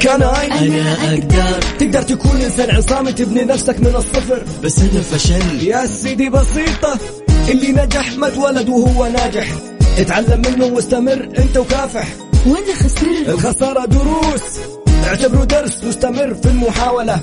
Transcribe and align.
كان 0.00 0.22
أنا 0.22 0.92
أقدر. 1.12 1.60
تقدر 1.78 2.02
تكون 2.02 2.40
إنسان 2.40 2.70
عصامي 2.76 3.12
تبني 3.12 3.42
نفسك 3.42 3.80
من 3.80 3.94
الصفر. 3.96 4.42
بس 4.64 4.78
أنا 4.78 5.00
فشلت 5.00 5.62
يا 5.62 5.86
سيدي 5.86 6.28
بسيطة 6.28 6.98
اللي 7.48 7.72
نجح 7.72 8.12
ما 8.18 8.28
اتولد 8.28 8.68
وهو 8.68 9.06
ناجح. 9.06 9.46
اتعلم 9.98 10.42
منه 10.42 10.66
واستمر 10.66 11.28
أنت 11.38 11.56
وكافح. 11.56 12.08
وأنا 12.46 12.74
خسرت. 12.74 13.28
الخسارة 13.28 13.84
دروس. 13.84 14.42
اعتبره 15.06 15.44
درس 15.44 15.84
واستمر 15.84 16.34
في 16.34 16.48
المحاولة. 16.48 17.20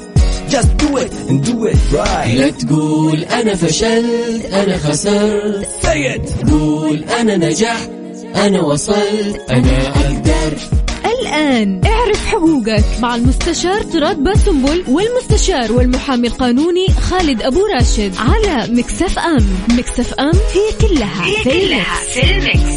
Just 0.50 0.70
do 0.84 0.98
it 0.98 1.12
and 1.30 1.46
do 1.46 1.66
it 1.72 1.78
right. 1.94 2.36
لا 2.36 2.50
تقول 2.50 3.24
أنا 3.24 3.56
فشلت 3.56 4.46
أنا 4.54 4.78
خسرت. 4.78 5.68
Say 5.84 6.16
it. 6.18 6.50
قول 6.52 7.04
أنا 7.20 7.38
نجحت 7.38 7.90
أنا 8.36 8.62
وصلت. 8.62 9.42
أنا 9.50 9.88
أقدر. 9.88 10.58
الآن. 11.06 11.82
اعرف 11.86 12.26
حقوقك. 12.26 12.84
مع 13.02 13.16
المستشار 13.16 13.82
تراد 13.82 14.24
باسنبل 14.24 14.84
والمستشار 14.88 15.72
والمحامي 15.72 16.28
القانوني 16.28 16.88
خالد 16.88 17.42
أبو 17.42 17.66
راشد. 17.66 18.14
على 18.18 18.74
Mix 18.74 19.20
FM. 19.20 19.48
Mix 19.78 20.14
FM 20.14 20.32
هي 20.54 20.88
كلها 20.88 21.26
هي 21.26 21.44
في 21.44 21.68
كلها 21.68 21.96
في 22.14 22.32
ال 22.32 22.41
Mix. 22.41 22.77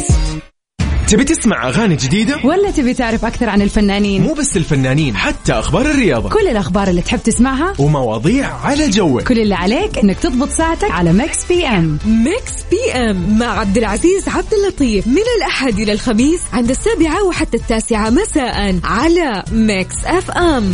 تبي 1.11 1.23
تسمع 1.23 1.67
أغاني 1.67 1.95
جديدة؟ 1.95 2.39
ولا 2.43 2.71
تبي 2.71 2.93
تعرف 2.93 3.25
أكثر 3.25 3.49
عن 3.49 3.61
الفنانين؟ 3.61 4.21
مو 4.21 4.33
بس 4.33 4.57
الفنانين 4.57 5.15
حتى 5.15 5.53
أخبار 5.53 5.85
الرياضة. 5.85 6.29
كل 6.29 6.47
الأخبار 6.47 6.87
اللي 6.87 7.01
تحب 7.01 7.19
تسمعها؟ 7.23 7.73
ومواضيع 7.79 8.53
على 8.53 8.89
جوك. 8.89 9.23
كل 9.23 9.39
اللي 9.39 9.55
عليك 9.55 9.97
إنك 9.97 10.19
تضبط 10.19 10.49
ساعتك 10.49 10.91
على 10.91 11.13
Mix 11.13 11.45
FM 11.45 11.99
Mix 12.05 12.51
FM 12.71 13.39
مع 13.39 13.59
عبد 13.59 13.77
العزيز 13.77 14.29
عبد 14.29 14.53
اللطيف. 14.53 15.07
من 15.07 15.23
الأحد 15.37 15.79
إلى 15.79 15.91
الخميس 15.91 16.41
عند 16.53 16.69
السابعة 16.69 17.23
وحتى 17.23 17.57
التاسعة 17.57 18.09
مساء 18.09 18.79
على 18.83 19.43
Mix 19.51 19.95
FM 20.05 20.73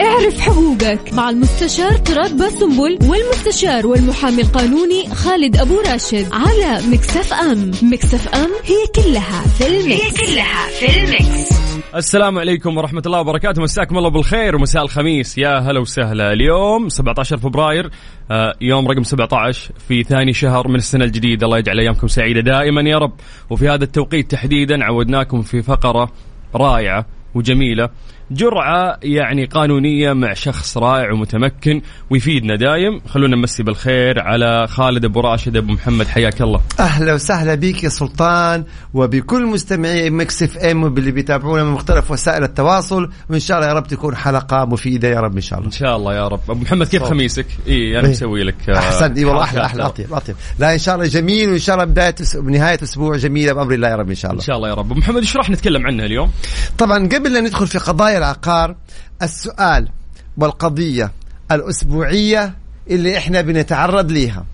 اعرف 0.00 0.40
حقوقك 0.40 1.12
مع 1.12 1.30
المستشار 1.30 1.92
تراد 1.92 2.36
باسنبل 2.36 2.98
والمستشار 3.10 3.86
والمحامي 3.86 4.42
القانوني 4.42 5.08
خالد 5.14 5.56
أبو 5.56 5.80
راشد 5.80 6.26
على 6.32 6.86
Mix 6.90 7.32
FM. 7.32 7.70
Mix 7.82 8.28
FM 8.28 8.50
هي 8.64 8.86
كلها 8.94 9.42
في 9.42 9.66
ال 9.66 9.80
Mix 9.80 10.20
هي 10.20 10.26
كلها 10.26 10.66
في 10.68 11.04
ال 11.04 11.17
Mix 11.17 11.58
السلام 11.94 12.38
عليكم 12.38 12.76
ورحمة 12.76 13.02
الله 13.06 13.20
وبركاته. 13.20 13.62
مساكم 13.62 13.98
الله 13.98 14.10
بالخير 14.10 14.56
ومساء 14.56 14.82
الخميس. 14.82 15.38
يا 15.38 15.58
هلا 15.58 15.80
وسهلا. 15.80 16.32
اليوم 16.32 16.88
17 16.88 17.36
فبراير 17.36 17.90
آه، 18.30 18.54
يوم 18.60 18.88
رقم 18.88 19.02
17 19.02 19.70
في 19.88 20.02
ثاني 20.02 20.32
شهر 20.32 20.68
من 20.68 20.74
السنة 20.74 21.04
الجديدة. 21.04 21.46
الله 21.46 21.58
يجعل 21.58 21.80
أيامكم 21.80 22.08
سعيدة 22.08 22.40
دائما 22.40 22.80
يا 22.80 22.98
رب. 22.98 23.12
وفي 23.50 23.68
هذا 23.68 23.84
التوقيت 23.84 24.30
تحديدا 24.30 24.84
عودناكم 24.84 25.42
في 25.42 25.62
فقرة 25.62 26.12
رائعة. 26.54 27.17
وجميلة. 27.38 27.88
جرعة 28.30 28.98
يعني 29.02 29.44
قانونية 29.44 30.12
مع 30.12 30.34
شخص 30.34 30.78
رائع 30.78 31.12
ومتمكن 31.12 31.82
ويفيدنا 32.10 32.56
دايم. 32.56 33.00
خلونا 33.08 33.36
نمسي 33.36 33.62
بالخير 33.62 34.20
على 34.20 34.66
خالد 34.66 35.04
أبو 35.04 35.20
راشد 35.20 35.56
أبو 35.56 35.72
محمد. 35.72 36.06
حياك 36.06 36.42
الله. 36.42 36.60
أهلا 36.80 37.14
وسهلا 37.14 37.54
بك 37.54 37.84
يا 37.84 37.88
سلطان 37.88 38.64
وبكل 38.94 39.46
مستمعي 39.46 40.10
Mix 40.10 40.42
FM 40.42 40.82
واللي 40.82 41.10
بيتابعونا 41.10 41.64
من 41.64 41.70
مختلف 41.70 42.10
وسائل 42.10 42.42
التواصل. 42.42 43.10
وإن 43.30 43.40
شاء 43.40 43.58
الله 43.58 43.68
يا 43.68 43.74
رب 43.74 43.86
تكون 43.86 44.16
حلقة 44.16 44.64
مفيدة 44.64 45.08
يا 45.08 45.20
رب 45.20 45.34
إن 45.34 45.40
شاء 45.40 45.58
الله. 45.58 45.70
إن 45.70 45.78
شاء 45.78 45.96
الله 45.96 46.14
يا 46.14 46.28
رب. 46.28 46.40
أبو 46.50 46.60
محمد 46.60 46.86
كيف 46.88 47.02
صوت. 47.02 47.10
خميسك؟ 47.10 47.46
إي 47.68 47.98
أنا 47.98 48.06
إيه. 48.06 48.12
مسوي 48.12 48.42
لك 48.42 48.70
آه، 48.70 48.78
أحسن. 48.78 49.12
إي 49.12 49.24
والله 49.24 49.42
أحلى 49.42 49.64
أحلى. 49.64 49.82
اطيب 49.86 50.12
اطيب 50.14 50.36
لا 50.58 50.72
إن 50.72 50.78
شاء 50.78 50.94
الله 50.94 51.06
جميل 51.06 51.48
وإن 51.50 51.58
شاء 51.58 51.74
الله 51.74 51.86
بداية 51.86 52.14
نهاية 52.44 52.78
أسبوع 52.82 53.16
جميلة 53.16 53.52
بأمر 53.52 53.74
الله 53.74 53.88
يا 53.88 53.96
رب 53.96 54.08
إن 54.08 54.14
شاء 54.14 54.30
إن 54.30 54.34
الله 54.34 54.46
شاء 54.46 54.56
الله 54.56 54.68
يا 54.68 54.74
رب. 54.74 54.86
أبو 54.90 54.94
محمد 54.94 55.20
إيش 55.20 55.36
راح 55.36 55.50
نتكلم 55.50 55.86
عنها 55.86 56.06
اليوم؟ 56.06 56.30
طبعا 56.78 57.08
قبل 57.08 57.27
لا 57.28 57.40
ندخل 57.40 57.66
في 57.66 57.78
قضايا 57.78 58.18
العقار 58.18 58.76
السؤال 59.22 59.88
والقضية 60.36 61.12
الأسبوعية 61.52 62.54
اللي 62.90 63.18
إحنا 63.18 63.40
بنتعرض 63.40 64.10
ليها. 64.12 64.46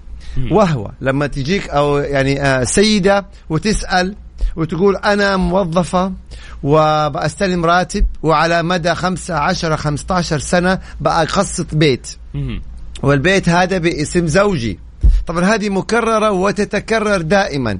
وهو 0.50 0.90
لما 1.00 1.26
تجيك 1.26 1.68
أو 1.68 1.98
يعني 1.98 2.42
آه، 2.42 2.64
سيدة 2.64 3.26
وتسأل 3.48 4.14
وتقول 4.56 4.96
أنا 4.96 5.36
موظفة 5.36 6.12
وبستلم 6.62 7.64
راتب 7.64 8.06
وعلى 8.22 8.62
مدى 8.62 8.94
خمسة 8.94 9.34
عشر 9.34 9.76
خمسة 9.76 10.14
عشر 10.14 10.38
سنة 10.38 10.78
بقسط 11.00 11.74
بيت. 11.74 12.08
والبيت 13.02 13.48
هذا 13.48 13.78
باسم 13.78 14.26
زوجي. 14.26 14.78
طبعا 15.26 15.44
هذه 15.44 15.68
مكررة 15.68 16.30
وتتكرر 16.30 17.20
دائما. 17.20 17.78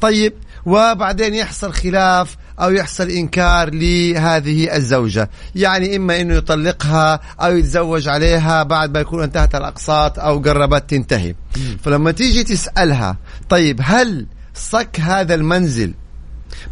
طيب 0.00 0.32
وبعدين 0.66 1.34
يحصل 1.34 1.72
خلاف 1.72 2.36
أو 2.60 2.70
يحصل 2.70 3.08
إنكار 3.08 3.70
لهذه 3.74 4.76
الزوجة. 4.76 5.30
يعني 5.54 5.96
إما 5.96 6.20
أنه 6.20 6.34
يطلقها 6.34 7.20
أو 7.40 7.56
يتزوج 7.56 8.08
عليها 8.08 8.62
بعد 8.62 8.94
ما 8.94 9.00
يكون 9.00 9.22
انتهت 9.22 9.54
الأقساط 9.54 10.18
أو 10.18 10.38
قربت 10.38 10.90
تنتهي. 10.90 11.34
فلما 11.82 12.10
تيجي 12.10 12.44
تسألها 12.44 13.16
طيب 13.48 13.80
هل 13.82 14.26
صك 14.54 15.00
هذا 15.00 15.34
المنزل 15.34 15.94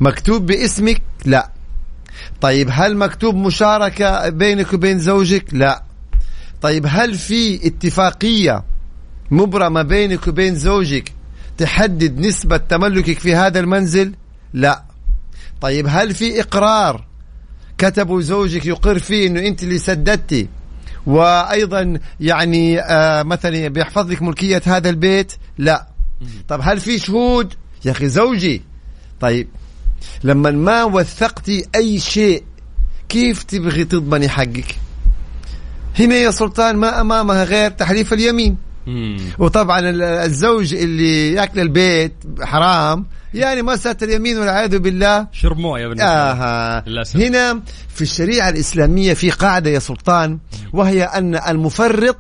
مكتوب 0.01 0.47
باسمك؟ 0.47 1.03
لا. 1.25 1.51
طيب 2.41 2.69
هل 2.73 2.97
مكتوب 2.97 3.35
مشاركة 3.35 4.29
بينك 4.29 4.73
وبين 4.73 4.99
زوجك؟ 4.99 5.45
لا. 5.53 5.83
طيب 6.63 6.87
هل 6.89 7.15
في 7.15 7.67
اتفاقية 7.67 8.65
مبرمة 9.31 9.83
بينك 9.83 10.29
وبين 10.29 10.55
زوجك 10.55 11.12
تحدد 11.59 12.19
نسبة 12.19 12.57
تملكك 12.57 13.19
في 13.19 13.35
هذا 13.35 13.61
المنزل؟ 13.61 14.15
لا. 14.53 14.83
طيب 15.61 15.87
هل 15.89 16.15
في 16.15 16.41
إقرار 16.41 17.05
كتبوا 17.79 18.21
زوجك 18.21 18.67
يقر 18.67 18.99
فيه 18.99 19.27
إنه 19.27 19.41
أنت 19.41 19.63
اللي 19.63 19.79
سددتي؟ 19.79 20.49
وأيضا 21.07 21.99
يعني 22.21 22.81
آه 22.81 23.23
مثلا 23.23 23.69
بيحفظ 23.69 24.11
لك 24.11 24.23
ملكية 24.23 24.63
هذا 24.67 24.89
البيت؟ 24.91 25.33
لا. 25.59 25.87
طب 26.49 26.61
هل 26.63 26.81
في 26.81 26.99
شهود؟ 26.99 27.55
يا 27.85 27.91
أخي 27.91 28.09
زوجي. 28.09 28.63
طيب 29.21 29.49
لما 30.25 30.51
ما 30.51 30.85
وثقتي 30.85 31.67
أي 31.75 32.01
شيء 32.01 32.45
كيف 33.09 33.43
تبغي 33.43 33.85
تضمني 33.85 34.29
حقك؟ 34.29 34.77
هنا 35.99 36.15
يا 36.15 36.31
سلطان 36.31 36.77
ما 36.77 37.01
أمامها 37.01 37.45
غير 37.45 37.71
تحليف 37.71 38.13
اليمين. 38.13 38.57
وطبعا 39.39 39.81
ال- 39.81 40.03
الزوج 40.03 40.75
اللي 40.75 41.33
ياكل 41.33 41.61
البيت 41.61 42.13
حرام 42.41 43.07
يعني 43.35 43.63
مسألة 43.63 43.97
اليمين 44.03 44.39
والعياذ 44.39 44.79
بالله. 44.79 45.27
شرب 45.33 45.59
مويه 45.59 45.89
بالنسبة. 45.89 46.09
آها. 46.09 46.85
للأسف. 46.87 47.17
هنا 47.17 47.61
في 47.95 48.03
الشريعة 48.03 48.49
الإسلامية 48.49 49.15
في 49.15 49.31
قاعدة 49.31 49.71
يا 49.71 49.79
سلطان 49.79 50.39
وهي 50.73 51.05
أن 51.05 51.35
المفرط 51.35 52.19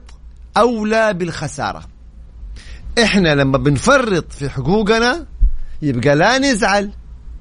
أولى 0.56 1.14
بالخسارة. 1.14 1.82
إحنا 3.02 3.34
لما 3.34 3.58
بنفرط 3.58 4.32
في 4.32 4.48
حقوقنا 4.48 5.26
يبقى 5.82 6.16
لا 6.16 6.38
نزعل. 6.38 6.90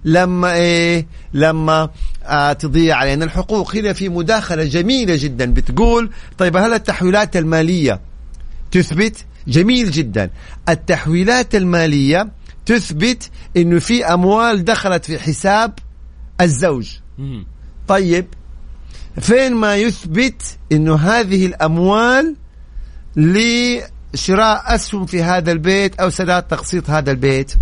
لما 0.05 0.53
إيه؟ 0.53 1.07
لما 1.33 1.89
آه 2.25 2.53
تضيع 2.53 2.95
علينا 2.97 3.25
الحقوق. 3.25 3.75
هنا 3.75 3.93
في 3.93 4.09
مداخلة 4.09 4.63
جميلة 4.65 5.15
جدا 5.19 5.53
بتقول 5.53 6.09
طيب 6.37 6.57
هل 6.57 6.73
التحويلات 6.73 7.37
المالية 7.37 8.01
تثبت 8.71 9.25
جميل 9.47 9.91
جدا 9.91 10.29
التحويلات 10.69 11.55
المالية 11.55 12.31
تثبت 12.65 13.29
إنه 13.57 13.79
في 13.79 14.05
أموال 14.05 14.65
دخلت 14.65 15.05
في 15.05 15.19
حساب 15.19 15.73
الزوج. 16.41 16.89
طيب 17.87 18.25
فين 19.19 19.53
ما 19.53 19.75
يثبت 19.75 20.41
إنه 20.71 20.95
هذه 20.95 21.45
الأموال 21.45 22.35
لشراء 23.15 24.75
أسهم 24.75 25.05
في 25.05 25.23
هذا 25.23 25.51
البيت 25.51 25.99
أو 25.99 26.09
سداد 26.09 26.43
تقسيط 26.43 26.89
هذا 26.89 27.11
البيت 27.11 27.53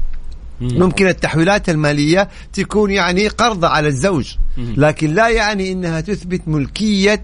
مم. 0.61 0.79
ممكن 0.79 1.07
التحويلات 1.07 1.69
المالية 1.69 2.29
تكون 2.53 2.91
يعني 2.91 3.27
قرض 3.27 3.65
على 3.65 3.87
الزوج 3.87 4.35
لكن 4.57 5.13
لا 5.13 5.29
يعني 5.29 5.71
إنها 5.71 6.01
تثبت 6.01 6.47
ملكية 6.47 7.23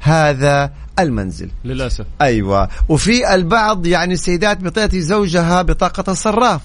هذا 0.00 0.72
المنزل. 0.98 1.50
للأسف. 1.64 2.06
أيوه. 2.20 2.68
وفي 2.88 3.34
البعض 3.34 3.86
يعني 3.86 4.14
السيدات 4.14 4.60
بتعطي 4.60 5.00
زوجها 5.00 5.62
بطاقة 5.62 6.12
الصراف 6.12 6.60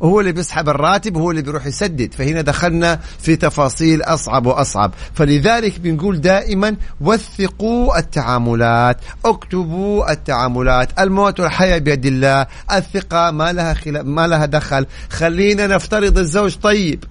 وهو 0.00 0.20
اللي 0.20 0.32
بيسحب 0.32 0.68
الراتب 0.68 1.16
وهو 1.16 1.30
اللي 1.30 1.42
بيروح 1.42 1.66
يسدد. 1.66 2.12
فهنا 2.14 2.40
دخلنا 2.40 3.00
في 3.20 3.36
تفاصيل 3.36 4.02
أصعب 4.02 4.46
وأصعب. 4.46 4.92
فلذلك 5.14 5.80
بنقول 5.80 6.20
دائما 6.20 6.76
وثقوا 7.00 7.98
التعاملات. 7.98 8.96
اكتبوا 9.24 10.12
التعاملات. 10.12 11.00
الموت 11.00 11.40
والحياة 11.40 11.78
بيد 11.78 12.06
الله. 12.06 12.46
الثقة 12.72 13.30
ما 13.30 13.52
لها 13.52 13.74
خلا... 13.74 14.02
ما 14.02 14.26
لها 14.26 14.46
دخل. 14.46 14.86
خلينا 15.10 15.66
نفترض 15.66 16.18
الزوج 16.18 16.56
طيب. 16.56 17.04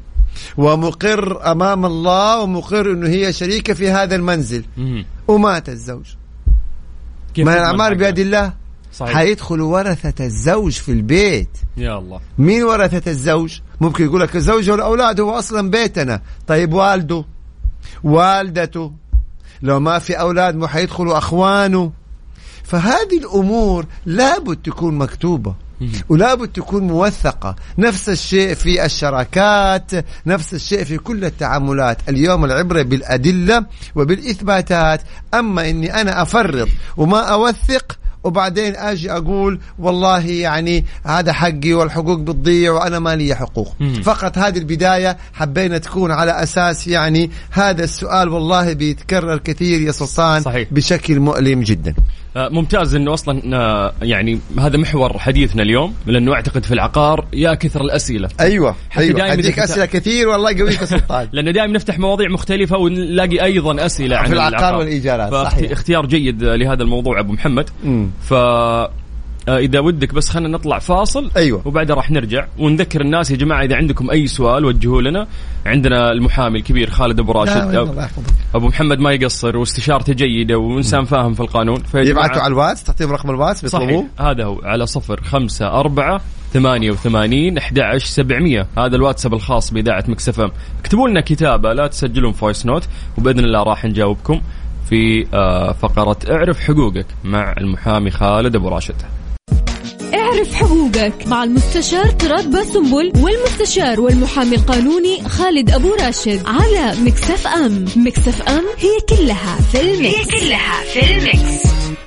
ومقر 0.58 1.52
أمام 1.52 1.86
الله 1.86 2.42
ومقر 2.42 2.92
إنه 2.92 3.08
هي 3.10 3.34
شريكة 3.34 3.74
في 3.74 3.90
هذا 3.92 4.16
المنزل. 4.16 4.64
ومات 5.28 5.70
الزوج. 5.70 6.06
ما 7.40 7.68
حقها؟ 7.68 7.90
بيد 7.90 8.20
الله؟ 8.20 8.54
صحيح. 8.94 9.14
حيدخل 9.18 9.62
ورثة 9.62 10.26
الزوج 10.26 10.72
في 10.72 10.92
البيت. 10.92 11.50
يا 11.78 11.98
الله. 11.98 12.20
مين 12.38 12.64
ورثة 12.64 13.12
الزوج؟ 13.12 13.60
ممكن 13.82 14.06
يقول 14.06 14.22
لك 14.22 14.36
الزوج 14.36 14.70
والأولاد 14.70 15.20
هو 15.20 15.32
أصلا 15.32 15.70
بيتنا. 15.70 16.22
طيب 16.48 16.74
والده؟ 16.74 17.26
والدته. 18.04 18.92
لو 19.62 19.80
ما 19.80 20.00
في 20.00 20.14
أولاد 20.14 20.56
مو 20.56 20.68
حيدخلوا 20.68 21.18
أخوانه. 21.18 21.92
فهذه 22.64 23.18
الأمور 23.18 23.86
لابد 24.06 24.58
تكون 24.58 24.98
مكتوبة. 24.98 25.56
ولابد 26.10 26.48
تكون 26.48 26.84
موثقة. 26.84 27.56
نفس 27.78 28.10
الشيء 28.10 28.54
في 28.54 28.86
الشراكات 28.86 29.92
نفس 30.26 30.54
الشيء 30.54 30.84
في 30.84 30.98
كل 30.98 31.26
التعاملات. 31.26 31.98
اليوم 32.10 32.46
العبرة 32.46 32.82
بالأدلة 32.82 33.66
وبالإثباتات. 33.96 35.02
أما 35.34 35.70
أني 35.70 36.02
أنا 36.02 36.22
أفرط 36.22 36.68
وما 36.98 37.20
أوثق 37.20 37.98
وبعدين 38.24 38.76
أجي 38.76 39.12
أقول 39.12 39.60
والله 39.80 40.26
يعني 40.26 40.86
هذا 41.06 41.34
حقي 41.34 41.74
والحقوق 41.74 42.20
بتضيع 42.20 42.72
وأنا 42.72 43.00
ما 43.00 43.16
لي 43.16 43.36
حقوق 43.36 43.76
مم. 43.80 44.02
فقط 44.02 44.38
هذه 44.38 44.58
البداية 44.58 45.18
حبينا 45.34 45.78
تكون 45.78 46.12
على 46.12 46.32
أساس 46.44 46.88
يعني 46.88 47.32
هذا 47.52 47.84
السؤال 47.84 48.30
والله 48.30 48.74
بيتكرر 48.74 49.38
كثير 49.38 49.82
يا 49.82 49.92
سلطان 49.92 50.42
صحيح. 50.42 50.68
بشكل 50.72 51.20
مؤلم 51.20 51.62
جدا 51.62 51.96
آه، 52.36 52.50
ممتاز 52.50 52.96
إنه 52.96 53.14
أصلا 53.14 53.42
آه، 53.54 53.94
يعني 54.02 54.40
هذا 54.60 54.78
محور 54.78 55.20
حديثنا 55.20 55.64
اليوم 55.64 55.94
لأنه 56.06 56.34
أعتقد 56.34 56.66
في 56.66 56.74
العقار 56.74 57.26
يا 57.34 57.54
كثر 57.54 57.82
الأسئلة 57.82 58.30
أيوه 58.40 58.76
أيوه 58.98 59.34
إذا 59.34 59.64
أسئلة 59.64 59.86
كثير 59.86 60.28
والله 60.28 60.52
يقويك 60.52 60.82
يا 60.82 60.86
سلطان 60.86 61.28
لأن 61.34 61.54
دائما 61.54 61.74
نفتح 61.74 62.00
مواضيع 62.00 62.30
مختلفة 62.30 62.78
ونلاقي 62.78 63.44
أيضا 63.44 63.86
أسئلة 63.86 64.18
عن 64.18 64.26
في 64.26 64.34
العقار 64.34 64.76
والإيجارات، 64.76 65.34
صحيح. 65.34 65.70
فاختيار 65.70 66.06
جيد 66.06 66.44
لهذا 66.44 66.84
الموضوع 66.84 67.20
أبو 67.20 67.34
محمد. 67.34 67.70
ف 68.22 68.34
آه، 69.48 69.58
إذا 69.58 69.80
ودك 69.80 70.14
بس 70.14 70.30
خلينا 70.30 70.50
نطلع 70.50 70.80
فاصل. 70.80 71.32
أيوة. 71.38 71.62
وبعدها 71.66 71.96
راح 71.96 72.12
نرجع 72.12 72.46
ونذكر 72.60 73.02
الناس 73.02 73.32
يا 73.32 73.36
جماعة 73.36 73.64
إذا 73.64 73.76
عندكم 73.76 74.10
أي 74.10 74.28
سؤال 74.28 74.66
وجهوه 74.66 75.02
لنا. 75.02 75.28
عندنا 75.66 76.12
المحامي 76.12 76.60
الكبير 76.60 76.90
خالد 76.90 77.20
أبو 77.20 77.32
راشد. 77.32 77.74
يحفظك. 77.74 78.34
أبو 78.56 78.68
محمد 78.68 79.00
ما 79.00 79.12
يقصر 79.12 79.58
واستشارته 79.58 80.14
جيدة 80.14 80.58
وإنسان 80.58 81.06
فاهم 81.06 81.34
في 81.34 81.40
القانون. 81.40 81.84
يبعثوا 81.94 82.42
على 82.42 82.52
الواتس 82.52 82.84
تعطيهم 82.84 83.12
رقم 83.12 83.30
الواتس 83.30 83.62
بيطلبوه. 83.62 83.88
صحيح 83.88 84.28
هذا 84.30 84.44
هو 84.44 84.62
على 84.64 84.86
صفر 84.86 85.22
خمسة 85.22 85.68
أربعة 85.68 86.22
ثمانية 86.54 86.92
وثمانين 86.92 87.58
أحد 87.58 87.80
عشر 87.80 88.06
سبعمية. 88.06 88.68
هذا 88.78 88.96
الواتساب 88.96 89.34
الخاص 89.34 89.74
بإذاعة 89.74 90.04
Mix 90.08 90.34
FM 90.34 90.52
اكتبوا 90.80 91.10
لنا 91.10 91.22
كتابة 91.22 91.74
لا 91.74 91.88
تسجلون 91.88 92.32
voice 92.32 92.66
note 92.66 92.88
وبإذن 93.18 93.40
الله 93.40 93.64
راح 93.64 93.86
نجاوبكم. 93.86 94.42
في 94.94 95.28
آه، 95.34 95.72
فقرة 95.72 96.18
اعرف 96.30 96.60
حقوقك 96.60 97.06
مع 97.24 97.56
المحامي 97.58 98.12
خالد 98.12 98.56
أبو 98.56 98.68
راشد. 98.68 98.96
اعرف 100.14 100.56
حقوقك 100.56 101.28
مع 101.28 101.44
المستشار 101.44 102.06
تراد 102.06 102.52
باسنبل 102.52 103.12
والمستشار 103.24 104.02
والمحامي 104.02 104.56
القانوني 104.56 105.24
خالد 105.28 105.72
أبو 105.72 105.94
راشد 106.06 106.42
على 106.46 107.02
Mix 107.06 107.48
FM. 107.48 107.86
Mix 107.96 108.42
FM 108.42 108.64
هي 108.78 109.18
كلها 109.18 109.56
في 109.56 109.82
ال 109.82 109.89
Mix. 109.89 110.18
هي 110.18 110.40
كلها 110.40 110.84
في 110.84 111.18
ال 111.18 111.27
Mix. 111.27 111.64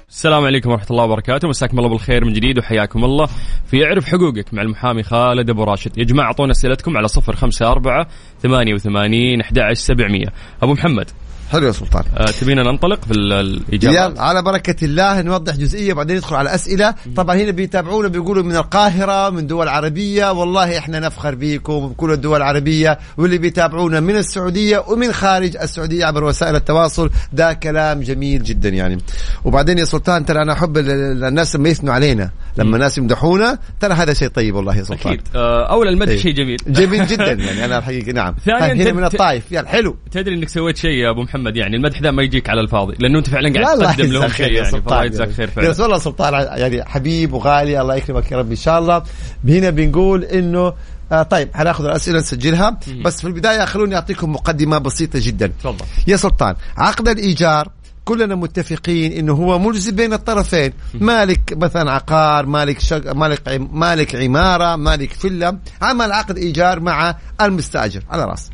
السلام 0.08 0.44
عليكم 0.44 0.70
ورحمة 0.70 0.86
الله 0.90 1.04
وبركاته. 1.04 1.48
مساكم 1.48 1.78
الله 1.78 1.90
بالخير 1.90 2.24
من 2.24 2.32
جديد 2.32 2.58
وحياكم 2.58 3.04
الله 3.04 3.26
في 3.66 3.84
اعرف 3.84 4.04
حقوقك 4.04 4.54
مع 4.54 4.62
المحامي 4.62 5.02
خالد 5.02 5.50
أبو 5.50 5.64
راشد. 5.64 5.98
يا 5.98 6.04
جماعة 6.04 6.26
أعطونا 6.26 6.52
أسئلتكم 6.52 6.96
على 6.96 7.08
صفر 7.08 7.36
خمسة 7.36 7.66
أربعة 7.66 8.06
ثمانية 8.42 8.74
وثمانين 8.74 9.40
أحد 9.40 9.58
عشر 9.58 9.74
سبعمية. 9.74 10.26
أبو 10.62 10.72
محمد. 10.72 11.10
حلو 11.52 11.66
يا 11.66 11.72
سلطان. 11.72 12.02
آه، 12.16 12.30
تبينا 12.30 12.62
ننطلق 12.62 13.04
في 13.04 13.10
ال- 13.12 13.32
الإجابات 13.32 14.10
يلا 14.12 14.22
على 14.22 14.42
بركة 14.42 14.84
الله 14.84 15.22
نوضح 15.22 15.56
جزئية 15.56 15.92
بعدين 15.92 16.16
ندخل 16.16 16.36
على 16.36 16.54
أسئلة. 16.54 16.94
طبعا 17.16 17.36
هنا 17.36 17.50
بيتابعونا 17.50 18.08
بيقولوا 18.08 18.42
من 18.42 18.56
القاهرة 18.56 19.30
من 19.30 19.46
دول 19.46 19.68
عربية. 19.68 20.32
والله 20.32 20.78
إحنا 20.78 21.00
نفخر 21.00 21.34
بيكم 21.34 21.72
وبكل 21.72 22.12
الدول 22.12 22.36
العربية 22.36 22.98
واللي 23.18 23.38
بيتابعونا 23.38 24.00
من 24.00 24.16
السعودية 24.16 24.78
ومن 24.88 25.12
خارج 25.12 25.56
السعودية 25.56 26.04
عبر 26.04 26.24
وسائل 26.24 26.56
التواصل. 26.56 27.10
ده 27.32 27.52
كلام 27.52 28.00
جميل 28.00 28.42
جدا 28.42 28.68
يعني. 28.68 28.98
وبعدين 29.44 29.78
يا 29.78 29.84
سلطان 29.84 30.24
ترى 30.24 30.42
ال- 30.42 30.50
ال- 30.78 31.24
الناس 31.24 31.56
لما 31.56 31.68
يثنوا 31.68 31.94
علينا. 31.94 32.30
لما 32.58 32.76
الناس 32.76 32.98
يمدحونا 32.98 33.58
ترى 33.80 33.94
هذا 33.94 34.14
شيء 34.14 34.28
طيب 34.28 34.54
والله 34.54 34.76
يا 34.76 34.82
سلطان. 34.82 35.12
أكيد. 35.12 35.22
آه، 35.34 35.70
أولا 35.70 35.90
المدح 35.90 36.10
إيه. 36.10 36.18
شيء 36.18 36.34
جميل. 36.34 36.56
جميل 36.68 37.06
جدا 37.06 37.26
يعني. 37.32 37.64
أنا 37.64 37.78
الحقيقة 37.78 38.12
نعم. 38.12 38.34
ثانياً 38.46 38.72
هنا 38.84 38.92
من 38.92 39.04
الطائف 39.04 39.52
يلا 39.52 39.68
حلو. 39.68 39.96
تدري 40.10 40.34
إنك 40.34 40.48
سويت 40.48 40.76
شيء 40.76 40.90
يا 40.90 41.10
أبو 41.10 41.22
محمد؟ 41.22 41.35
يعني 41.54 41.76
المدح 41.76 42.02
ذا 42.02 42.10
ما 42.10 42.22
يجيك 42.22 42.50
على 42.50 42.60
الفاضي 42.60 42.94
لأنه 42.98 43.18
أنت 43.18 43.28
فعلا 43.30 43.48
لا 43.48 43.64
قاعد 43.64 43.78
الله 43.78 43.92
تقدم 43.92 44.12
لهم 44.12 44.28
شيء 44.28 44.52
يعني 44.52 44.70
سلطان 44.70 45.06
يجزاك. 45.06 45.30
خير 45.30 45.50
فعلا. 45.50 45.68
رسول 45.68 45.86
الله 45.86 45.98
سلطان 45.98 46.32
يعني 46.34 46.84
حبيب 46.84 47.32
وغالي 47.32 47.80
الله 47.80 47.96
يكرمك 47.96 48.32
يا 48.32 48.36
رب 48.36 48.50
إن 48.50 48.56
شاء 48.56 48.78
الله. 48.78 49.02
هنا 49.48 49.70
بنقول 49.70 50.24
إنه 50.24 50.72
آه 51.12 51.22
طيب 51.22 51.48
حناخذ 51.54 51.84
الأسئلة 51.84 52.18
نسجلها. 52.18 52.78
بس 53.04 53.20
في 53.20 53.26
البداية 53.26 53.64
خلوني 53.64 53.94
أعطيكم 53.94 54.32
مقدمة 54.32 54.78
بسيطة 54.78 55.18
جدا. 55.22 55.46
تفضل. 55.46 55.84
يا 56.06 56.16
سلطان 56.16 56.54
عقد 56.76 57.08
الإيجار 57.08 57.68
كلنا 58.04 58.34
متفقين 58.34 59.12
إنه 59.12 59.32
هو 59.32 59.58
ملزم 59.58 59.96
بين 59.96 60.12
الطرفين. 60.12 60.72
مالك 60.94 61.52
مثلا 61.56 61.92
عقار 61.92 62.46
مالك 62.46 62.80
شق... 62.80 63.12
مالك. 63.12 63.60
مالك 63.72 64.14
عمارة 64.14 64.76
مالك 64.76 65.12
فيلا. 65.12 65.58
عمل 65.82 66.12
عقد 66.12 66.38
إيجار 66.38 66.80
مع 66.80 67.16
المستأجر 67.40 68.02
على 68.10 68.24
رأس. 68.24 68.50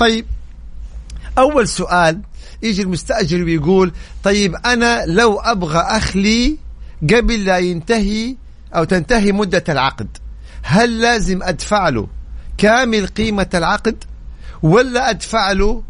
طيب 0.00 0.26
أول 1.38 1.68
سؤال 1.68 2.20
يجي 2.62 2.82
المستأجر 2.82 3.44
ويقول 3.44 3.92
طيب 4.22 4.56
أنا 4.66 5.06
لو 5.06 5.38
أبغى 5.38 5.78
أخلي 5.78 6.56
قبل 7.02 7.44
لا 7.44 7.58
ينتهي 7.58 8.36
أو 8.76 8.84
تنتهي 8.84 9.32
مدة 9.32 9.64
العقد 9.68 10.08
هل 10.62 11.00
لازم 11.00 11.42
أدفع 11.42 11.88
له 11.88 12.06
كامل 12.58 13.06
قيمة 13.06 13.46
العقد 13.54 14.04
ولا 14.62 15.10
أدفع 15.10 15.52
له 15.52 15.82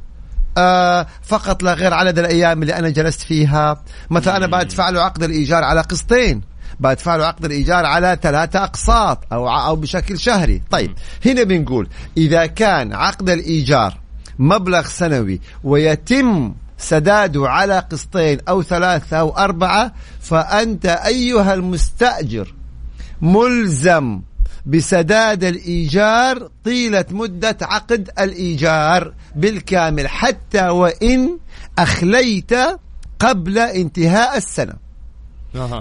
آه 0.58 1.06
فقط 1.22 1.62
لا 1.62 1.75
غير 1.75 1.94
عدد 1.94 2.19
الأيام 2.19 2.62
اللي 2.62 2.75
أنا 2.75 2.88
جلست 2.88 3.22
فيها؟ 3.22 3.82
مثلا 4.10 4.37
أنا 4.37 4.46
بدفع 4.46 4.88
له 4.90 5.02
عقد 5.02 5.22
الإيجار 5.22 5.64
على 5.64 5.81
قسطين 5.81 6.43
بدفع 6.81 7.16
له 7.16 7.26
عقد 7.26 7.44
الإيجار 7.44 7.87
على 7.87 8.19
ثلاثة 8.22 8.64
أقساط 8.64 9.25
أو 9.32 9.48
أو 9.48 9.76
بشكل 9.76 10.19
شهري. 10.19 10.62
طيب 10.70 10.94
هنا 11.26 11.43
بنقول 11.43 11.88
إذا 12.16 12.46
كان 12.46 12.93
عقد 12.93 13.31
الإيجار 13.31 14.06
مبلغ 14.38 14.86
سنوي 14.86 15.40
ويتم 15.64 16.54
سداده 16.78 17.48
على 17.48 17.78
قسطين 17.78 18.38
أو 18.48 18.62
ثلاثة 18.62 19.16
أو 19.16 19.30
أربعة 19.30 19.92
فأنت 20.20 20.86
أيها 20.86 21.54
المستأجر 21.54 22.54
ملزم 23.22 24.20
بسداد 24.66 25.44
الإيجار 25.44 26.50
طيلة 26.64 27.04
مدة 27.10 27.56
عقد 27.62 28.10
الإيجار 28.19 29.14
بالكامل 29.36 30.08
حتى 30.08 30.69
وإن 30.69 31.38
أخليت 31.78 32.55
قبل 33.19 33.58
انتهاء 33.58 34.36
السنة. 34.36 34.72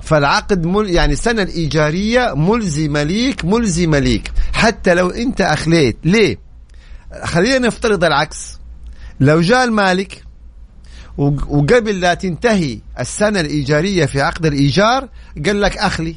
فالعقد 0.01 0.65
مل 0.65 0.89
يعني 0.89 1.13
السنة 1.13 1.41
الإيجارية 1.41 2.33
ملزمة 2.35 3.03
ليك 3.03 3.45
ملزمة 3.45 3.99
ليك. 3.99 4.31
حتى 4.53 4.93
لو 4.93 5.09
أنت 5.09 5.41
أخليت 5.41 5.97
ليه؟ 6.03 6.44
خلينا 7.23 7.57
نفترض 7.67 8.03
العكس. 8.03 8.59
لو 9.19 9.41
جاء 9.41 9.63
المالك 9.63 10.23
وق- 11.17 11.49
وقبل 11.51 11.99
لا 11.99 12.13
تنتهي 12.13 12.79
السنة 12.99 13.39
الإيجارية 13.39 14.05
في 14.05 14.21
عقد 14.21 14.45
الإيجار 14.45 15.09
قال 15.45 15.61
لك 15.61 15.77
أخلي. 15.77 16.15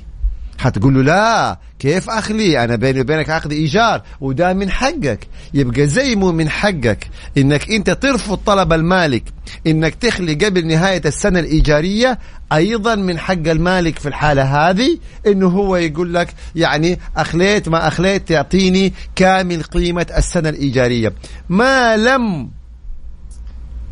حتقول 0.59 0.95
له 0.95 1.03
لا 1.03 1.59
كيف 1.79 2.11
أخلي؟ 2.11 2.65
أنا 2.65 2.77
بيني 2.77 3.01
وبينك 3.01 3.31
عقد 3.31 3.53
إيجار 3.53 4.03
وده 4.21 4.53
من 4.53 4.71
حقك. 4.71 5.29
يبقى 5.55 5.87
زي 5.87 6.17
مو 6.17 6.33
من 6.33 6.49
حقك. 6.51 7.11
إنك 7.39 7.71
أنت 7.71 7.91
ترفض 7.91 8.37
طلب 8.37 8.73
المالك. 8.73 9.25
إنك 9.67 9.95
تخلي 9.95 10.35
قبل 10.35 10.67
نهاية 10.67 11.03
السنة 11.07 11.39
الإيجارية 11.39 12.19
أيضا 12.53 12.95
من 12.95 13.19
حق 13.19 13.33
المالك 13.33 13.99
في 13.99 14.09
الحالة 14.09 14.43
هذه 14.71 14.99
إنه 15.27 15.49
هو 15.49 15.77
يقول 15.77 16.15
لك 16.15 16.35
يعني 16.55 16.99
أخليت 17.17 17.69
ما 17.69 17.89
أخليت 17.89 18.29
تعطيني 18.29 18.93
كامل 19.17 19.63
قيمة 19.63 20.07
السنة 20.17 20.49
الإيجارية. 20.49 21.13
ما 21.49 21.97
لم 21.97 22.51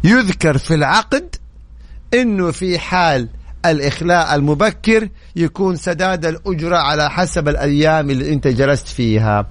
يذكر 0.04 0.58
في 0.58 0.74
العقد 0.74 1.36
إنه 2.14 2.50
في 2.50 2.78
حال 2.78 3.28
الإخلاء 3.70 4.34
المبكر 4.34 5.08
يكون 5.36 5.76
سداد 5.76 6.26
الأجرة 6.26 6.76
على 6.76 7.10
حسب 7.10 7.48
الأيام 7.48 8.10
اللي 8.10 8.32
أنت 8.32 8.48
جلست 8.48 8.88
فيها. 8.88 9.48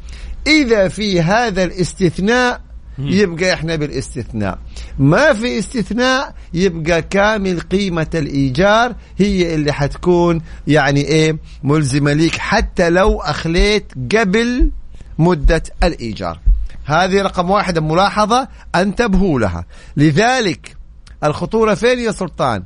إذا 0.48 0.88
في 0.88 1.22
هذا 1.22 1.63
الاستثناء 1.63 2.62
يبقى 3.00 3.53
إحنا 3.53 3.75
بالاستثناء. 3.75 4.60
ما 5.00 5.34
في 5.34 5.60
استثناء 5.60 6.34
يبقى 6.53 7.01
كامل 7.01 7.60
قيمة 7.60 8.07
الإيجار 8.15 8.95
هي 9.17 9.55
اللي 9.55 9.72
حتكون 9.74 10.41
يعني 10.67 11.01
إيه 11.01 11.38
ملزمة 11.63 12.13
ليك 12.13 12.38
حتى 12.38 12.89
لو 12.89 13.22
أخليت 13.22 13.93
قبل 14.17 14.72
مدة 15.19 15.63
الإيجار. 15.84 16.39
هذه 16.86 17.22
رقم 17.22 17.50
واحد 17.50 17.77
الملاحظة 17.77 18.48
أنتبهوا 18.75 19.39
لها. 19.39 19.65
لذلك 19.98 20.77
الخطورة 21.24 21.74
فين 21.74 22.00
يا 22.00 22.12
سلطان؟ 22.12 22.63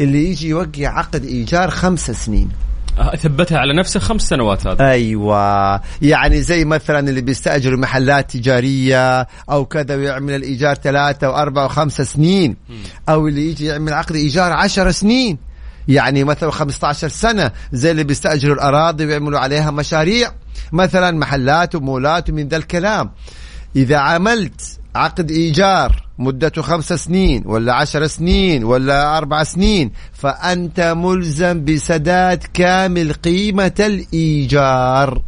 اللي 0.00 0.30
يجي 0.30 0.48
يوقع 0.48 0.88
عقد 0.88 1.24
إيجار 1.24 1.70
خمس 1.70 2.10
سنين. 2.10 2.48
ثبتها 3.22 3.58
على 3.58 3.78
نفسه 3.78 4.00
خمس 4.00 4.22
سنوات 4.22 4.66
هذا. 4.66 4.90
أيوه. 4.90 5.80
يعني 6.02 6.42
زي 6.42 6.64
مثلا 6.64 7.08
اللي 7.08 7.20
بيستأجروا 7.20 7.78
محلات 7.78 8.30
تجارية 8.30 9.26
أو 9.50 9.64
كذا 9.64 9.96
ويعمل 9.96 10.34
الإيجار 10.34 10.74
ثلاثة 10.74 11.30
واربع 11.30 11.64
وخمسة 11.64 12.04
سنين. 12.04 12.56
أو 13.08 13.28
اللي 13.28 13.50
يجي 13.50 13.64
يعمل 13.64 13.92
عقد 13.92 14.16
إيجار 14.16 14.52
عشر 14.52 14.90
سنين. 14.90 15.38
يعني 15.88 16.24
مثلا 16.24 16.50
15 16.50 17.08
سنة 17.08 17.50
زي 17.72 17.90
اللي 17.90 18.04
بيستأجروا 18.04 18.54
الأراضي 18.54 19.06
ويعملوا 19.06 19.38
عليها 19.38 19.70
مشاريع. 19.70 20.32
مثلا 20.72 21.10
محلات 21.10 21.74
ومولات 21.74 22.30
ومن 22.30 22.48
ذا 22.48 22.56
الكلام. 22.56 23.10
إذا 23.76 23.96
عملت 23.96 24.78
عقد 24.94 25.30
إيجار 25.30 26.05
مدته 26.18 26.62
خمس 26.62 26.92
سنين 26.92 27.42
ولا 27.46 27.74
عشر 27.74 28.06
سنين 28.06 28.64
ولا 28.64 29.18
أربع 29.18 29.42
سنين. 29.42 29.90
فأنت 30.12 30.80
ملزم 30.80 31.64
بسداد 31.64 32.44
كامل 32.54 33.12
قيمة 33.12 33.74
الإيجار. 33.80 35.22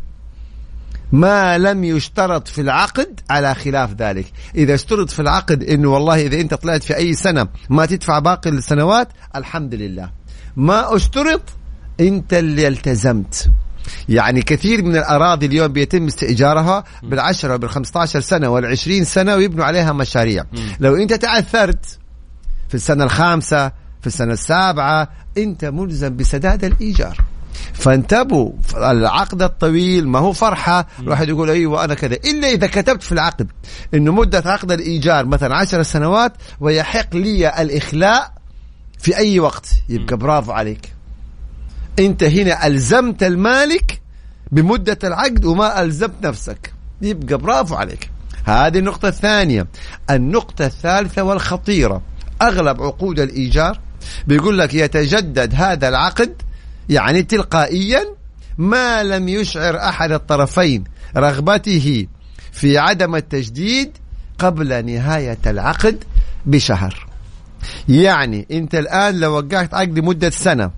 ما 1.13 1.59
لم 1.59 1.85
يشترط 1.85 2.49
في 2.49 2.61
العقد 2.61 3.21
على 3.31 3.55
خلاف 3.55 3.93
ذلك. 3.93 4.27
إذا 4.55 4.75
اشترط 4.75 5.11
في 5.11 5.23
العقد 5.23 5.63
أنه 5.63 5.89
والله 5.89 6.27
إذا 6.27 6.41
أنت 6.41 6.55
طلعت 6.55 6.83
في 6.83 6.97
أي 6.97 7.15
سنة 7.15 7.49
ما 7.71 7.87
تدفع 7.87 8.19
باقي 8.19 8.51
السنوات 8.51 9.09
الحمد 9.37 9.75
لله. 9.75 10.11
ما 10.57 10.97
اشترط 10.97 11.43
أنت 12.01 12.35
اللي 12.35 12.69
التزمت. 12.69 13.51
يعني 14.09 14.43
كثير 14.43 14.85
من 14.85 14.97
الأراضي 14.97 15.47
اليوم 15.47 15.69
بيتم 15.69 16.07
استئجارها 16.07 16.85
بالعشرة 17.03 17.55
وبالخمسة 17.55 18.01
عشر 18.01 18.21
سنة 18.21 18.49
والعشرين 18.49 19.05
سنة 19.05 19.35
ويبنوا 19.35 19.65
عليها 19.65 19.93
مشاريع. 19.93 20.45
لو 20.81 20.97
أنت 20.97 21.13
تعثرت 21.15 21.99
في 22.69 22.75
السنة 22.75 23.05
الخامسة 23.05 23.69
في 24.01 24.07
السنة 24.07 24.33
السابعة 24.33 25.09
أنت 25.39 25.65
ملزم 25.65 26.17
بسداد 26.17 26.65
الإيجار. 26.65 27.17
فانتبهوا 27.73 28.53
العقد 28.77 29.43
الطويل 29.43 30.09
ما 30.09 30.19
هو 30.19 30.33
فرحة. 30.33 30.87
الواحد 31.01 31.29
يقول 31.29 31.51
أيوة 31.51 31.85
أنا 31.85 31.95
كذا. 31.95 32.15
إلا 32.15 32.49
إذا 32.49 32.67
كتبت 32.67 33.03
في 33.03 33.13
العقد 33.13 33.49
أنه 33.95 34.13
مدة 34.13 34.43
عقد 34.47 34.73
الإيجار 34.73 35.27
مثلا 35.27 35.57
عشر 35.57 35.83
سنوات 35.83 36.33
ويحق 36.61 37.17
لي 37.17 37.63
الإخلاء 37.63 38.33
في 38.99 39.17
أي 39.17 39.41
وقت. 39.41 39.69
يبقى 39.89 40.17
برافو 40.17 40.53
عليك. 40.53 40.98
أنت 41.99 42.23
هنا 42.23 42.67
ألزمت 42.67 43.23
المالك 43.23 44.01
بمدة 44.53 44.99
العقد 45.05 45.45
وما 45.45 45.83
ألزمت 45.83 46.27
نفسك. 46.27 46.73
يبقى 47.03 47.39
برافو 47.39 47.75
عليك. 47.75 48.11
هذه 48.45 48.79
النقطة 48.79 49.09
الثانية. 49.09 49.67
النقطة 50.11 50.67
الثالثة 50.67 51.23
والخطيرة. 51.23 52.03
أغلب 52.43 52.83
عقود 52.83 53.21
الإيجار 53.21 53.81
بيقول 54.27 54.59
لك 54.59 54.75
يتجدد 54.75 55.55
هذا 55.55 55.89
العقد 55.89 56.43
يعني 56.89 57.23
تلقائيا 57.23 58.05
ما 58.59 59.03
لم 59.03 59.29
يشعر 59.29 59.79
أحد 59.79 60.13
الطرفين 60.13 60.85
رغبته 61.17 62.07
في 62.53 62.79
عدم 62.79 63.15
التجديد 63.15 63.91
قبل 64.39 64.87
نهاية 64.87 65.39
العقد 65.47 66.05
بشهر. 66.47 67.07
يعني 67.89 68.47
أنت 68.51 68.75
الآن 68.75 69.21
لو 69.21 69.33
وقعت 69.39 69.75
عقد 69.75 69.99
لمدة 69.99 70.31
سنة 70.31 70.71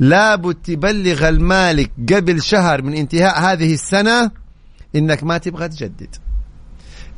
لابد 0.00 0.54
تبلغ 0.54 1.28
المالك 1.28 1.90
قبل 2.12 2.42
شهر 2.42 2.82
من 2.82 2.94
انتهاء 2.94 3.40
هذه 3.40 3.74
السنة 3.74 4.30
إنك 4.96 5.24
ما 5.24 5.38
تبغى 5.38 5.68
تجدد 5.68 6.16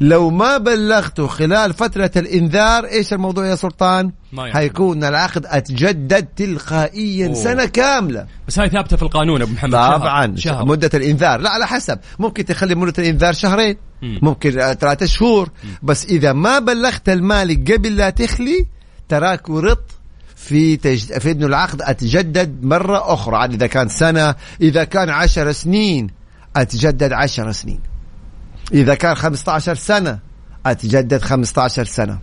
لو 0.01 0.31
ما 0.31 0.59
بلغته 0.59 1.27
خلال 1.27 1.73
فترة 1.73 2.11
الإنذار 2.17 2.85
إيش 2.85 3.13
الموضوع 3.13 3.47
يا 3.47 3.55
سلطان. 3.55 4.13
هيكون 4.39 5.05
العقد 5.05 5.47
أتجدد 5.47 6.27
تلقائيا 6.37 7.27
أوه. 7.27 7.35
سنة 7.35 7.65
كاملة 7.65 8.27
بس 8.49 8.59
هاي 8.59 8.69
ثابتة 8.69 8.97
في 8.97 9.03
القانون 9.03 9.43
أبو 9.43 9.53
محمد 9.53 9.73
شهر. 9.73 9.99
طبعا 9.99 10.37
شهر 10.37 10.65
مدة 10.65 10.91
الإنذار 10.95 11.41
لا 11.41 11.51
على 11.51 11.67
حسب 11.67 11.99
ممكن 12.19 12.45
تخلي 12.45 12.75
مدة 12.75 12.93
الإنذار 12.99 13.33
شهرين 13.33 13.77
مم. 14.03 14.19
ممكن 14.23 14.51
ثلاثة 14.51 15.07
شهور 15.07 15.51
بس 15.83 16.05
إذا 16.07 16.33
ما 16.33 16.59
بلغت 16.59 17.09
المالك 17.09 17.73
قبل 17.73 17.97
لا 17.97 18.11
تخلي 18.11 18.67
تراك 19.09 19.49
ورط 19.49 19.91
في 20.45 20.77
تج... 20.77 21.19
في 21.19 21.31
انه 21.31 21.47
العقد 21.47 21.83
أتجدد 21.83 22.65
مرة 22.65 23.13
أخرى 23.15 23.37
عاد 23.37 23.53
إذا 23.53 23.67
كان 23.67 23.89
سنة 23.89 24.35
إذا 24.61 24.85
كان 24.85 25.11
عشر 25.11 25.53
سنين 25.53 26.11
أتجدد 26.57 27.13
عشر 27.13 27.53
سنين. 27.53 27.81
إذا 28.73 28.95
كان 28.95 29.15
15 29.15 29.75
سنة 29.75 30.19
أتجدد 30.67 31.23
15 31.23 31.85
سنة. 31.85 32.19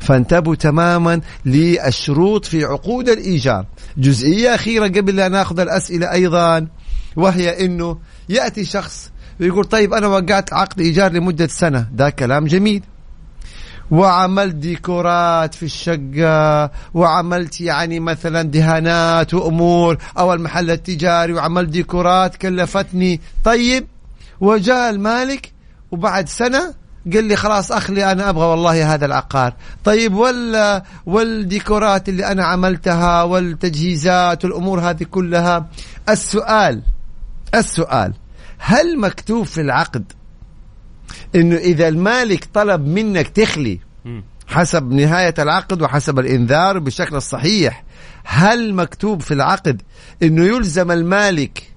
فانتبهوا 0.00 0.54
تماما 0.54 1.20
للشروط 1.44 2.44
في 2.44 2.64
عقود 2.64 3.08
الايجار 3.08 3.66
جزئية 3.96 4.54
أخيرة 4.54 4.86
قبل 4.88 5.16
لا 5.16 5.28
ناخذ 5.28 5.60
الأسئلة 5.60 6.12
أيضا 6.12 6.66
وهي 7.16 7.64
إنه 7.64 7.98
يأتي 8.28 8.64
شخص 8.64 9.10
ويقول 9.40 9.64
طيب 9.64 9.94
أنا 9.94 10.06
وقعت 10.06 10.52
عقد 10.52 10.80
إيجار 10.80 11.12
لمدة 11.12 11.46
سنة. 11.46 11.88
ده 11.92 12.10
كلام 12.10 12.44
جميل. 12.44 12.82
وعملت 13.90 14.54
ديكورات 14.54 15.54
في 15.54 15.62
الشقة 15.62 16.70
وعملت 16.94 17.60
يعني 17.60 18.00
مثلا 18.00 18.42
دهانات 18.42 19.34
وأمور 19.34 19.98
أو 20.18 20.34
المحل 20.34 20.70
التجاري 20.70 21.32
وعملت 21.32 21.68
ديكورات 21.68 22.36
كلفتني. 22.36 23.20
طيب 23.44 23.86
وجاء 24.40 24.90
المالك 24.90 25.52
وبعد 25.90 26.28
سنة 26.28 26.74
قال 27.14 27.24
لي 27.24 27.36
خلاص 27.36 27.72
أخلي 27.72 28.12
أنا 28.12 28.28
أبغى 28.28 28.44
والله 28.44 28.94
هذا 28.94 29.06
العقار. 29.06 29.54
طيب 29.84 30.14
ولا 30.14 30.82
والديكورات 31.06 32.08
اللي 32.08 32.26
أنا 32.26 32.44
عملتها 32.44 33.22
والتجهيزات 33.22 34.44
والأمور 34.44 34.80
هذه 34.80 35.04
كلها. 35.04 35.66
السؤال 36.08 36.82
السؤال 37.54 38.12
هل 38.58 39.00
مكتوب 39.00 39.46
في 39.46 39.60
العقد 39.60 40.12
إنه 41.34 41.56
إذا 41.56 41.88
المالك 41.88 42.48
طلب 42.54 42.86
منك 42.86 43.28
تخلي. 43.28 43.80
حسب 44.48 44.92
نهاية 44.92 45.34
العقد 45.38 45.82
وحسب 45.82 46.18
الإنذار 46.18 46.78
بالشكل 46.78 47.16
الصحيح 47.16 47.84
هل 48.24 48.74
مكتوب 48.74 49.22
في 49.22 49.34
العقد 49.34 49.82
أنه 50.22 50.44
يلزم 50.44 50.90
المالك 50.90 51.72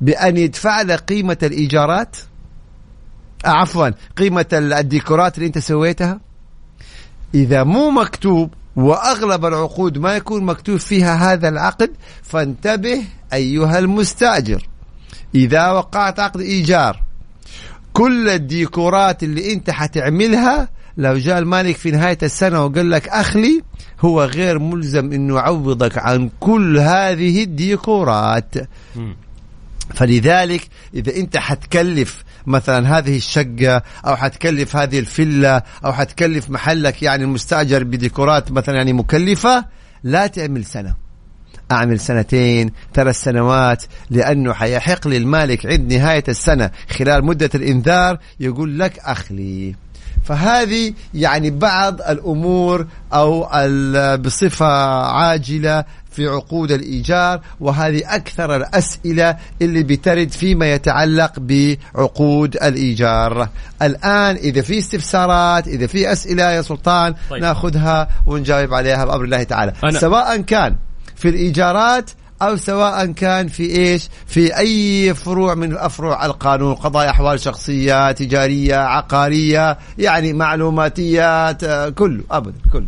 بأن 0.00 0.36
يدفع 0.36 0.82
له 0.82 0.96
قيمة 0.96 1.36
الإيجارات؟ 1.42 2.16
آه، 3.44 3.48
عفوا 3.48 3.90
قيمة 4.16 4.46
الديكورات 4.52 5.36
اللي 5.36 5.46
أنت 5.46 5.58
سويتها؟ 5.58 6.20
إذا 7.34 7.64
مو 7.64 7.90
مكتوب 7.90 8.54
وأغلب 8.76 9.46
العقود 9.46 9.98
ما 9.98 10.16
يكون 10.16 10.44
مكتوب 10.44 10.76
فيها 10.76 11.32
هذا 11.32 11.48
العقد 11.48 11.90
فانتبه 12.22 13.04
أيها 13.32 13.78
المستأجر. 13.78 14.68
إذا 15.34 15.70
وقعت 15.70 16.20
عقد 16.20 16.40
إيجار 16.40 17.02
كل 17.92 18.28
الديكورات 18.28 19.22
اللي 19.22 19.52
انت 19.52 19.70
حتعملها 19.70 20.68
لو 20.96 21.18
جاء 21.18 21.38
المالك 21.38 21.76
في 21.76 21.90
نهاية 21.90 22.18
السنة 22.22 22.64
وقال 22.64 22.90
لك 22.90 23.08
أخلي 23.08 23.62
هو 24.00 24.24
غير 24.24 24.58
ملزم 24.58 25.12
أنه 25.12 25.36
يعوضك 25.36 25.98
عن 25.98 26.30
كل 26.40 26.78
هذه 26.78 27.42
الديكورات 27.42 28.54
مم. 28.96 29.16
فلذلك 29.94 30.68
إذا 30.94 31.16
أنت 31.16 31.36
حتكلف 31.36 32.24
مثلا 32.46 32.98
هذه 32.98 33.16
الشقة 33.16 33.82
أو 34.06 34.16
حتكلف 34.16 34.76
هذه 34.76 34.98
الفيلا 34.98 35.64
أو 35.84 35.92
حتكلف 35.92 36.50
محلك 36.50 37.02
يعني 37.02 37.24
المستأجر 37.24 37.84
بديكورات 37.84 38.52
مثلا 38.52 38.76
يعني 38.76 38.92
مكلفة 38.92 39.64
لا 40.04 40.26
تعمل 40.26 40.64
سنة 40.64 41.01
أعمل 41.72 42.00
سنتين 42.00 42.70
ثلاث 42.94 43.16
سنوات 43.22 43.82
لأنه 44.10 44.52
حيحق 44.52 45.08
للمالك 45.08 45.66
عند 45.66 45.92
نهاية 45.92 46.24
السنة 46.28 46.70
خلال 46.98 47.24
مدة 47.24 47.50
الإنذار 47.54 48.18
يقول 48.40 48.78
لك 48.78 48.98
أخلي 48.98 49.74
فهذه 50.24 50.92
يعني 51.14 51.50
بعض 51.50 52.00
الأمور 52.02 52.86
أو 53.14 53.48
ال- 53.54 54.18
بصفة 54.20 54.66
عاجلة 55.04 55.84
في 56.10 56.26
عقود 56.28 56.72
الإيجار 56.72 57.40
وهذه 57.60 58.02
أكثر 58.06 58.56
الأسئلة 58.56 59.36
اللي 59.62 59.82
بترد 59.82 60.30
فيما 60.30 60.72
يتعلق 60.72 61.32
بعقود 61.38 62.56
الإيجار. 62.56 63.48
الآن 63.82 64.36
إذا 64.36 64.62
في 64.62 64.78
استفسارات 64.78 65.68
إذا 65.68 65.86
في 65.86 66.12
أسئلة 66.12 66.42
يا 66.50 66.62
سلطان 66.62 67.14
طيب. 67.30 67.42
ناخذها 67.42 68.08
ونجاوب 68.26 68.74
عليها 68.74 69.04
بأمر 69.04 69.24
الله 69.24 69.42
تعالى. 69.42 69.72
أنا- 69.86 69.96
سواء 69.98 70.36
كان 70.40 70.74
في 71.22 71.28
الإيجارات 71.28 72.10
أو 72.42 72.56
سواء 72.56 73.06
كان 73.06 73.48
في 73.48 73.62
إيش؟ 73.76 74.08
في 74.26 74.58
أي 74.58 75.14
فروع 75.14 75.54
من 75.54 75.76
أفروع 75.76 76.26
القانون 76.26 76.74
قضايا 76.74 77.10
أحوال 77.10 77.40
شخصية 77.40 78.12
تجارية 78.12 78.76
عقارية 78.76 79.78
يعني 79.98 80.32
معلوماتيات 80.32 81.64
كله 81.94 82.24
أبدا 82.30 82.58
كله. 82.72 82.86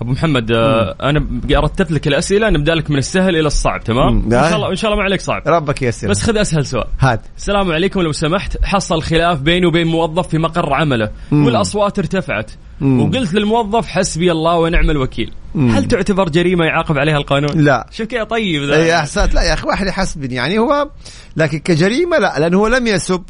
أبو 0.00 0.12
محمد 0.12 0.50
آه 0.52 0.96
أنا 1.02 1.26
رتبت 1.52 1.90
لك 1.90 2.06
الأسئلة 2.06 2.50
نبدأ 2.50 2.74
لك 2.74 2.90
من 2.90 2.98
السهل 2.98 3.36
إلى 3.36 3.46
الصعب 3.46 3.84
تمام. 3.84 4.24
إن 4.24 4.30
شاء 4.30 4.56
الله 4.56 4.70
إن 4.70 4.76
شاء 4.76 4.90
الله 4.90 5.02
ما 5.02 5.04
عليك 5.04 5.20
صعب. 5.20 5.42
ربك 5.46 5.82
يسر 5.82 6.08
بس 6.08 6.22
خذ 6.22 6.36
أسهل 6.36 6.66
سؤال. 6.66 6.86
هات. 7.00 7.20
السلام 7.36 7.72
عليكم 7.72 8.00
لو 8.00 8.12
سمحت 8.12 8.64
حصل 8.64 9.02
خلاف 9.02 9.40
بيني 9.40 9.66
وبين 9.66 9.86
موظف 9.86 10.28
في 10.28 10.38
مقر 10.38 10.74
عمله 10.74 11.10
مم. 11.30 11.46
والأصوات 11.46 11.98
ارتفعت. 11.98 12.50
مم. 12.80 13.00
وقلت 13.00 13.34
للموظف 13.34 13.86
حسبي 13.86 14.32
الله 14.32 14.56
ونعم 14.58 14.90
الوكيل. 14.90 15.32
مم. 15.54 15.70
هل 15.70 15.84
تعتبر 15.84 16.28
جريمة 16.28 16.64
يعاقب 16.64 16.98
عليها 16.98 17.16
القانون؟ 17.16 17.64
لا. 17.64 17.86
شوف 17.90 18.06
كيف 18.06 18.22
طيب 18.22 18.62
ذا. 18.62 18.76
اي 18.76 18.94
احسنت 18.94 19.34
لا 19.34 19.42
يا 19.42 19.54
أخي 19.54 19.68
واحد 19.68 19.86
يحسبني. 19.86 20.34
يعني 20.34 20.58
هو 20.58 20.90
لكن 21.36 21.58
كجريمة 21.58 22.18
لا 22.18 22.38
لأنه 22.38 22.58
هو 22.58 22.66
لم 22.66 22.86
يسب 22.86 23.22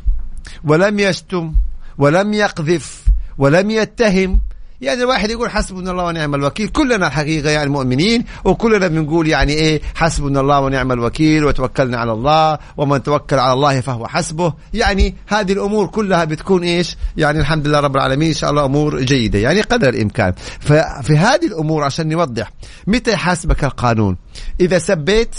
ولم 0.64 0.98
يشتم 0.98 1.54
ولم 1.98 2.32
يقذف 2.32 3.04
ولم 3.38 3.70
يتهم. 3.70 4.40
يعني 4.80 5.02
الواحد 5.02 5.30
يقول 5.30 5.50
حسبنا 5.50 5.90
الله 5.90 6.04
ونعم 6.04 6.34
الوكيل. 6.34 6.68
كلنا 6.68 7.06
الحقيقة 7.06 7.50
يعني 7.50 7.70
مؤمنين 7.70 8.24
وكلنا 8.44 8.88
بنقول 8.88 9.28
يعني 9.28 9.52
إيه 9.52 9.80
حسبنا 9.94 10.40
الله 10.40 10.60
ونعم 10.60 10.92
الوكيل 10.92 11.44
وتوكلنا 11.44 11.98
على 11.98 12.12
الله 12.12 12.58
ومن 12.76 13.02
توكل 13.02 13.38
على 13.38 13.52
الله 13.52 13.80
فهو 13.80 14.06
حسبه. 14.06 14.54
يعني 14.74 15.14
هذه 15.26 15.52
الأمور 15.52 15.86
كلها 15.86 16.24
بتكون 16.24 16.62
إيش؟ 16.62 16.96
يعني 17.16 17.40
الحمد 17.40 17.68
لله 17.68 17.80
رب 17.80 17.96
العالمين 17.96 18.28
إن 18.28 18.34
شاء 18.34 18.50
الله 18.50 18.64
أمور 18.64 19.00
جيدة 19.00 19.38
يعني 19.38 19.60
قدر 19.60 19.88
الإمكان. 19.88 20.32
ففي 20.60 21.16
هذه 21.16 21.46
الأمور 21.46 21.84
عشان 21.84 22.08
نوضح 22.08 22.50
متى 22.86 23.12
يحاسبك 23.12 23.64
القانون. 23.64 24.16
إذا 24.60 24.78
سبيت 24.78 25.34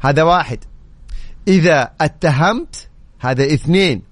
هذا 0.00 0.22
واحد. 0.22 0.58
إذا 1.48 1.90
اتهمت 2.00 2.88
هذا 3.20 3.44
اثنين. 3.54 4.02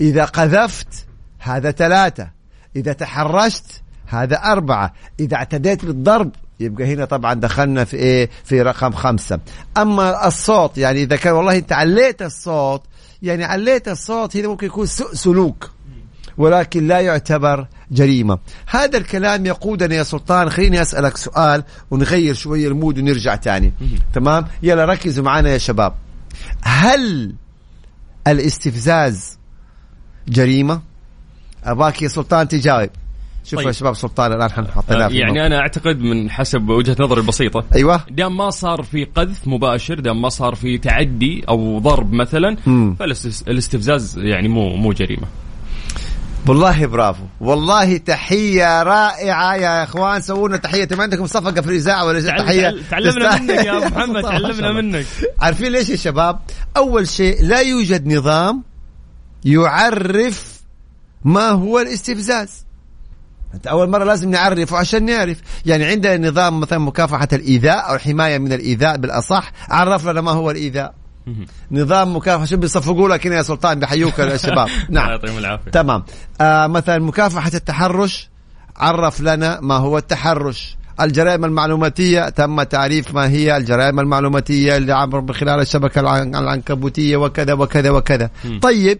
إذا 0.00 0.24
قذفت 0.24 1.06
هذا 1.38 1.70
ثلاثة. 1.70 2.30
إذا 2.76 2.92
تحرشت 2.92 3.79
هذا 4.10 4.36
أربعة. 4.36 4.92
إذا 5.20 5.36
اعتديت 5.36 5.84
بالضرب 5.84 6.30
يبقى 6.60 6.94
هنا 6.94 7.04
طبعا 7.04 7.34
دخلنا 7.34 7.84
في 7.84 7.96
إيه؟ 7.96 8.30
في 8.44 8.62
رقم 8.62 8.92
خمسة. 8.92 9.40
أما 9.76 10.26
الصوت 10.26 10.78
يعني 10.78 11.02
إذا 11.02 11.16
كان 11.16 11.32
والله 11.32 11.56
أنت 11.56 11.72
عليت 11.72 12.22
الصوت 12.22 12.82
يعني 13.22 13.44
عليت 13.44 13.88
الصوت 13.88 14.36
هنا 14.36 14.48
ممكن 14.48 14.66
يكون 14.66 14.86
سوء 14.86 15.14
سلوك. 15.14 15.70
ولكن 16.38 16.86
لا 16.86 17.00
يعتبر 17.00 17.66
جريمة. 17.90 18.38
هذا 18.66 18.98
الكلام 18.98 19.46
يقودنا 19.46 19.94
يا 19.94 20.02
سلطان 20.02 20.50
خليني 20.50 20.82
أسألك 20.82 21.16
سؤال 21.16 21.64
ونغير 21.90 22.34
شوية 22.34 22.68
المود 22.68 22.98
ونرجع 22.98 23.36
تاني. 23.36 23.72
تمام؟ 24.12 24.46
يلا 24.62 24.84
ركزوا 24.84 25.24
معنا 25.24 25.50
يا 25.50 25.58
شباب. 25.58 25.94
هل 26.62 27.34
الاستفزاز 28.26 29.38
جريمة؟ 30.28 30.80
أباك 31.64 32.02
يا 32.02 32.08
سلطان 32.08 32.48
تجاوب. 32.48 32.90
شوف 33.44 33.58
طيب. 33.58 33.66
يا 33.66 33.72
شباب 33.72 33.94
سلطان 33.94 34.32
الآن 34.32 34.50
حطيناه 34.50 35.08
في 35.08 35.16
يعني. 35.18 35.46
أنا 35.46 35.58
أعتقد 35.58 36.00
من 36.00 36.30
حسب 36.30 36.68
وجهة 36.68 36.96
نظري 37.00 37.20
البسيطة 37.20 37.64
أيوة 37.74 38.00
دام 38.10 38.36
ما 38.36 38.50
صار 38.50 38.82
في 38.82 39.04
قذف 39.04 39.46
مباشر 39.48 40.00
دام 40.00 40.22
ما 40.22 40.28
صار 40.28 40.54
في 40.54 40.78
تعدي 40.78 41.44
أو 41.48 41.78
ضرب 41.78 42.12
مثلا. 42.12 42.56
فالاستفزاز 42.98 44.18
يعني 44.18 44.48
مو 44.48 44.76
مو 44.76 44.92
جريمة 44.92 45.26
والله 46.48 46.86
برافو 46.86 47.24
والله 47.40 47.96
تحية 47.96 48.82
رائعة 48.82 49.54
يا 49.56 49.82
إخوان 49.84 50.20
سووا 50.20 50.48
لنا 50.48 50.56
تحية 50.56 50.88
ما 50.92 51.02
عندكم 51.02 51.26
صفقة 51.26 51.60
في 51.60 51.68
الإذاعة 51.68 52.04
ولا 52.06 52.20
تحية 52.20 52.62
تعل- 52.70 52.82
تعلمنا. 52.90 53.38
منك 53.38 53.50
يا 53.66 53.76
أبو 53.76 53.86
محمد، 53.96 54.22
تعلمنا. 54.22 54.72
منك. 54.72 55.06
عارفين 55.40 55.72
ليش 55.72 55.88
يا 55.88 55.96
شباب 55.96 56.40
أول 56.76 57.08
شيء 57.08 57.42
لا 57.44 57.60
يوجد 57.60 58.06
نظام 58.12 58.62
يعرف 59.44 60.60
ما 61.24 61.48
هو 61.48 61.78
الاستفزاز 61.78 62.64
أنت 63.54 63.66
أول 63.66 63.90
مرة 63.90 64.04
لازم 64.04 64.30
نعرفه 64.30 64.76
عشان 64.76 65.04
نعرف. 65.04 65.40
يعني 65.66 65.84
عندنا 65.84 66.28
نظام 66.30 66.60
مثلا 66.60 66.78
مكافحة 66.78 67.28
الإيذاء 67.32 67.90
أو 67.90 67.94
الحمايه 67.94 68.38
من 68.38 68.52
الإيذاء 68.52 68.96
بالأصح. 68.96 69.52
عرف 69.68 70.06
لنا 70.08 70.20
ما 70.20 70.30
هو 70.30 70.50
الإيذاء. 70.50 70.94
نظام 71.72 72.16
مكافحة 72.16 72.44
شو 72.44 72.56
بيصفقوا 72.56 73.08
لك 73.08 73.26
هنا 73.26 73.36
يا 73.36 73.42
سلطان 73.42 73.80
بحيوك 73.80 74.18
يا 74.18 74.36
شباب؟ 74.46 74.68
نعم. 74.90 75.08
يعطيهم 75.10 75.38
العافية. 75.38 75.70
تمام. 75.70 76.02
آه 76.40 76.66
مثلا 76.66 76.98
مكافحة 76.98 77.50
التحرش. 77.54 78.30
عرف 78.76 79.20
لنا 79.20 79.60
ما 79.60 79.74
هو 79.76 79.98
التحرش. 79.98 80.76
الجرائم 81.00 81.44
المعلوماتية 81.44 82.28
تم 82.28 82.62
تعريف 82.62 83.14
ما 83.14 83.28
هي 83.28 83.56
الجرائم 83.56 84.00
المعلوماتية 84.00 84.76
اللي 84.76 84.92
عبر 84.92 85.20
من 85.20 85.32
خلال 85.32 85.60
الشبكة 85.60 86.00
العن- 86.00 86.34
العنكبوتية 86.36 87.16
وكذا 87.16 87.52
وكذا 87.52 87.90
وكذا. 87.90 88.30
طيب. 88.62 88.98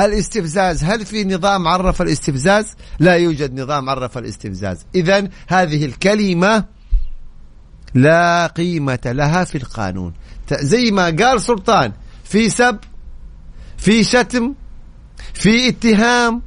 الاستفزاز. 0.00 0.84
هل 0.84 1.06
في 1.06 1.24
نظام 1.24 1.68
عرف 1.68 2.02
الاستفزاز؟ 2.02 2.66
لا 2.98 3.14
يوجد 3.16 3.60
نظام 3.60 3.90
عرف 3.90 4.18
الاستفزاز. 4.18 4.78
إذا 4.94 5.28
هذه 5.48 5.84
الكلمة 5.84 6.64
لا 7.94 8.46
قيمة 8.46 8.98
لها 9.06 9.44
في 9.44 9.58
القانون. 9.58 10.12
زي 10.52 10.90
ما 10.90 11.04
قال 11.04 11.40
سلطان 11.40 11.92
في 12.24 12.50
سب 12.50 12.78
في 13.76 14.04
شتم 14.04 14.54
في 15.34 15.68
اتهام 15.68 16.42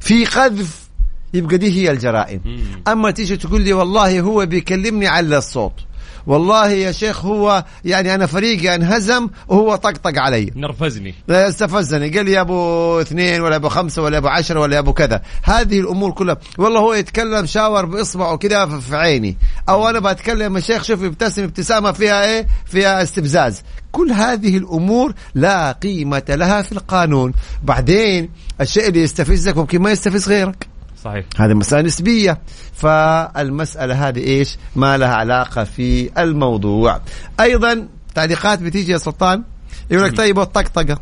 في 0.00 0.24
قذف 0.24 0.86
يبقى 1.34 1.58
دي 1.58 1.70
هي 1.72 1.90
الجرائم. 1.90 2.40
أما 2.88 3.10
تيجي 3.10 3.36
تقول 3.36 3.60
لي 3.60 3.72
والله 3.72 4.20
هو 4.20 4.46
بيكلمني 4.46 5.06
على 5.06 5.38
الصوت 5.38 5.80
والله 6.26 6.70
يا 6.70 6.92
شيخ 6.92 7.24
هو 7.24 7.64
يعني 7.84 8.14
أنا 8.14 8.26
فريقي 8.26 8.74
انهزم 8.74 9.28
وهو 9.48 9.76
طقطق 9.76 10.18
علي. 10.20 10.52
نرفزني. 10.56 11.14
لا 11.28 11.48
استفزني. 11.48 12.08
قال 12.08 12.24
لي 12.26 12.32
يا 12.32 12.40
أبو 12.40 13.00
اثنين 13.00 13.40
ولا 13.40 13.56
أبو 13.56 13.68
خمسة 13.68 14.02
ولا 14.02 14.18
أبو 14.18 14.28
عشرة 14.28 14.60
ولا 14.60 14.78
أبو 14.78 14.92
كذا. 14.92 15.22
هذه 15.42 15.80
الأمور 15.80 16.10
كلها. 16.10 16.36
والله 16.58 16.80
هو 16.80 16.94
يتكلم 16.94 17.46
شاور 17.46 17.84
بإصبعه 17.84 18.36
كذا 18.36 18.66
في- 18.66 18.80
في 18.80 18.96
عيني. 18.96 19.36
أو 19.68 19.88
أنا 19.88 19.98
بتكلم 19.98 20.56
يا 20.56 20.60
شيخ 20.60 20.82
شوف 20.82 21.02
يبتسم 21.02 21.42
ابتسامة 21.42 21.92
فيها 21.92 22.24
إيه؟ 22.24 22.46
فيها 22.66 23.02
استفزاز. 23.02 23.62
كل 23.92 24.12
هذه 24.12 24.56
الأمور 24.56 25.14
لا 25.34 25.72
قيمة 25.72 26.22
لها 26.28 26.62
في 26.62 26.72
القانون. 26.72 27.32
بعدين 27.62 28.30
الشيء 28.60 28.88
اللي 28.88 29.02
يستفزك 29.02 29.56
ممكن 29.56 29.82
ما 29.82 29.90
يستفز 29.90 30.28
غيرك. 30.28 30.75
صحيح. 31.06 31.24
هذه 31.36 31.54
مسألة 31.54 31.82
نسبية. 31.82 32.38
فالمسألة 32.72 34.08
هذه 34.08 34.18
إيش؟ 34.18 34.58
ما 34.76 34.96
لها 34.96 35.14
علاقة 35.14 35.64
في 35.64 36.10
الموضوع. 36.22 37.00
أيضا 37.40 37.88
تعليقات 38.14 38.58
بتيجي 38.62 38.92
يا 38.92 38.98
سلطان؟ 38.98 39.42
يقول 39.90 40.04
لك 40.04 40.16
طيب 40.16 40.38
والطقطقة؟ 40.38 40.98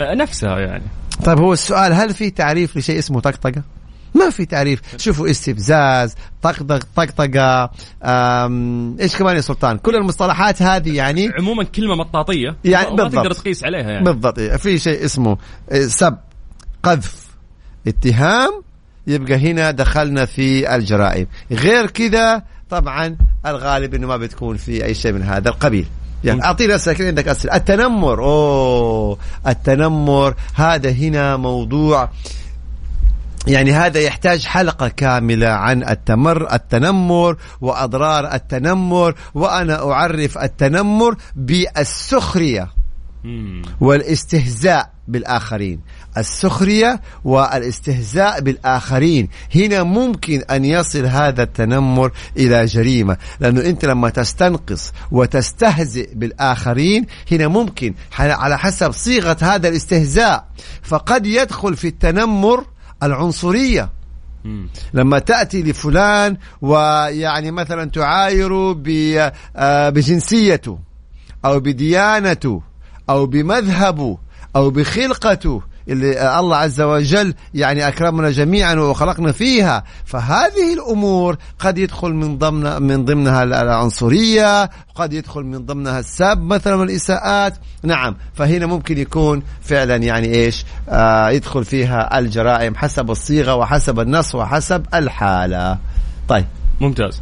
آه، 0.00 0.14
نفسها 0.14 0.58
يعني. 0.58 0.84
طيب 1.24 1.38
هو 1.38 1.52
السؤال 1.52 1.92
هل 1.92 2.14
في 2.14 2.30
تعريف 2.30 2.76
لشيء 2.76 2.98
اسمه 2.98 3.20
طقطقة؟ 3.20 3.62
ما 4.14 4.30
في 4.30 4.46
تعريف. 4.46 4.80
شوفوا 4.96 5.30
استفزاز 5.30 6.14
طقطق 6.42 6.86
طقطقة 6.96 7.70
أم، 8.04 8.96
إيش 9.00 9.16
كمان 9.16 9.36
يا 9.36 9.40
سلطان؟ 9.40 9.78
كل 9.78 9.96
المصطلحات 9.96 10.62
هذه 10.62 10.96
يعني 10.96 11.30
عموما 11.38 11.64
كلمة 11.64 11.94
مطاطية. 11.94 12.56
يعني 12.64 12.90
ما 12.90 12.94
بالضبط. 12.96 13.12
تقدر 13.12 13.32
تقيس 13.32 13.64
عليها 13.64 13.90
يعني. 13.90 14.04
بالضبط. 14.04 14.40
في 14.40 14.78
شيء 14.78 15.04
اسمه 15.04 15.38
سب 15.86 16.16
قذف. 16.82 17.25
اتهام 17.86 18.62
يبقى 19.06 19.34
هنا 19.34 19.70
دخلنا 19.70 20.24
في 20.24 20.74
الجرائم. 20.76 21.26
غير 21.50 21.86
كذا 21.86 22.42
طبعا 22.70 23.16
الغالب 23.46 23.94
إنه 23.94 24.06
ما 24.06 24.16
بتكون 24.16 24.56
في 24.56 24.84
أي 24.84 24.94
شيء 24.94 25.12
من 25.12 25.22
هذا 25.22 25.48
القبيل. 25.48 25.86
يعني 26.24 26.44
أعطيني 26.44 26.74
اسئله 26.74 27.06
عندك 27.06 27.28
أسئلة. 27.28 27.56
التنمر 27.56 28.24
أوه 28.24 29.18
التنمر 29.46 30.34
هذا 30.54 30.90
هنا 30.90 31.36
موضوع. 31.36 32.10
يعني 33.46 33.72
هذا 33.72 34.00
يحتاج 34.00 34.46
حلقة 34.46 34.88
كاملة 34.88 35.48
عن 35.48 35.88
التمر 35.88 36.54
التنمر 36.54 37.36
وأضرار 37.60 38.34
التنمر 38.34 39.14
وأنا 39.34 39.92
أعرف 39.92 40.38
التنمر 40.38 41.16
بالسخرية. 41.36 42.75
والاستهزاء 43.80 44.90
بالآخرين. 45.08 45.80
السخرية 46.18 47.00
والاستهزاء 47.24 48.40
بالآخرين. 48.40 49.28
هنا 49.54 49.82
ممكن 49.82 50.42
أن 50.50 50.64
يصل 50.64 51.06
هذا 51.06 51.42
التنمر 51.42 52.12
إلى 52.36 52.64
جريمة 52.64 53.16
لأنه 53.40 53.60
أنت 53.60 53.84
لما 53.84 54.10
تستنقص 54.10 54.92
وتستهزئ 55.10 56.14
بالآخرين 56.14 57.06
هنا 57.32 57.48
ممكن 57.48 57.94
على 58.18 58.58
حسب 58.58 58.90
صيغة 58.92 59.36
هذا 59.42 59.68
الاستهزاء 59.68 60.48
فقد 60.82 61.26
يدخل 61.26 61.76
في 61.76 61.88
التنمر 61.88 62.64
العنصرية. 63.02 63.90
لما 64.94 65.18
تأتي 65.18 65.62
لفلان 65.62 66.36
ويعني 66.62 67.50
مثلا 67.50 67.90
تعاير 67.90 68.72
ب- 68.72 69.30
آه، 69.56 69.88
بجنسيته 69.90 70.78
أو 71.44 71.60
بديانته 71.60 72.62
أو 73.10 73.26
بمذهبه 73.26 74.18
أو 74.56 74.70
بخلقته 74.70 75.62
اللي 75.88 76.38
الله 76.38 76.56
عز 76.56 76.80
وجل 76.80 77.34
يعني 77.54 77.88
أكرمنا 77.88 78.30
جميعا 78.30 78.74
وخلقنا 78.74 79.32
فيها. 79.32 79.84
فهذه 80.04 80.72
الأمور 80.74 81.36
قد 81.58 81.78
يدخل 81.78 82.12
من 82.12 82.38
ضمن 82.38 82.82
من 82.82 83.04
ضمنها 83.04 83.42
العنصرية 83.42 84.70
قد 84.94 85.12
يدخل 85.12 85.42
من 85.42 85.66
ضمنها 85.66 85.98
السب 85.98 86.38
مثلا 86.40 86.74
والإساءات. 86.74 87.54
نعم 87.82 88.16
فهنا 88.34 88.66
ممكن 88.66 88.98
يكون 88.98 89.42
فعلا 89.60 89.96
يعني 89.96 90.34
إيش؟ 90.34 90.64
آه 90.88 91.30
يدخل 91.30 91.64
فيها 91.64 92.18
الجرائم 92.18 92.74
حسب 92.74 93.10
الصيغة 93.10 93.54
وحسب 93.54 94.00
النص 94.00 94.34
وحسب 94.34 94.86
الحالة. 94.94 95.78
طيب. 96.28 96.46
ممتاز. 96.80 97.20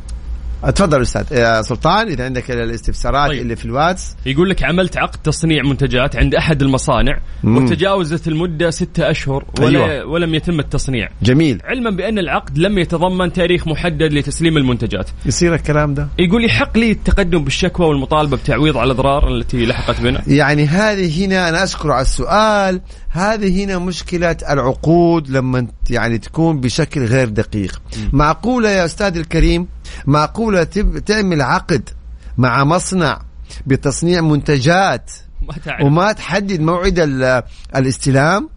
تفضل 0.71 1.03
أستاذ. 1.03 1.25
يا 1.33 1.63
سلطان 1.63 2.09
إذا 2.09 2.25
عندك 2.25 2.51
الاستفسارات 2.51 3.31
طيب. 3.31 3.43
اللي 3.43 3.57
في 3.57 3.65
الواتس. 3.65 4.17
يقول 4.27 4.51
لك 4.51 4.65
عملت 4.65 4.97
عقد 4.97 5.19
تصنيع 5.25 5.63
منتجات 5.63 6.17
عند 6.17 6.35
أحد 6.35 6.63
المصانع 6.63 7.19
مم. 7.45 7.57
وتجاوزت 7.57 8.29
المدة 8.29 8.71
ستة 8.71 9.11
أشهر 9.11 9.45
ولا 9.61 9.85
أيوة. 9.85 10.07
ولم 10.07 10.35
يتم 10.35 10.61
التصنيع. 10.61 11.09
جميل. 11.23 11.61
علما 11.65 11.91
بأن 11.91 12.19
العقد 12.19 12.59
لم 12.59 12.79
يتضمن 12.79 13.33
تاريخ 13.33 13.69
محدد 13.69 14.13
لتسليم 14.13 14.57
المنتجات. 14.57 15.11
يصير 15.27 15.55
الكلام 15.55 15.95
ده؟ 15.95 16.09
يقول 16.19 16.45
يحق 16.45 16.79
لي 16.79 16.91
التقدم 16.91 17.45
بالشكوى 17.45 17.87
والمطالبة 17.87 18.37
بتعويض 18.37 18.77
على 18.77 18.87
الإضرار 18.87 19.29
التي 19.37 19.67
لحقت 19.67 20.01
بنا. 20.01 20.23
يعني 20.27 20.67
هذه 20.67 21.27
هنا 21.27 21.49
أنا 21.49 21.65
أشكر 21.65 21.91
على 21.91 22.03
السؤال. 22.03 22.81
هذه 23.11 23.65
هنا 23.65 23.79
مشكلة 23.79 24.37
العقود 24.51 25.29
لما 25.29 25.67
يعني 25.91 26.19
تكون 26.19 26.61
بشكل 26.61 27.05
غير 27.05 27.29
دقيق. 27.29 27.83
معقولة 28.13 28.69
يا 28.71 28.85
أستاذ 28.85 29.17
الكريم 29.17 29.69
معقولة 30.07 30.65
تب 30.65 30.99
تعمل 30.99 31.43
عقد 31.43 31.89
مع 32.39 32.65
مصنع 32.65 33.21
بتصنيع 33.67 34.21
منتجات 34.21 35.11
ما 35.49 35.55
تعرف. 35.65 35.85
وما 35.85 36.13
تحدد 36.13 36.61
موعد 36.61 36.99
ال- 36.99 37.43
الاستلام؟ 37.77 38.49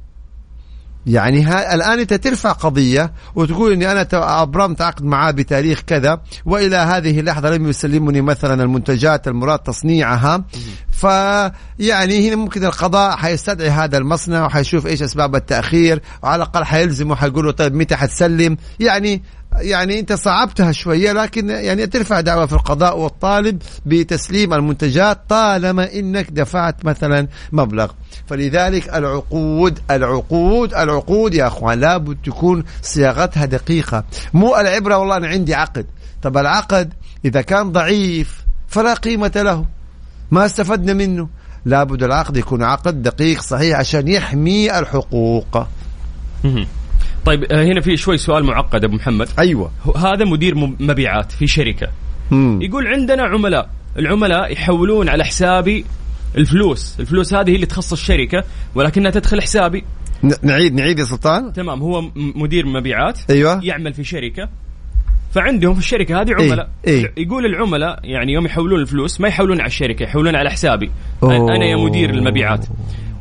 يعني 1.05 1.43
ها 1.43 1.75
الآن 1.75 1.99
أنت 1.99 2.13
ترفع 2.13 2.51
قضية 2.51 3.11
وتقول 3.35 3.71
إني 3.73 3.91
أنا 3.91 4.07
أبرمت 4.13 4.81
عقد 4.81 5.03
معاه 5.03 5.31
بتاريخ 5.31 5.81
كذا 5.81 6.21
وإلى 6.45 6.75
هذه 6.75 7.19
اللحظة 7.19 7.49
لم 7.49 7.67
يسلمني 7.69 8.21
مثلا 8.21 8.63
المنتجات 8.63 9.27
المراد 9.27 9.59
تصنيعها. 9.59 10.43
فيعني 10.97 12.29
هنا 12.29 12.35
ممكن 12.35 12.65
القضاء 12.65 13.15
حيستدعي 13.15 13.69
هذا 13.69 13.97
المصنع 13.97 14.45
وحيشوف 14.45 14.87
إيش 14.87 15.01
أسباب 15.01 15.35
التأخير 15.35 16.01
وعلى 16.23 16.35
الأقل 16.35 16.65
حيلزمه 16.65 17.15
حيقول 17.15 17.53
طيب 17.53 17.75
متى 17.75 17.95
حتسلم؟ 17.95 18.57
يعني 18.79 19.21
يعني 19.55 19.99
أنت 19.99 20.13
صعبتها 20.13 20.71
شوية 20.71 21.11
لكن 21.11 21.49
يعني 21.49 21.87
ترفع 21.87 22.21
دعوة 22.21 22.45
في 22.45 22.53
القضاء 22.53 22.97
والطالب 22.97 23.61
بتسليم 23.85 24.53
المنتجات 24.53 25.19
طالما 25.29 25.93
إنك 25.93 26.31
دفعت 26.31 26.85
مثلا 26.85 27.27
مبلغ. 27.51 27.91
فلذلك 28.27 28.89
العقود 28.89 29.79
العقود 29.91 30.73
العقود 30.73 31.33
يا 31.33 31.47
أخوان 31.47 31.79
لابد 31.79 32.17
تكون 32.25 32.63
صياغتها 32.81 33.45
دقيقة. 33.45 34.03
مو 34.33 34.55
العبرة 34.55 34.97
والله 34.97 35.17
أنا 35.17 35.27
عندي 35.27 35.55
عقد. 35.55 35.85
طب 36.21 36.37
العقد 36.37 36.93
إذا 37.25 37.41
كان 37.41 37.71
ضعيف 37.71 38.45
فلا 38.67 38.93
قيمة 38.93 39.31
له. 39.35 39.76
ما 40.31 40.45
استفدنا 40.45 40.93
منه. 40.93 41.29
لابد 41.65 42.03
العقد 42.03 42.37
يكون 42.37 42.63
عقد 42.63 43.01
دقيق 43.01 43.41
صحيح 43.41 43.79
عشان 43.79 44.07
يحمي 44.07 44.79
الحقوق. 44.79 45.67
طيب 47.25 47.43
آه، 47.43 47.63
هنا 47.63 47.81
في 47.81 47.97
شوي 47.97 48.17
سؤال 48.17 48.43
معقد 48.43 48.83
أبو 48.83 48.95
محمد. 48.95 49.29
أيوه. 49.39 49.71
هذا 49.97 50.25
مدير 50.25 50.55
مبيعات 50.55 51.31
في 51.31 51.47
شركة. 51.47 51.87
مم. 52.31 52.61
يقول 52.61 52.87
عندنا 52.87 53.23
عملاء. 53.23 53.69
العملاء 53.97 54.51
يحولون 54.51 55.09
على 55.09 55.23
حسابي 55.25 55.85
الفلوس. 56.37 56.95
الفلوس 56.99 57.33
هذه 57.33 57.49
هي 57.49 57.55
اللي 57.55 57.65
تخص 57.65 57.91
الشركة 57.91 58.43
ولكنها 58.75 59.11
تدخل 59.11 59.41
حسابي. 59.41 59.83
نعيد 60.41 60.73
نعيد 60.73 60.99
يا 60.99 61.03
سلطان. 61.03 61.53
تمام 61.53 61.81
هو 61.81 62.01
مدير 62.15 62.65
مبيعات. 62.65 63.19
أيوه. 63.29 63.59
يعمل 63.63 63.93
في 63.93 64.03
شركة. 64.03 64.49
فعندهم 65.37 65.73
في 65.73 65.79
الشركة 65.79 66.21
هذه 66.21 66.33
عملاء 66.33 66.69
إيه. 66.87 67.13
يقول 67.17 67.45
العملاء 67.45 67.99
يعني 68.03 68.33
يوم 68.33 68.45
يحولون 68.45 68.81
الفلوس 68.81 69.21
ما 69.21 69.27
يحولون 69.27 69.59
على 69.59 69.67
الشركة 69.67 70.03
يحولون 70.03 70.35
على 70.35 70.49
حسابي 70.49 70.91
أوه. 71.23 71.35
أنا 71.35 71.65
يا 71.65 71.75
مدير 71.75 72.09
المبيعات 72.09 72.65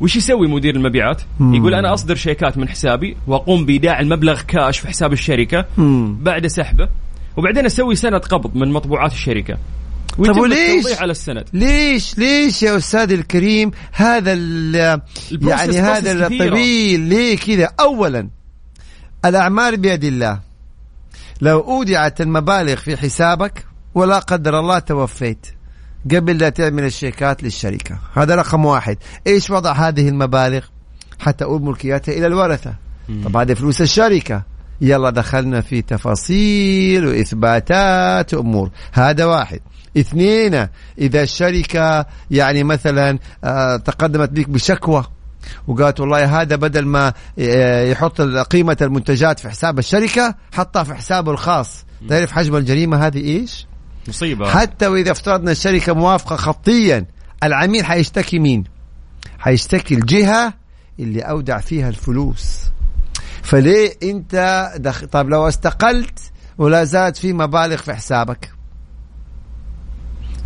وش 0.01 0.15
يسوي 0.15 0.47
مدير 0.47 0.75
المبيعات 0.75 1.21
مم. 1.39 1.53
يقول 1.53 1.73
أنا 1.73 1.93
أصدر 1.93 2.15
شيكات 2.15 2.57
من 2.57 2.69
حسابي 2.69 3.17
وأقوم 3.27 3.65
بإيداع 3.65 3.99
المبلغ 3.99 4.41
كاش 4.41 4.79
في 4.79 4.87
حساب 4.87 5.13
الشركة 5.13 5.65
مم. 5.77 6.17
بعد 6.21 6.47
سحبه 6.47 6.89
وبعدين 7.37 7.65
أسوي 7.65 7.95
سند 7.95 8.21
قبض 8.25 8.55
من 8.55 8.71
مطبوعات 8.71 9.11
الشركة 9.11 9.57
ويتم 10.17 10.39
وليش؟ 10.39 11.01
على 11.01 11.11
السند 11.11 11.45
ليش 11.53 12.17
ليش 12.17 12.63
يا 12.63 12.77
أستاذ 12.77 13.11
الكريم 13.11 13.71
هذا 13.91 14.33
يعني 15.41 15.79
هذا. 15.79 16.27
الطويل 16.27 16.99
ليه 16.99 17.37
كذا 17.37 17.69
اولا 17.79 18.29
الاعمال 19.25 19.77
بيد 19.77 20.03
الله 20.03 20.46
لو 21.41 21.59
أودعت 21.59 22.21
المبالغ 22.21 22.75
في 22.75 22.97
حسابك 22.97 23.65
ولا 23.95 24.19
قدر 24.19 24.59
الله 24.59 24.79
توفيت 24.79 25.47
قبل 26.11 26.37
لا 26.37 26.49
تعمل 26.49 26.83
الشيكات 26.83 27.43
للشركة. 27.43 27.99
هذا 28.13 28.35
رقم 28.35 28.65
واحد. 28.65 28.97
إيش 29.27 29.49
وضع 29.49 29.71
هذه 29.71 30.09
المبالغ 30.09 30.65
حتى 31.19 31.43
أقول 31.43 31.61
ملكياتها 31.61 32.13
إلى 32.13 32.27
الورثة؟ 32.27 32.73
طب 33.25 33.37
هذه 33.37 33.53
فلوس 33.53 33.81
الشركة. 33.81 34.43
يلا 34.81 35.09
دخلنا 35.09 35.61
في 35.61 35.81
تفاصيل 35.81 37.05
وإثباتات 37.05 38.33
امور 38.33 38.69
هذا 38.91 39.25
واحد. 39.25 39.59
اثنين 39.97 40.67
إذا 40.97 41.23
الشركة 41.23 42.05
يعني 42.31 42.63
مثلا 42.63 43.19
آه، 43.43 43.77
تقدمت 43.77 44.29
بك 44.29 44.49
بشكوى 44.49 45.05
وقالت 45.67 45.99
والله 45.99 46.41
هذا 46.41 46.55
بدل 46.55 46.85
ما 46.85 47.13
آه، 47.39 47.83
يحط 47.83 48.21
قيمة 48.21 48.77
المنتجات 48.81 49.39
في 49.39 49.49
حساب 49.49 49.79
الشركة 49.79 50.35
حطها 50.53 50.83
في 50.83 50.93
حسابه 50.93 51.31
الخاص. 51.31 51.85
تعرف 52.09 52.31
حجم 52.31 52.55
الجريمة 52.55 53.07
هذه 53.07 53.17
إيش؟ 53.17 53.67
مصيبة. 54.07 54.49
حتى 54.49 54.87
وإذا 54.87 55.11
افترضنا 55.11 55.51
الشركة 55.51 55.93
موافقة 55.93 56.35
خطيا 56.35 57.05
العميل 57.43 57.85
حيشتكي 57.85 58.39
مين؟ 58.39 58.63
حيشتكي 59.39 59.95
الجهة 59.95 60.53
اللي 60.99 61.21
أودع 61.21 61.59
فيها 61.59 61.89
الفلوس. 61.89 62.59
فليه 63.43 63.93
أنت 64.03 64.67
دخ... 64.77 65.05
طيب 65.05 65.29
لو 65.29 65.47
استقلت 65.47 66.19
ولا 66.57 66.83
زاد 66.83 67.15
في 67.15 67.33
مبالغ 67.33 67.77
في 67.77 67.93
حسابك؟ 67.93 68.51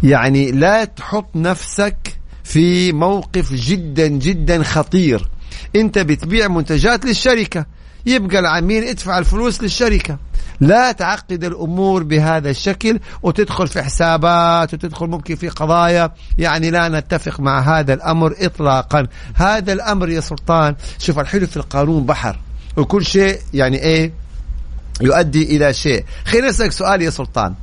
يعني 0.04 0.52
لا 0.52 0.86
تحط 0.86 1.36
نفسك 1.36 2.21
في 2.52 2.92
موقف 2.92 3.54
جدا 3.54 4.08
جدا 4.08 4.64
خطير. 4.64 5.30
انت 5.76 6.00
بتبيع 6.00 6.48
منتجات 6.48 7.06
للشركة. 7.06 7.66
يبقى 8.06 8.40
العميل 8.40 8.84
ادفع 8.84 9.18
الفلوس 9.18 9.62
للشركة. 9.64 10.18
لا 10.60 10.92
تعقد 10.92 11.44
الأمور 11.44 12.04
بهذا 12.04 12.50
الشكل 12.50 13.00
وتدخل 13.24 13.68
في 13.68 13.84
حسابات 13.84 14.74
وتدخل 14.74 15.08
ممكن 15.08 15.36
في 15.36 15.50
قضايا. 15.50 16.12
يعني 16.38 16.72
لا 16.72 16.90
نتفق 16.90 17.40
مع 17.40 17.60
هذا 17.60 17.94
الأمر 17.94 18.36
اطلاقا. 18.40 19.08
هذا 19.34 19.74
الأمر 19.74 20.10
يا 20.10 20.22
سلطان 20.22 20.76
شوف 21.00 21.20
الحلو 21.20 21.48
في 21.48 21.58
القانون 21.58 22.06
بحر. 22.06 22.40
وكل 22.78 23.06
شيء 23.06 23.40
يعني 23.54 23.78
إيه؟ 23.78 24.14
يؤدي 25.02 25.58
إلى 25.58 25.74
شيء. 25.74 26.06
خليني 26.26 26.50
أسألك 26.50 26.72
سؤال 26.72 27.02
يا 27.02 27.10
سلطان. 27.10 27.54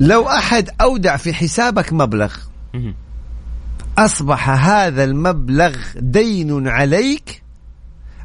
لو 0.00 0.28
أحد 0.28 0.70
أودع 0.80 1.16
في 1.16 1.34
حسابك 1.34 1.92
مبلغ 1.92 2.34
أصبح 3.98 4.50
هذا 4.50 5.04
المبلغ 5.04 5.76
دين 5.96 6.68
عليك 6.68 7.42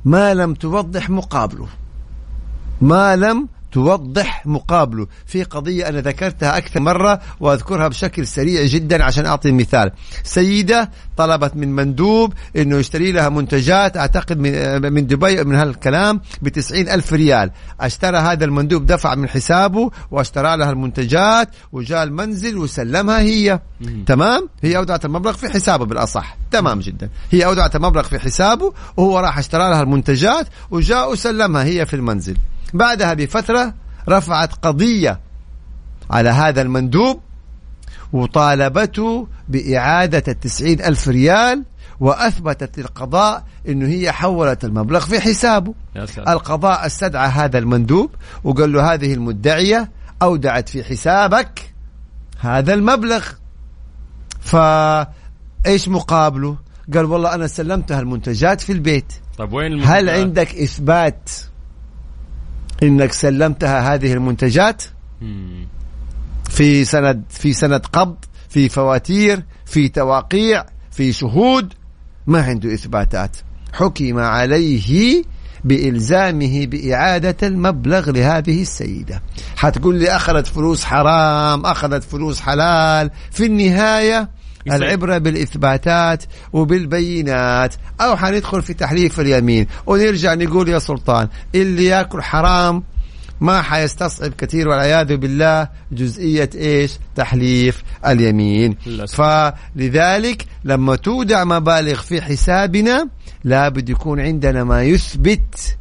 ما 0.06 0.34
لم 0.34 0.54
توضح 0.54 1.10
مقابله. 1.10 1.68
ما 2.82 3.16
لم 3.16 3.48
توضح 3.74 4.46
مقابله. 4.46 5.08
في 5.26 5.44
قضية 5.44 5.90
أنا 5.90 6.02
ذكرتها 6.02 6.58
أكثر 6.58 6.80
مرة 6.80 7.20
وأذكرها 7.40 7.88
بشكل 7.88 8.28
سريع 8.28 8.66
جدا 8.66 9.04
عشان 9.04 9.26
أعطي 9.26 9.52
مثال. 9.52 9.92
سيدة 10.24 10.92
طلبت 11.18 11.56
من 11.56 11.76
مندوب 11.76 12.34
أنه 12.56 12.78
يشتري 12.78 13.12
لها 13.12 13.30
منتجات 13.30 13.98
أعتقد 13.98 14.40
من, 14.40 14.94
من 14.94 15.08
دبي 15.08 15.44
من 15.44 15.56
هالكلام 15.56 16.22
بتسعين 16.42 16.90
ألف 16.90 17.14
ريال. 17.14 17.52
أشترى 17.82 18.18
هذا 18.18 18.46
المندوب 18.46 18.86
دفع 18.86 19.16
من 19.16 19.30
حسابه 19.30 19.92
واشترى 20.12 20.58
لها 20.58 20.70
المنتجات 20.72 21.50
وجاء 21.72 22.04
المنزل 22.04 22.58
وسلمها 22.58 23.20
هي. 23.20 23.60
تمام؟ 24.06 24.50
هي 24.64 24.78
أودعت 24.78 25.06
المبلغ 25.06 25.34
في 25.34 25.50
حسابه 25.50 25.86
بالأصح. 25.86 26.38
تمام 26.52 26.80
جدا. 26.80 27.10
هي 27.32 27.46
أودعت 27.46 27.76
المبلغ 27.76 28.04
في 28.04 28.20
حسابه 28.20 28.74
وهو 28.98 29.20
راح 29.20 29.38
اشترى 29.38 29.70
لها 29.70 29.82
المنتجات 29.82 30.48
وجاء 30.72 31.12
وسلمها 31.12 31.64
هي 31.64 31.86
في 31.86 31.96
المنزل. 31.96 32.38
بعدها 32.74 33.14
بفترة 33.14 33.74
رفعت 34.10 34.54
قضية 34.54 35.20
على 36.12 36.30
هذا 36.30 36.62
المندوب 36.62 37.22
وطالبته 38.14 39.28
بإعادة 39.50 40.24
التسعين 40.28 40.82
ألف 40.82 41.08
ريال 41.08 41.64
وأثبتت 42.00 42.78
للقضاء 42.78 43.44
أنه 43.68 43.88
هي 43.88 44.12
حولت 44.12 44.66
المبلغ 44.66 45.00
في 45.00 45.20
حسابه. 45.20 45.74
يا 45.96 46.06
ساتر. 46.06 46.34
القضاء 46.34 46.86
استدعى 46.86 47.28
هذا 47.28 47.58
المندوب 47.58 48.12
وقال 48.44 48.74
له 48.74 48.94
هذه 48.94 49.14
المدعية 49.14 49.92
أودعت 50.22 50.70
في 50.70 50.84
حسابك 50.84 51.74
هذا 52.40 52.74
المبلغ. 52.74 53.26
فإيش 54.40 55.88
مقابله؟ 55.88 56.58
قال 56.94 57.06
والله 57.06 57.36
أنا 57.36 57.48
سلمتها 57.48 58.00
المنتجات 58.00 58.62
في 58.62 58.72
البيت. 58.72 59.14
طيب 59.38 59.54
وين 59.54 59.84
هل؟ 59.84 60.10
عندك 60.10 60.56
إثبات 60.56 61.30
إنك 62.84 63.12
سلمتها 63.14 63.94
هذه 63.94 64.14
المنتجات. 64.14 64.84
في 66.50 66.86
سند 66.86 67.24
في 67.30 67.54
سند 67.54 67.86
قبض 67.86 68.16
في 68.50 68.70
فواتير 68.70 69.44
في 69.66 69.90
تواقيع 69.90 70.66
في 70.92 71.14
شهود 71.14 71.74
ما 72.28 72.42
عنده 72.42 72.74
إثباتات 72.74 73.38
حكم 73.74 74.20
عليه 74.20 75.24
بإلزامه 75.64 76.66
بإعادة 76.66 77.48
المبلغ 77.48 78.12
لهذه 78.12 78.62
السيدة 78.62 79.22
حتقول 79.56 79.96
لي 79.96 80.10
أخذت 80.10 80.48
فلوس 80.48 80.86
حرام 80.86 81.66
أخذت 81.66 82.04
فلوس 82.04 82.40
حلال 82.40 83.12
في 83.32 83.46
النهاية. 83.46 84.30
العبرة 84.68 85.18
بالإثباتات 85.18 86.24
وبالبينات. 86.54 87.76
أو 88.02 88.16
حندخل 88.16 88.62
في 88.62 88.74
تحليف 88.74 89.20
اليمين 89.20 89.68
ونرجع 89.86 90.34
نقول 90.34 90.70
يا 90.70 90.80
سلطان 90.80 91.28
اللي 91.56 91.86
يأكل 91.86 92.22
حرام 92.22 92.84
ما 93.42 93.62
حيستصعب 93.62 94.32
كثير 94.32 94.68
والعياذ 94.68 95.18
بالله 95.18 95.70
جزئية 95.92 96.50
إيش؟ 96.56 96.92
تحليف 97.16 97.84
اليمين. 98.06 98.78
للأسف. 98.86 99.22
فلذلك 99.22 100.46
لما 100.64 100.96
تودع 100.96 101.44
مبالغ 101.44 102.02
في 102.02 102.22
حسابنا 102.22 103.10
لابد 103.44 103.90
يكون 103.90 104.20
عندنا 104.20 104.64
ما 104.64 104.84
يثبت 104.84 105.78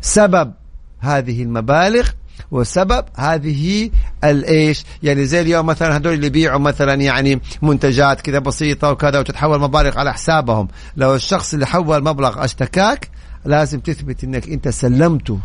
سبب 0.00 0.52
هذه 1.00 1.42
المبالغ 1.42 2.08
وسبب 2.50 3.04
هذه 3.16 3.90
الإيش؟ 4.30 4.84
يعني 5.02 5.24
زي 5.24 5.40
اليوم 5.40 5.66
مثلا 5.66 5.96
هذول 5.96 6.12
اللي 6.12 6.26
يبيعوا 6.26 6.58
مثلا 6.58 6.94
يعني 6.94 7.40
منتجات 7.62 8.20
كذا 8.20 8.38
بسيطة 8.38 8.90
وكذا 8.90 9.18
وتتحول 9.18 9.60
مبالغ 9.60 9.98
على 9.98 10.12
حسابهم. 10.12 10.68
لو 10.96 11.14
الشخص 11.14 11.54
اللي 11.54 11.66
حول 11.66 12.04
مبلغ 12.04 12.44
أشتكاك 12.44 13.08
لازم 13.44 13.80
تثبت 13.80 14.24
إنك 14.24 14.48
أنت 14.48 14.68
سلمته. 14.68 15.38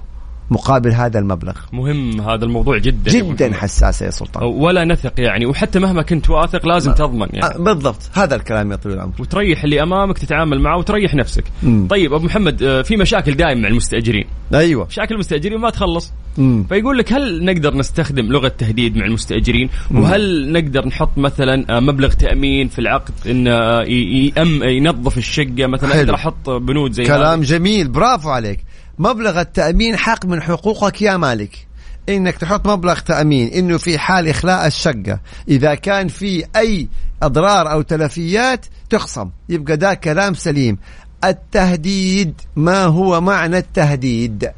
مقابل 0.51 0.91
هذا 0.91 1.19
المبلغ. 1.19 1.55
مهم 1.73 2.21
هذا 2.21 2.45
الموضوع 2.45 2.77
جدا. 2.77 3.11
جدا. 3.11 3.53
حساسة 3.53 4.05
يا 4.05 4.11
سلطان. 4.11 4.43
ولا 4.43 4.85
نثق 4.85 5.13
يعني 5.17 5.45
وحتى 5.45 5.79
مهما 5.79 6.01
كنت 6.01 6.29
واثق 6.29 6.67
لازم 6.67 6.91
تضمن 6.93 7.21
آه، 7.21 7.29
يعني 7.33 7.63
بالضبط. 7.63 8.09
هذا 8.13 8.35
الكلام 8.35 8.71
يا 8.71 8.75
طويل 8.75 8.95
العمر. 8.95 9.13
وتريح 9.19 9.63
اللي 9.63 9.83
أمامك 9.83 10.17
تتعامل 10.17 10.59
معه 10.61 10.77
وتريح 10.77 11.15
نفسك. 11.15 11.43
مم. 11.63 11.87
طيب 11.89 12.13
أبو 12.13 12.25
محمد 12.25 12.63
آه، 12.63 12.81
في 12.81 12.97
مشاكل 12.97 13.33
دائما 13.33 13.61
مع 13.61 13.67
المستأجرين. 13.67 14.25
أيوه. 14.53 14.85
مشاكل 14.85 15.15
المستأجرين 15.15 15.59
ما 15.59 15.69
تخلص. 15.69 16.13
مم. 16.37 16.65
فيقول 16.69 16.97
لك 16.97 17.13
هل 17.13 17.45
نقدر 17.45 17.75
نستخدم 17.77 18.25
لغة 18.25 18.47
تهديد 18.47 18.97
مع 18.97 19.05
المستأجرين؟ 19.05 19.69
وهل 19.91 20.51
نقدر 20.51 20.87
نحط 20.87 21.17
مثلا 21.17 21.65
آه، 21.77 21.79
مبلغ 21.79 22.09
تأمين 22.13 22.67
في 22.67 22.79
العقد 22.79 23.13
إن 23.29 23.47
آه، 23.47 23.81
ي- 23.83 24.33
يأم 24.37 24.63
ينظف 24.63 25.17
الشقة؟ 25.17 25.67
مثلا. 25.67 25.97
أقدر 25.99 26.15
أحط 26.15 26.49
بنود 26.49 26.91
زي 26.91 27.03
كلام 27.03 27.39
هذه؟ 27.39 27.45
جميل. 27.47 27.87
برافو 27.87 28.29
عليك. 28.29 28.59
مبلغ 28.99 29.39
التأمين 29.41 29.97
حق 29.97 30.25
من 30.25 30.41
حقوقك 30.41 31.01
يا 31.01 31.17
مالك. 31.17 31.67
إنك 32.09 32.37
تحط 32.37 32.67
مبلغ 32.67 32.99
تأمين 32.99 33.47
إنه 33.53 33.77
في 33.77 33.97
حال 33.97 34.27
إخلاء 34.27 34.67
الشقة. 34.67 35.19
إذا 35.47 35.75
كان 35.75 36.07
في 36.07 36.45
أي 36.55 36.87
أضرار 37.23 37.71
أو 37.71 37.81
تلفيات 37.81 38.65
تخصم. 38.89 39.29
يبقى 39.49 39.77
ده 39.77 39.93
كلام 39.93 40.33
سليم. 40.33 40.77
التهديد 41.23 42.41
ما 42.55 42.83
هو 42.83 43.21
معنى 43.21 43.57
التهديد؟ 43.57 44.51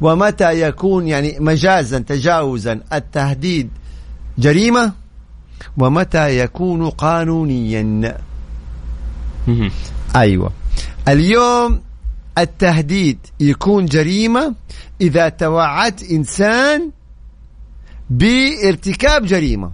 ومتى 0.00 0.62
يكون 0.62 1.08
يعني 1.08 1.36
مجازا 1.40 1.98
تجاوزا 1.98 2.80
التهديد 2.92 3.70
جريمة؟ 4.38 4.92
ومتى 5.78 6.38
يكون 6.38 6.90
قانونيا. 6.90 8.18
أيوه. 10.16 10.52
اليوم 11.08 11.80
التهديد 12.38 13.18
يكون 13.40 13.86
جريمة 13.86 14.54
إذا 15.00 15.28
توعدت 15.28 16.10
إنسان 16.10 16.90
بارتكاب 18.10 19.26
جريمة. 19.26 19.72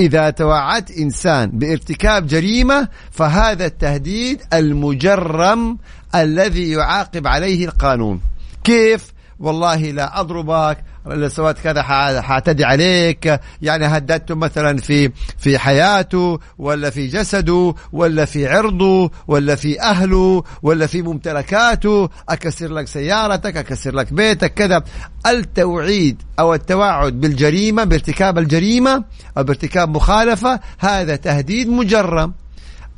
إذا 0.00 0.30
توعدت 0.30 0.90
إنسان 0.90 1.50
بارتكاب 1.50 2.26
جريمة 2.26 2.88
فهذا 3.10 3.66
التهديد 3.66 4.42
المجرم 4.52 5.78
الذي 6.14 6.70
يعاقب 6.70 7.26
عليه 7.26 7.64
القانون. 7.64 8.20
كيف؟ 8.64 9.15
والله 9.40 9.76
لا 9.76 10.20
أضربك 10.20 10.78
لو 11.06 11.28
سويت 11.28 11.58
كذا 11.58 11.82
حاعتدي 12.22 12.64
عليك. 12.64 13.40
يعني 13.62 13.86
هددته 13.86 14.34
مثلا 14.34 14.78
في 14.78 15.12
في 15.38 15.58
حياته 15.58 16.38
ولا 16.58 16.90
في 16.90 17.06
جسده 17.06 17.74
ولا 17.92 18.24
في 18.24 18.48
عرضه 18.48 19.10
ولا 19.28 19.54
في 19.54 19.80
أهله 19.80 20.44
ولا 20.62 20.86
في 20.86 21.02
ممتلكاته. 21.02 22.08
أكسر 22.28 22.72
لك 22.72 22.86
سيارتك 22.86 23.56
أكسر 23.56 23.94
لك 23.94 24.12
بيتك 24.12 24.54
كذا. 24.54 24.84
التوعيد 25.26 26.22
أو 26.38 26.54
التوعد 26.54 27.20
بالجريمة 27.20 27.84
بارتكاب 27.84 28.38
الجريمة 28.38 29.04
أو 29.38 29.44
بارتكاب 29.44 29.88
مخالفة 29.88 30.60
هذا 30.78 31.16
تهديد 31.16 31.68
مجرم. 31.68 32.34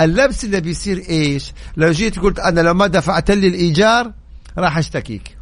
اللبس 0.00 0.44
اللي 0.44 0.60
بيصير 0.60 0.98
إيش؟ 1.08 1.52
لو 1.76 1.90
جيت 1.90 2.18
قلت 2.18 2.38
أنا 2.38 2.60
لو 2.60 2.74
ما 2.74 2.86
دفعت 2.86 3.30
لي 3.30 3.48
الإيجار 3.48 4.12
راح 4.58 4.78
أشتكيك. 4.78 5.37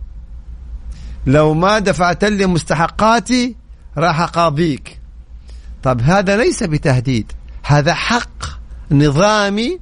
لو 1.26 1.54
ما 1.54 1.78
دفعت 1.78 2.24
لي 2.24 2.46
مستحقاتي 2.46 3.56
راح 3.98 4.20
أقاضيك. 4.20 4.98
طب 5.82 6.00
هذا 6.00 6.36
ليس 6.36 6.62
بتهديد 6.62 7.32
هذا 7.62 7.94
حق 7.94 8.44
نظامي 8.90 9.80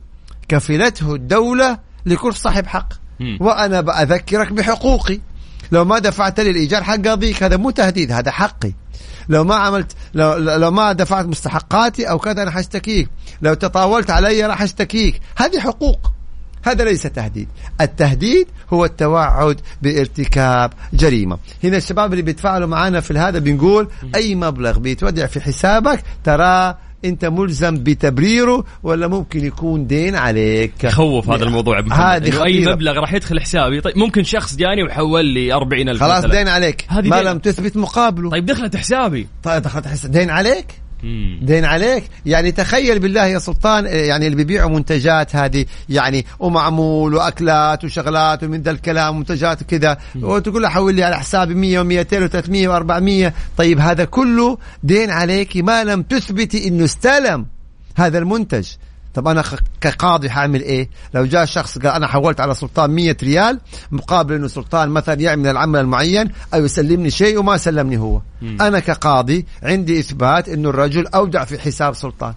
كفلته 0.48 1.14
الدولة 1.14 1.78
لكل 2.06 2.34
صاحب 2.34 2.66
حق. 2.66 2.92
وأنا 3.40 3.80
بأذكرك 3.80 4.52
بحقوقي. 4.52 5.20
لو 5.72 5.84
ما 5.84 5.98
دفعت 5.98 6.40
لي 6.40 6.50
الإيجار 6.50 6.82
حقاضيك 6.84 7.42
هذا 7.42 7.56
مو 7.56 7.70
تهديد 7.70 8.12
هذا 8.12 8.30
حقي. 8.30 8.72
لو 9.28 9.44
ما 9.44 9.54
عملت 9.54 9.92
لو, 10.14 10.34
لو 10.34 10.70
ما 10.70 10.92
دفعت 10.92 11.26
مستحقاتي 11.26 12.10
أو 12.10 12.18
كذا 12.18 12.42
أنا 12.42 12.50
حاشتكيك 12.50 13.08
لو 13.42 13.54
تطاولت 13.54 14.10
علي 14.10 14.46
راح 14.46 14.62
أشتكيك. 14.62 15.20
هذه 15.36 15.60
حقوق. 15.60 16.13
هذا 16.64 16.84
ليس 16.84 17.02
تهديد. 17.02 17.48
التهديد 17.80 18.46
هو 18.72 18.84
التوعد 18.84 19.60
بارتكاب 19.82 20.72
جريمة. 20.92 21.38
هنا 21.64 21.76
الشباب 21.76 22.12
اللي 22.12 22.22
بيتفاعلوا 22.22 22.68
معنا 22.68 23.00
في 23.00 23.18
هذا 23.18 23.38
بنقول 23.38 23.88
أي 24.14 24.34
مبلغ 24.34 24.78
بيتودع 24.78 25.26
في 25.26 25.40
حسابك 25.40 26.02
ترى 26.24 26.74
أنت 27.04 27.24
ملزم 27.24 27.82
بتبريره 27.82 28.64
ولا 28.82 29.08
ممكن 29.08 29.44
يكون 29.44 29.86
دين 29.86 30.16
عليك. 30.16 30.84
يخوف 30.84 31.30
هذا 31.30 31.44
الموضوع. 31.44 31.80
هذه 31.92 32.44
أي. 32.44 32.66
مبلغ 32.66 32.92
راح 32.92 33.12
يدخل 33.12 33.40
حسابي. 33.40 33.80
طيب 33.80 33.98
ممكن 33.98 34.24
شخص 34.24 34.56
جاني 34.56 34.82
وحول 34.82 35.24
لي 35.24 35.52
40000 35.52 36.00
خلاص. 36.00 36.24
دين 36.24 36.48
عليك. 36.48 36.86
ما 36.90 37.00
دين. 37.00 37.14
لم 37.14 37.38
تثبت 37.38 37.76
مقابله. 37.76 38.30
طيب 38.30 38.46
دخلت 38.46 38.76
حسابي. 38.76 39.28
طيب 39.42 39.62
دخلت 39.62 39.88
حس 39.88 40.06
دين 40.06 40.30
عليك؟ 40.30 40.66
دين 41.42 41.64
عليك؟ 41.64 42.04
يعني 42.26 42.52
تخيل 42.52 42.98
بالله 42.98 43.26
يا 43.26 43.38
سلطان 43.38 43.86
يعني 43.86 44.26
اللي 44.26 44.36
بيبيعوا 44.36 44.70
منتجات 44.70 45.36
هذه 45.36 45.64
يعني 45.88 46.26
ومعمول 46.38 47.14
وأكلات 47.14 47.84
وشغلات 47.84 48.44
ومن 48.44 48.62
ذا 48.62 48.70
الكلام 48.70 49.18
منتجات 49.18 49.62
كذا 49.62 49.98
وتقول 50.22 50.62
له 50.62 50.68
حول 50.68 50.94
لي 50.94 51.04
على 51.04 51.18
حسابي 51.18 51.54
100 51.54 52.04
و200 52.04 52.30
و300 52.30 52.68
و400 52.68 53.32
طيب 53.56 53.80
هذا 53.80 54.04
كله 54.04 54.58
دين 54.82 55.10
عليك 55.10 55.56
ما 55.56 55.84
لم 55.84 56.02
تثبتي 56.02 56.68
إنه 56.68 56.84
استلم 56.84 57.46
هذا 57.96 58.18
المنتج. 58.18 58.68
طب 59.14 59.28
أنا 59.28 59.44
كقاضي 59.80 60.30
حاعمل 60.30 60.62
إيه؟ 60.62 60.88
لو 61.14 61.24
جاء 61.24 61.44
شخص 61.44 61.78
قال 61.78 61.86
أنا 61.92 62.06
حولت 62.06 62.40
على 62.40 62.54
سلطان 62.54 62.90
100 62.90 63.16
ريال 63.22 63.60
مقابل 63.90 64.34
إنه 64.34 64.48
سلطان 64.48 64.88
مثلا 64.88 65.20
يعمل 65.20 65.46
العمل 65.46 65.80
المعين 65.80 66.30
أو 66.54 66.64
يسلمني 66.64 67.10
شيء 67.10 67.38
وما 67.38 67.56
سلمني 67.56 67.98
هو. 67.98 68.20
أنا 68.60 68.78
كقاضي 68.80 69.46
عندي 69.62 70.00
إثبات 70.00 70.48
إنه 70.48 70.68
الرجل 70.68 71.06
أودع 71.06 71.44
في 71.44 71.58
حساب 71.58 71.94
سلطان. 71.94 72.34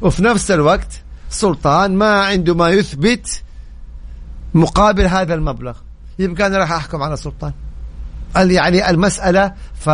وفي 0.00 0.22
نفس 0.22 0.50
الوقت 0.50 1.02
سلطان 1.30 1.96
ما 1.96 2.22
عنده 2.22 2.54
ما 2.54 2.68
يثبت 2.68 3.42
مقابل 4.54 5.06
هذا 5.06 5.34
المبلغ. 5.34 5.76
يبقى 6.18 6.46
أنا 6.46 6.58
راح 6.58 6.72
أحكم 6.72 7.02
على 7.02 7.16
سلطان. 7.16 7.52
يعني 8.36 8.90
المسألة 8.90 9.52
ف 9.74 9.90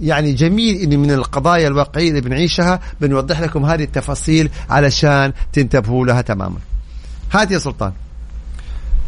يعني 0.00 0.32
جميل 0.32 0.76
إن 0.76 0.98
من 0.98 1.10
القضايا 1.10 1.68
الواقعية 1.68 2.08
اللي 2.08 2.20
بنعيشها 2.20 2.80
بنوضح 3.00 3.40
لكم 3.40 3.64
هذه 3.64 3.82
التفاصيل 3.84 4.50
علشان 4.70 5.32
تنتبهوا 5.52 6.06
لها 6.06 6.20
تماما. 6.22 6.56
هات 7.32 7.50
يا 7.50 7.58
سلطان. 7.58 7.92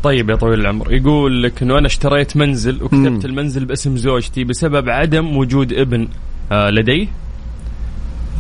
طيب 0.03 0.31
يا 0.31 0.37
طويل 0.37 0.61
العمر 0.61 0.93
يقول 0.93 1.43
لك 1.43 1.63
إنه 1.63 1.79
أنا 1.79 1.87
اشتريت 1.87 2.37
منزل. 2.37 2.83
وكتبت 2.83 3.25
المنزل 3.25 3.65
باسم 3.65 3.97
زوجتي 3.97 4.45
بسبب 4.45 4.89
عدم 4.89 5.37
وجود 5.37 5.73
ابن 5.73 6.09
آه 6.53 6.71
لديه. 6.71 7.07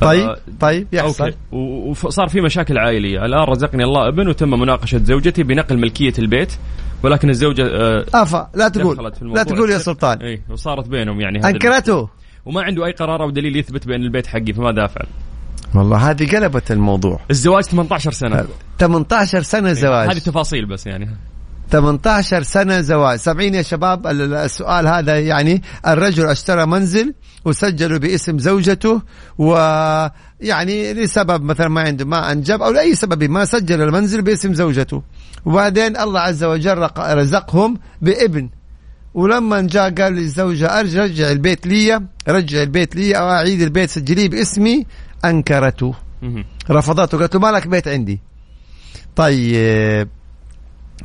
طيب 0.01 0.29
آه، 0.29 0.37
طيب 0.61 0.87
يحصل 0.93 1.25
أوكي. 1.25 1.37
و- 1.53 1.91
وصار 1.91 2.29
في 2.29 2.41
مشاكل 2.41 2.79
عائلية. 2.79 3.25
الآن 3.25 3.41
رزقني 3.43 3.85
الله 3.85 4.09
ابن 4.09 4.29
وتم 4.29 4.51
مناقشة 4.61 5.01
زوجتي 5.05 5.43
بنقل 5.43 5.79
ملكية 5.79 6.13
البيت 6.19 6.53
ولكن 7.03 7.31
الزوجة 7.31 7.67
آه 7.67 8.05
أفا 8.15 8.51
لا 8.55 8.69
تقول 8.69 9.13
لا 9.35 9.43
تقول 9.43 9.71
يا 9.71 9.79
سلطان. 9.79 10.19
اي 10.19 10.41
وصارت 10.51 10.89
بينهم 10.89 11.21
يعني 11.21 11.49
أنكرته. 11.49 12.09
وما 12.47 12.63
عنده 12.63 12.87
أي 12.87 12.93
قرار 12.93 13.23
أو 13.23 13.31
دليل 13.31 13.57
يثبت 13.57 13.87
بأن 13.87 14.03
البيت 14.03 14.27
حقي 14.27 14.53
فماذا 14.53 14.85
أفعل؟ 14.85 15.07
والله 15.75 16.11
هذه 16.11 16.37
قلبت 16.37 16.73
الموضوع. 16.73 17.21
الزواج 17.31 17.65
18 17.65 18.13
سنة. 18.13 18.47
18 18.79 19.43
سنة 19.43 19.69
هذه 19.69 19.73
زواج. 19.75 20.21
تفاصيل 20.21 20.67
بس 20.67 20.87
يعني. 20.87 21.09
18 21.71 22.43
سنة 22.43 22.81
زواج. 22.81 23.19
سامعين 23.19 23.55
يا 23.55 23.63
شباب 23.63 24.07
ال- 24.07 24.21
ال- 24.21 24.35
السؤال 24.35 24.87
هذا 24.87 25.21
يعني 25.21 25.63
الرجل 25.87 26.27
اشترى 26.27 26.67
منزل 26.67 27.15
وسجله 27.45 27.99
باسم 27.99 28.39
زوجته 28.39 29.03
ويعني 29.39 30.93
لسبب 30.95 31.43
مثلا 31.43 31.69
ما 31.69 31.81
عنده 31.81 32.05
ما 32.05 32.33
أنجب 32.33 32.63
أو 32.63 32.71
لأي 32.71 32.95
سبب 32.95 33.25
ما 33.25 33.45
سجل 33.45 33.83
المنزل 33.83 34.23
باسم 34.23 34.55
زوجته. 34.55 35.03
وبعدين 35.45 35.97
الله 35.97 36.21
عز 36.21 36.45
وجل 36.45 36.89
رزقهم 36.99 37.79
بابن. 38.03 38.49
ولما 39.15 39.61
جاء 39.61 39.91
قال 39.95 40.13
للزوجة 40.13 40.81
أرجع 40.81 41.03
رجع 41.03 41.31
البيت 41.31 41.67
لي 41.67 42.01
رجع 42.29 42.63
البيت 42.63 42.97
لي 42.97 43.19
أو 43.19 43.31
أعيد 43.31 43.61
البيت 43.63 43.91
سجليه 43.91 44.29
باسمي 44.29 44.87
أنكرته. 45.25 45.95
رفضته 46.71 47.19
قالت 47.19 47.35
له 47.35 47.41
ما 47.41 47.49
لك 47.49 47.67
بيت 47.67 47.89
عندي 47.89 48.21
طيب 49.17 50.09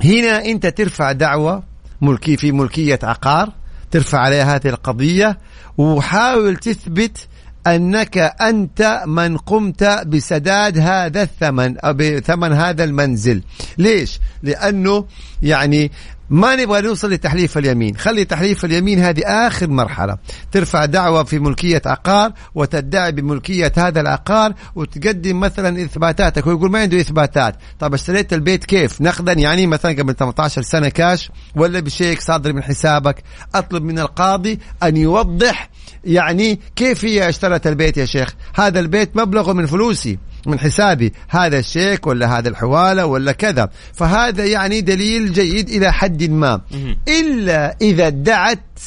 هنا 0.04 0.46
أنت 0.46 0.68
ترفع 0.68 1.12
دعوة 1.12 1.64
ملكي 2.02 2.38
في 2.38 2.52
ملكية 2.52 3.00
عقار 3.04 3.54
ترفع 3.92 4.20
عليها 4.20 4.56
هذه 4.56 4.68
القضية 4.68 5.38
وحاول 5.78 6.56
تثبت 6.56 7.28
أنك 7.68 8.18
أنت 8.42 9.04
من 9.08 9.38
قمت 9.38 9.84
بسداد 9.84 10.78
هذا 10.78 11.22
الثمن 11.22 11.78
أو 11.78 11.94
بثمن 11.94 12.54
هذا 12.54 12.84
المنزل 12.84 13.42
ليش؟ 13.78 14.20
لأنه 14.44 15.06
يعني 15.42 15.92
ما 16.30 16.56
نبغى 16.56 16.82
نوصل 16.82 17.12
لتحليف 17.12 17.58
اليمين. 17.58 17.98
خلي 17.98 18.26
تحليف 18.26 18.66
اليمين 18.66 19.00
هذه 19.00 19.22
آخر 19.26 19.70
مرحلة. 19.70 20.18
ترفع 20.52 20.86
دعوة 20.86 21.24
في 21.24 21.40
ملكية 21.40 21.82
عقار 21.86 22.32
وتدعي 22.56 23.12
بملكية 23.12 23.72
هذا 23.78 24.02
العقار 24.02 24.54
وتقدم 24.76 25.40
مثلا 25.40 25.84
إثباتاتك. 25.84 26.48
ويقول 26.48 26.72
ما 26.72 26.80
عنده 26.80 27.00
إثباتات. 27.00 27.56
طب 27.80 27.94
اشتريت 27.94 28.34
البيت 28.34 28.66
كيف؟ 28.66 29.02
نقدا 29.02 29.34
يعني 29.34 29.68
مثلا 29.68 29.92
قبل 29.92 30.16
18 30.16 30.62
سنة 30.62 30.90
كاش 30.90 31.32
ولا 31.56 31.80
بشيك 31.80 32.22
صادر 32.22 32.54
من 32.54 32.64
حسابك؟ 32.64 33.24
أطلب 33.56 33.84
من 33.84 34.00
القاضي 34.00 34.60
أن 34.84 34.98
يوضح 34.98 35.70
يعني 36.04 36.60
كيف 36.76 37.06
هي 37.06 37.30
اشترت 37.30 37.68
البيت 37.68 37.98
يا 37.98 38.06
شيخ. 38.06 38.36
هذا 38.56 38.80
البيت 38.80 39.18
مبلغه 39.18 39.54
من 39.54 39.66
فلوسي. 39.66 40.20
من 40.46 40.60
حسابي 40.60 41.14
هذا 41.30 41.60
الشيك 41.60 42.08
ولا 42.08 42.38
هذا 42.38 42.50
الحوالة 42.50 43.06
ولا 43.06 43.32
كذا. 43.32 43.70
فهذا 43.94 44.46
يعني 44.46 44.82
دليل 44.82 45.34
جيد 45.34 45.70
إلى 45.70 45.94
حد 45.94 46.24
ما. 46.24 46.62
إلا 47.08 47.78
إذا 47.82 48.08
ادعت 48.08 48.80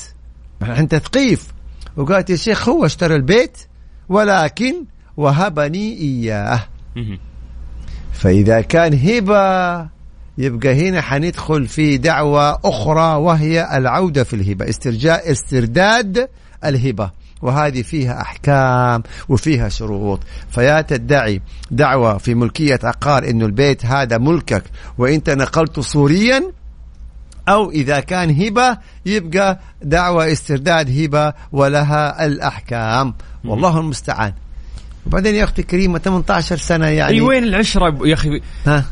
عن 0.63 0.89
تثقيف. 0.89 1.47
وقالت 1.97 2.31
يا 2.31 2.37
شيخ 2.37 2.69
هو 2.69 2.87
اشترى 2.87 3.17
البيت 3.17 3.59
ولكن 4.09 4.85
وهبني 5.17 5.99
إياه. 6.01 6.61
مهم. 6.97 7.19
فإذا 8.13 8.61
كان 8.61 8.95
هبة 8.95 9.89
يبقى 10.39 10.89
هنا 10.89 11.01
حندخل 11.01 11.67
في 11.67 11.99
دعوة 11.99 12.61
أخرى 12.65 13.15
وهي 13.15 13.79
العودة 13.79 14.25
في 14.25 14.37
الهبة. 14.37 14.69
استرجاع 14.69 15.15
استرداد 15.15 16.29
الهبة. 16.65 17.11
وهذه 17.43 17.83
فيها 17.83 18.21
أحكام 18.21 19.03
وفيها 19.29 19.69
شروط. 19.69 20.21
فيا 20.51 20.81
تدعي 20.81 21.43
دعوة 21.71 22.19
في 22.19 22.35
ملكية 22.35 22.79
عقار 22.83 23.31
إنه 23.31 23.47
البيت 23.47 23.87
هذا 23.87 24.19
ملكك 24.19 24.65
وإنت 24.99 25.31
نقلته 25.31 25.83
صوريا 25.83 26.53
أو 27.49 27.71
إذا 27.71 28.01
كان 28.01 28.43
هبة 28.43 28.79
يبقى 29.07 29.61
دعوة 29.83 30.33
استرداد 30.33 30.99
هبة 31.01 31.33
ولها 31.53 32.27
الأحكام. 32.27 33.15
والله 33.45 33.81
المستعان. 33.81 34.33
وبعدين 35.07 35.35
يا 35.35 35.45
أختي 35.45 35.63
كريمة 35.63 35.99
18 35.99 36.57
سنة 36.57 36.87
يعني 36.87 37.13
أي 37.15 37.21
وين 37.21 37.45
العشرة 37.45 37.99
يا 38.09 38.15
أخي؟ 38.15 38.41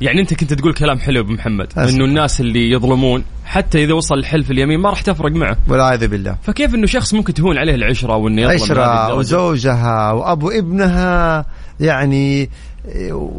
يعني 0.01 0.21
أنت 0.21 0.35
كنت 0.35 0.53
تقول 0.55 0.75
كلام 0.75 0.99
حلو 0.99 1.21
أبو 1.21 1.33
محمد. 1.33 1.67
إنه 1.95 2.05
الناس 2.05 2.41
اللي 2.41 2.71
يظلمون 2.71 3.25
حتى 3.45 3.85
إذا 3.85 3.93
وصل 3.93 4.15
الحلف 4.15 4.51
اليمين 4.51 4.81
ما 4.81 4.91
راح 4.91 5.01
تفرق 5.01 5.33
معه 5.33 5.57
والعياذ 5.69 6.09
بالله 6.09 6.37
فكيف 6.43 6.75
إنه 6.75 6.87
شخص 6.87 7.15
ممكن 7.15 7.35
تهون 7.35 7.59
عليه 7.59 7.75
العشرة 7.75 8.17
وإنه 8.17 8.43
يظلم 8.43 8.63
الدرجة؟ 8.63 9.15
وزوجها 9.15 10.13
وأبو 10.13 10.51
ابنها 10.51 11.47
يعني 11.81 12.51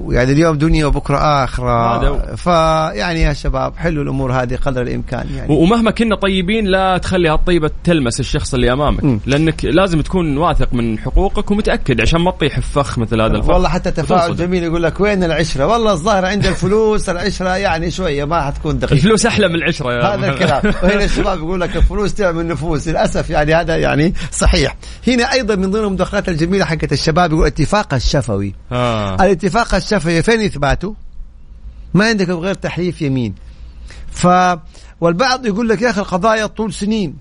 يعني 0.09 0.31
اليوم 0.31 0.57
دنيا 0.57 0.85
وبكرة 0.85 1.17
آخرة. 1.43 1.97
هذا 1.97 2.35
فيعني 2.35 3.21
يا 3.21 3.33
شباب 3.33 3.77
حلوا 3.77 4.03
الأمور 4.03 4.31
هذه 4.31 4.55
قدر 4.55 4.81
الإمكان 4.81 5.25
يعني. 5.35 5.53
ومهما 5.53 5.91
كنا 5.91 6.15
طيبين 6.15 6.65
لا 6.65 6.97
تخلي 6.97 7.29
هالطيبة 7.29 7.71
تلمس 7.83 8.19
الشخص 8.19 8.53
اللي 8.53 8.73
أمامك. 8.73 9.03
مم. 9.03 9.19
لأنك 9.25 9.65
لازم 9.65 10.01
تكون 10.01 10.38
واثق 10.38 10.73
من 10.73 10.99
حقوقك 10.99 11.51
ومتأكد 11.51 12.01
عشان 12.01 12.21
ما 12.21 12.31
تطيح 12.31 12.59
في 12.59 12.71
فخ 12.73 12.99
مثل 12.99 13.21
هذا 13.21 13.38
الفخ. 13.38 13.49
والله 13.49 13.69
حتى 13.69 13.91
تفاعل. 13.91 14.35
جميل 14.35 14.63
يقول 14.63 14.83
لك 14.83 14.99
وين 14.99 15.23
العشرة؟ 15.23 15.67
والله 15.67 15.91
الظاهر 15.91 16.25
عند 16.25 16.45
الفلوس 16.45 17.09
العشرة 17.09 17.57
يعني 17.57 17.91
شوية 17.91 18.25
ما 18.25 18.41
حتكون 18.41 18.79
دقيقة. 18.79 18.93
الفلوس 18.93 19.25
أحلى 19.25 19.47
من 19.47 19.55
العشرة 19.55 19.93
يا 19.93 20.15
هذا. 20.15 20.29
الكلام. 20.29 20.62
وهنا 20.83 21.03
الشباب 21.03 21.38
يقول 21.38 21.62
لك 21.62 21.75
الفلوس 21.75 22.13
تعمل 22.13 22.47
نفوس 22.47 22.88
للأسف 22.88 23.29
يعني 23.29 23.53
هذا 23.53 23.77
يعني 23.77 24.13
صحيح. 24.31 24.75
هنا 25.07 25.33
أيضا 25.33 25.55
من 25.55 25.71
ضمن 25.71 25.83
المداخلات 25.83 26.29
الجميلة 26.29 26.65
حقت 26.65 26.93
الشباب 26.93 27.31
يقول 27.31 27.45
اتفاق 27.45 27.93
الشفوي. 27.93 28.55
آه. 28.71 29.17
الاتفاق 29.43 29.75
الشفوي 29.75 30.23
فين 30.23 30.41
اثباته؟ 30.41 30.95
ما 31.93 32.06
عندك 32.06 32.30
غير 32.30 32.54
تحليف 32.54 33.02
يمين 33.02 33.36
ف 34.12 34.28
والبعض 35.02 35.45
يقول 35.45 35.69
لك 35.69 35.82
يا 35.82 35.89
أخي 35.89 36.02
القضايا 36.02 36.45
طول 36.45 36.73
سنين 36.73 37.17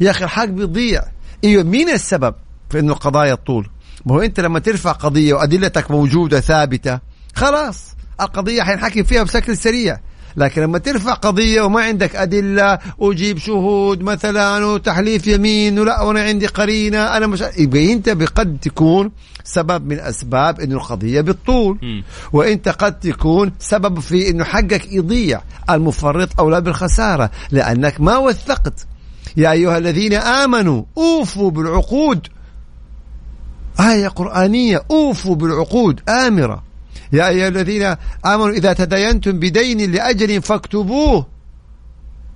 يا 0.00 0.10
أخي 0.10 0.24
الحق 0.24 0.44
بيضيع 0.44 1.02
إيوه 1.44 1.62
مين 1.62 1.88
السبب 1.88 2.34
في 2.70 2.78
إنه 2.78 2.92
القضايا 2.92 3.34
طول؟ 3.34 3.68
ما 4.06 4.14
هو 4.14 4.20
أنت 4.20 4.40
لما 4.40 4.58
ترفع 4.58 4.92
قضية 4.92 5.34
وأدلتك 5.34 5.90
موجودة 5.90 6.40
ثابتة 6.40 7.00
خلاص 7.34 7.94
القضية 8.20 8.62
حينحكم 8.62 9.02
فيها 9.02 9.22
بشكل 9.22 9.56
سريع 9.56 10.00
لكن 10.36 10.62
لما 10.62 10.78
ترفع 10.78 11.14
قضية 11.14 11.62
وما 11.62 11.80
عندك 11.80 12.16
أدلة 12.16 12.78
وجيب 12.98 13.38
شهود 13.38 14.02
مثلا 14.02 14.64
وتحليف 14.66 15.26
يمين 15.26 15.78
ولا 15.78 16.00
وأنا 16.00 16.22
عندي 16.22 16.46
قرينة 16.46 17.16
أنا 17.16 17.26
مش 17.26 17.44
يبقى 17.58 17.92
أنت 17.92 18.08
بقد 18.08 18.58
تكون 18.62 19.10
سبب 19.44 19.86
من 19.86 20.00
أسباب 20.00 20.60
إنه 20.60 20.74
القضية 20.76 21.20
بالطول 21.20 21.78
مم. 21.82 22.04
وأنت 22.32 22.68
قد 22.68 23.00
تكون 23.00 23.52
سبب 23.58 24.00
في 24.00 24.30
إنه 24.30 24.44
حقك 24.44 24.92
يضيع 24.92 25.40
المفرط 25.70 26.28
اولى 26.40 26.60
بالخسارة 26.60 27.30
لأنك 27.50 28.00
ما 28.00 28.16
وثقت. 28.16 28.86
يا 29.36 29.52
أيها 29.52 29.78
الذين 29.78 30.14
آمنوا 30.14 30.82
أوفوا 30.96 31.50
بالعقود. 31.50 32.26
آية 33.80 34.08
قرآنية 34.08 34.82
أوفوا 34.90 35.34
بالعقود 35.34 36.00
آمرة. 36.08 36.62
يا 37.14 37.28
أيها 37.28 37.48
الذين 37.48 37.82
آمنوا 38.26 38.50
إذا 38.50 38.72
تداينتم 38.72 39.32
بدين 39.38 39.92
لأجل 39.92 40.42
فاكتبوه. 40.42 41.26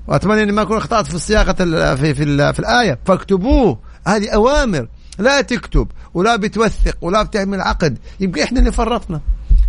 وأتمنى 0.09 0.43
أني 0.43 0.53
ما 0.53 0.62
أكون 0.62 0.77
أخطأت 0.77 1.07
في 1.07 1.14
الصياغة 1.14 1.57
ال- 1.61 1.99
في, 1.99 2.14
في, 2.14 2.53
في 2.53 2.59
الآية. 2.59 2.99
فاكتبوه. 3.07 3.79
هذه 4.07 4.29
أوامر. 4.29 4.88
لا 5.19 5.41
تكتب 5.41 5.88
ولا 6.14 6.37
بتوثق 6.37 6.97
ولا 7.01 7.23
بتعمل 7.23 7.61
عقد. 7.61 7.99
يبقى 8.21 8.43
إحنا 8.45 8.59
اللي 8.61 8.73
فرطنا. 8.73 9.21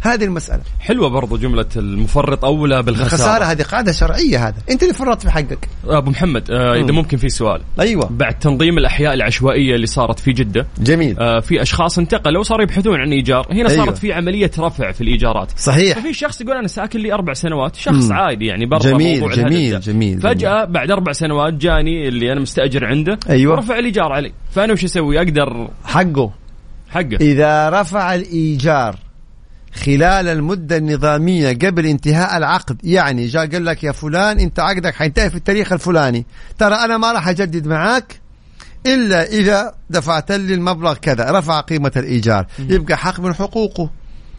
هذه 0.01 0.23
المسألة. 0.23 0.61
حلوة 0.79 1.09
برضو 1.09 1.37
جملة 1.37 1.65
المفرط 1.75 2.45
أولى 2.45 2.83
بالخسارة. 2.83 3.07
الخسارة 3.07 3.43
هذه 3.43 3.61
قاعدة 3.61 3.91
شرعية 3.91 4.47
هذا. 4.47 4.55
أنت 4.71 4.83
اللي 4.83 4.93
فرطت 4.93 5.21
في 5.21 5.31
حقك. 5.31 5.69
أبو 5.87 6.11
محمد 6.11 6.51
آه 6.51 6.73
إذا 6.73 6.91
مم. 6.91 6.95
ممكن 6.95 7.17
في 7.17 7.29
سؤال. 7.29 7.61
أيوة. 7.79 8.09
بعد 8.11 8.39
تنظيم 8.39 8.77
الأحياء 8.77 9.13
العشوائية 9.13 9.75
اللي 9.75 9.87
صارت 9.87 10.19
في 10.19 10.31
جدة 10.31 10.67
جميل. 10.77 11.19
آه 11.19 11.39
في 11.39 11.61
أشخاص 11.61 11.97
انتقلوا 11.97 12.43
صاروا 12.43 12.63
يبحثون 12.63 12.99
عن 12.99 13.11
إيجار. 13.11 13.47
هنا 13.51 13.69
أيوة. 13.69 13.85
صارت 13.85 13.97
في 13.97 14.13
عملية 14.13 14.51
رفع 14.59 14.91
في 14.91 15.01
الإيجارات. 15.01 15.51
صحيح. 15.57 15.99
ففي 15.99 16.13
شخص 16.13 16.41
يقول 16.41 16.57
أنا 16.57 16.67
ساكن 16.67 16.99
لي 16.99 17.13
أربع 17.13 17.33
سنوات 17.33 17.75
شخص 17.75 18.09
مم. 18.09 18.13
عادي 18.13 18.45
يعني 18.45 18.65
برا 18.65 18.79
جميل، 18.79 19.19
موضوع 19.19 19.35
جميل،. 19.35 19.79
جميل، 19.79 20.21
فجأة 20.21 20.65
بعد 20.65 20.91
أربع 20.91 21.11
سنوات 21.11 21.53
جاني 21.53 22.07
اللي 22.07 22.31
أنا 22.31 22.39
مستأجر 22.39 22.85
عنده 22.85 23.19
أيوة. 23.29 23.53
ورفع 23.53 23.79
الإيجار 23.79 24.11
علي. 24.11 24.31
فأنا 24.51 24.73
وش 24.73 24.83
أسوي؟ 24.83 25.17
أقدر 25.17 25.67
حقه. 25.85 26.31
حقه. 26.89 27.17
إذا 27.21 27.69
رفع 27.69 28.15
الإيجار 28.15 28.95
خلال 29.73 30.27
المدة 30.27 30.77
النظامية 30.77 31.49
قبل 31.53 31.85
انتهاء 31.85 32.37
العقد. 32.37 32.77
يعني 32.83 33.27
جاء 33.27 33.47
قال 33.47 33.65
لك 33.65 33.83
يا 33.83 33.91
فلان 33.91 34.39
انت 34.39 34.59
عقدك 34.59 34.95
حينتهي 34.95 35.29
في 35.29 35.35
التاريخ 35.35 35.73
الفلاني. 35.73 36.25
ترى 36.57 36.75
أنا 36.75 36.97
ما 36.97 37.11
راح 37.11 37.27
أجدد 37.27 37.67
معاك 37.67 38.19
إلا 38.85 39.23
إذا 39.23 39.73
دفعت 39.89 40.31
لي 40.31 40.53
المبلغ 40.53 40.93
كذا. 40.93 41.31
رفع 41.31 41.59
قيمة 41.59 41.91
الإيجار. 41.97 42.45
يبقى 42.59 42.97
حق 42.97 43.19
من 43.19 43.35
حقوقه. 43.35 43.89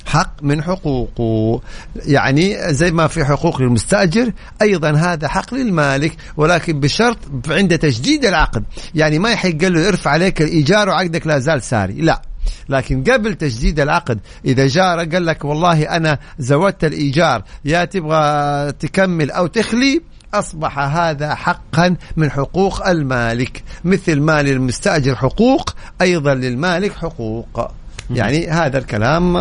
حق 0.07 0.43
من 0.43 0.63
حقوقه. 0.63 1.61
يعني 1.97 2.75
زي 2.75 2.91
ما 2.91 3.07
في 3.07 3.25
حقوق 3.25 3.63
للمستأجر 3.63 4.33
أيضا 4.63 4.91
هذا 4.91 5.29
حق 5.29 5.55
للمالك 5.55 6.17
ولكن 6.37 6.81
بشرط 6.81 7.19
عند 7.49 7.79
تجديد 7.79 8.25
العقد. 8.25 8.65
يعني 8.95 9.19
ما 9.19 9.31
يحق 9.31 9.65
له 9.65 9.81
يرفع 9.81 10.11
عليك 10.11 10.43
الإيجار 10.43 10.89
وعقدك 10.89 11.27
لا 11.27 11.39
زال 11.39 11.63
ساري. 11.63 11.93
لا. 11.93 12.23
لكن 12.69 13.05
قبل 13.05 13.35
تجديد 13.35 13.81
العقد 13.81 14.21
إذا 14.45 14.67
جار 14.67 14.99
قال 14.99 15.27
لك 15.27 15.45
والله 15.45 15.83
أنا 15.83 16.19
زودت 16.39 16.85
الإيجار 16.85 17.43
يا 17.65 17.85
تبغى 17.85 18.73
تكمل 18.73 19.31
أو 19.31 19.47
تخلي 19.47 20.03
أصبح 20.35 20.79
هذا 20.79 21.35
حقا 21.35 21.97
من 22.17 22.31
حقوق 22.31 22.89
المالك 22.89 23.63
مثل 23.85 24.21
ما 24.21 24.43
للمستأجر 24.43 25.17
حقوق 25.17 25.75
أيضا 26.01 26.35
للمالك 26.35 26.93
حقوق. 26.93 27.71
يعني 28.11 28.49
هذا 28.49 28.79
الكلام 28.79 29.37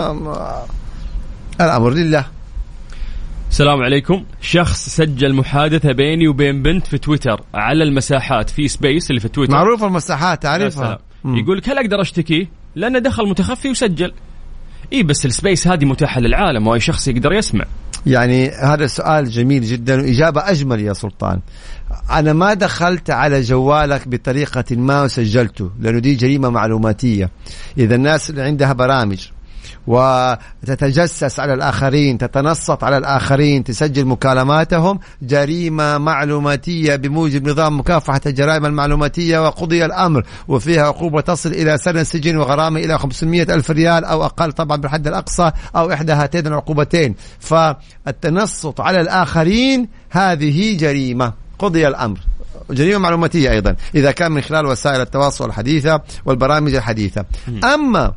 الأمر 1.61 1.89
لله. 1.89 2.25
السلام 3.49 3.81
عليكم. 3.81 4.25
شخص 4.41 4.89
سجل 4.89 5.33
محادثة 5.33 5.91
بيني 5.91 6.27
وبين 6.27 6.63
بنت 6.63 6.87
في 6.87 6.97
تويتر 6.97 7.41
على 7.53 7.83
المساحات 7.83 8.49
في 8.49 8.67
space 8.67 9.09
اللي 9.09 9.21
في 9.21 9.27
تويتر. 9.27 9.53
معروف 9.53 9.83
المساحات 9.83 10.43
تعرفها. 10.43 10.99
يقول 11.25 11.61
هل 11.67 11.77
أقدر 11.77 12.01
اشتكيه؟ 12.01 12.58
لأنه 12.75 12.99
دخل 12.99 13.29
متخفي 13.29 13.69
وسجل. 13.69 14.13
اي 14.93 15.03
بس 15.03 15.25
ال 15.25 15.32
space 15.32 15.67
هذه 15.67 15.85
متاحة 15.85 16.21
للعالم 16.21 16.67
وأي 16.67 16.79
شخص 16.79 17.07
يقدر 17.07 17.33
يسمع. 17.33 17.65
يعني 18.05 18.49
هذا 18.49 18.87
سؤال 18.87 19.29
جميل 19.29 19.63
جدا 19.63 20.01
وإجابة 20.01 20.51
أجمل 20.51 20.79
يا 20.79 20.93
سلطان 20.93 21.39
أنا 22.11 22.33
ما 22.33 22.53
دخلت 22.53 23.09
على 23.09 23.41
جوالك 23.41 24.07
بطريقة 24.07 24.75
ما 24.75 25.03
وسجلته 25.03 25.71
لأنه 25.79 25.99
دي 25.99 26.15
جريمة 26.15 26.49
معلوماتية 26.49 27.29
إذا 27.77 27.95
الناس 27.95 28.29
اللي 28.29 28.41
عندها 28.41 28.73
برامج 28.73 29.27
وتتجسس 29.87 31.39
على 31.39 31.53
الآخرين 31.53 32.17
تتنصت 32.17 32.83
على 32.83 32.97
الآخرين 32.97 33.63
تسجل 33.63 34.05
مكالماتهم 34.05 34.99
جريمة 35.21 35.97
معلوماتية 35.97 36.95
بموجب 36.95 37.49
نظام 37.49 37.79
مكافحة 37.79 38.21
الجرائم 38.25 38.65
المعلوماتية 38.65 39.39
وقضي 39.45 39.85
الأمر 39.85 40.23
وفيها 40.47 40.83
عقوبة 40.83 41.21
تصل 41.21 41.49
إلى 41.49 41.77
سنة 41.77 42.03
سجن 42.03 42.37
وغرامة 42.37 42.79
إلى 42.79 42.99
500 42.99 43.41
ألف 43.41 43.71
ريال 43.71 44.05
أو 44.05 44.25
أقل 44.25 44.51
طبعا 44.51 44.77
بالحد 44.77 45.07
الأقصى 45.07 45.51
أو 45.75 45.91
إحدى 45.93 46.11
هاتين 46.11 46.47
العقوبتين. 46.47 47.15
فالتنصت 47.39 48.79
على 48.79 49.01
الآخرين 49.01 49.87
هذه 50.09 50.77
جريمة 50.77 51.33
قضي 51.59 51.87
الأمر. 51.87 52.19
جريمة 52.71 52.97
معلوماتية 52.97 53.51
أيضا 53.51 53.75
إذا 53.95 54.11
كان 54.11 54.31
من 54.31 54.41
خلال 54.41 54.65
وسائل 54.65 55.01
التواصل 55.01 55.45
الحديثة 55.45 56.01
والبرامج 56.25 56.75
الحديثة. 56.75 57.25
أما 57.63 58.13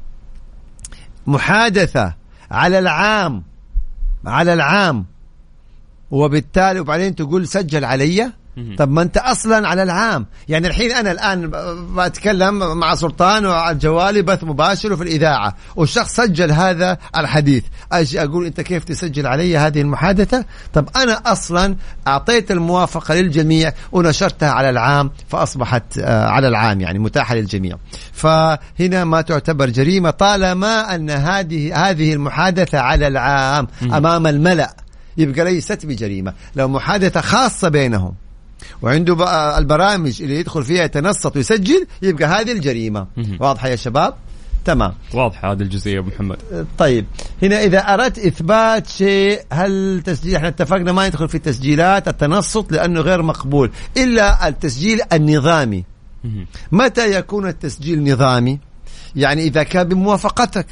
محادثة 1.26 2.14
على 2.50 2.78
العام 2.78 3.42
على 4.26 4.52
العام. 4.52 5.06
وبالتالي 6.10 6.80
وبعدين 6.80 7.14
تقول 7.14 7.48
سجل 7.48 7.84
علي؟ 7.84 8.32
طب 8.78 8.90
ما 8.90 9.02
انت 9.02 9.16
أصلا 9.16 9.68
على 9.68 9.82
العام. 9.82 10.26
يعني 10.48 10.66
الحين 10.66 10.92
أنا 10.92 11.12
الآن 11.12 11.50
بتكلم 11.96 12.78
مع 12.78 12.94
سلطان 12.94 13.46
وعلى 13.46 13.78
جوالي 13.78 14.22
بث 14.22 14.44
مباشر 14.44 14.92
وفي 14.92 15.02
الإذاعة. 15.02 15.56
والشخص 15.76 16.16
سجل 16.16 16.52
هذا 16.52 16.98
الحديث. 17.16 17.64
أجي 17.92 18.22
أقول 18.22 18.46
أنت 18.46 18.60
كيف 18.60 18.84
تسجل 18.84 19.26
علي 19.26 19.56
هذه 19.56 19.80
المحادثة؟ 19.80 20.44
طب 20.72 20.88
أنا 20.96 21.12
أصلا 21.12 21.76
أعطيت 22.06 22.50
الموافقة 22.50 23.14
للجميع 23.14 23.72
ونشرتها 23.92 24.50
على 24.50 24.70
العام 24.70 25.10
فأصبحت 25.28 25.98
آه، 25.98 26.28
على 26.28 26.48
العام 26.48 26.80
يعني 26.80 26.98
متاحة 26.98 27.34
للجميع. 27.34 27.76
فهنا 28.12 29.04
ما 29.04 29.20
تعتبر 29.20 29.70
جريمة 29.70 30.10
طالما 30.10 30.94
أن 30.94 31.10
هذه 31.10 31.90
هذه 31.90 32.12
المحادثة 32.12 32.80
على 32.80 33.06
العام 33.06 33.68
أمام 33.82 34.26
الملأ 34.26 34.76
يبقى 35.16 35.44
ليست 35.44 35.86
بجريمة. 35.86 36.32
لو 36.56 36.68
محادثة 36.68 37.20
خاصة 37.20 37.68
بينهم 37.68 38.14
وعنده 38.82 39.14
بقى 39.14 39.58
البرامج 39.58 40.22
اللي 40.22 40.40
يدخل 40.40 40.64
فيها 40.64 40.84
يتنصت 40.84 41.36
ويسجل 41.36 41.86
يبقى 42.02 42.24
هذه 42.28 42.52
الجريمة. 42.52 43.06
واضحة 43.40 43.68
يا 43.68 43.76
شباب؟ 43.76 44.14
تمام. 44.64 44.94
واضحة 45.14 45.52
هذه 45.52 45.62
الجزئية 45.62 45.98
أبو 45.98 46.08
محمد. 46.08 46.36
طيب. 46.78 47.06
هنا 47.42 47.62
إذا 47.64 47.78
أردت 47.78 48.18
إثبات 48.18 48.86
شيء 48.86 49.40
هل 49.52 50.02
تسجيل 50.04 50.36
إحنا 50.36 50.48
اتفقنا 50.48 50.92
ما 50.92 51.08
ندخل 51.08 51.28
في 51.28 51.38
تسجيلات 51.38 52.08
التنصت 52.08 52.72
لأنه 52.72 53.00
غير 53.00 53.22
مقبول 53.22 53.70
إلا 53.96 54.48
التسجيل 54.48 55.00
النظامي. 55.12 55.84
متى 56.72 57.18
يكون 57.18 57.48
التسجيل 57.48 58.12
نظامي؟ 58.12 58.58
يعني 59.16 59.42
إذا 59.42 59.62
كان 59.62 59.88
بموافقتك. 59.88 60.66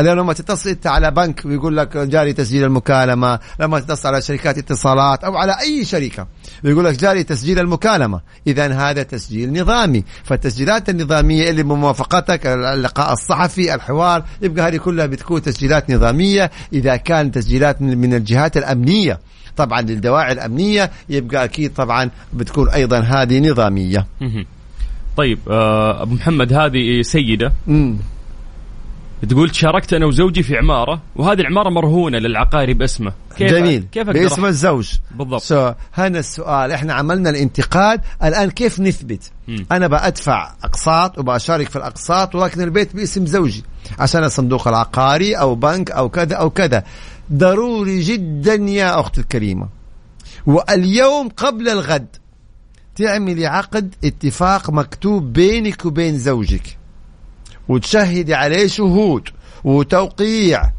اليوم 0.00 0.18
لما 0.18 0.32
تتصل 0.32 0.70
انت 0.70 0.86
على 0.86 1.10
بنك 1.10 1.42
ويقول 1.44 1.76
لك 1.76 1.96
جاري 1.96 2.32
تسجيل 2.32 2.64
المكالمة 2.64 3.38
لما 3.60 3.80
تتصل 3.80 4.08
على 4.08 4.22
شركات 4.22 4.58
اتصالات 4.58 5.24
أو 5.24 5.36
على 5.36 5.56
أي 5.60 5.84
شركة 5.84 6.26
ويقول 6.64 6.84
لك 6.84 6.98
جاري 7.00 7.24
تسجيل 7.24 7.58
المكالمة. 7.58 8.20
اذا 8.46 8.72
هذا 8.72 9.02
تسجيل 9.02 9.60
نظامي. 9.60 10.04
فالتسجيلات 10.24 10.88
النظامية 10.88 11.50
اللي 11.50 11.62
بموافقتك 11.62 12.46
اللقاء 12.46 13.12
الصحفي 13.12 13.74
الحوار 13.74 14.24
يبقى 14.42 14.68
هذه 14.68 14.76
كلها 14.76 15.06
بتكون 15.06 15.42
تسجيلات 15.42 15.90
نظامية. 15.90 16.50
إذا 16.72 16.96
كان 16.96 17.32
تسجيلات 17.32 17.82
من 17.82 18.14
الجهات 18.14 18.56
الأمنية 18.56 19.20
طبعا 19.56 19.80
للدواعي 19.80 20.32
الأمنية 20.32 20.90
يبقى 21.08 21.44
أكيد 21.44 21.74
طبعا 21.74 22.10
بتكون 22.32 22.68
أيضا 22.68 22.98
هذه 22.98 23.50
نظامية. 23.50 24.06
طيب 25.16 25.38
آه، 25.50 26.02
أبو 26.02 26.14
محمد 26.14 26.52
هذه 26.52 27.02
سيدة. 27.02 27.52
تقول 29.28 29.54
شاركت 29.54 29.92
أنا 29.92 30.06
وزوجي 30.06 30.42
في 30.42 30.56
عمارة 30.56 31.02
وهذه 31.16 31.40
العمارة 31.40 31.70
مرهونة 31.70 32.18
للعقاري 32.18 32.74
باسمه 32.74 33.12
كيف 33.36 33.50
جميل. 33.50 33.86
كيف 33.92 34.08
أقدر 34.08 34.22
باسم 34.22 34.44
الزوج. 34.44 34.92
بالضبط. 35.10 35.42
سو 35.42 35.72
هنا 35.94 36.18
السؤال 36.18 36.72
إحنا 36.72 36.94
عملنا 36.94 37.30
الانتقاد 37.30 38.00
الآن 38.24 38.50
كيف 38.50 38.80
نثبت؟ 38.80 39.30
مم. 39.48 39.66
أنا 39.72 39.86
بأدفع 39.86 40.52
أقساط 40.64 41.18
وبشارك 41.18 41.68
في 41.68 41.76
الأقساط 41.76 42.34
ولكن 42.34 42.60
البيت 42.60 42.96
باسم 42.96 43.26
زوجي 43.26 43.64
عشان 43.98 44.24
الصندوق 44.24 44.68
العقاري 44.68 45.34
أو 45.34 45.54
بنك 45.54 45.90
أو 45.90 46.08
كذا 46.08 46.34
أو 46.36 46.50
كذا. 46.50 46.84
ضروري 47.32 48.00
جدا 48.00 48.54
يا 48.54 49.00
أختي 49.00 49.20
الكريمة. 49.20 49.68
واليوم 50.46 51.28
قبل 51.28 51.68
الغد 51.68 52.16
تعملي 52.96 53.46
عقد 53.46 53.94
اتفاق 54.04 54.70
مكتوب 54.70 55.32
بينك 55.32 55.86
وبين 55.86 56.18
زوجك. 56.18 56.81
وتشهدي 57.68 58.34
عليه 58.34 58.66
شهود 58.66 59.28
وتوقيع 59.64 60.70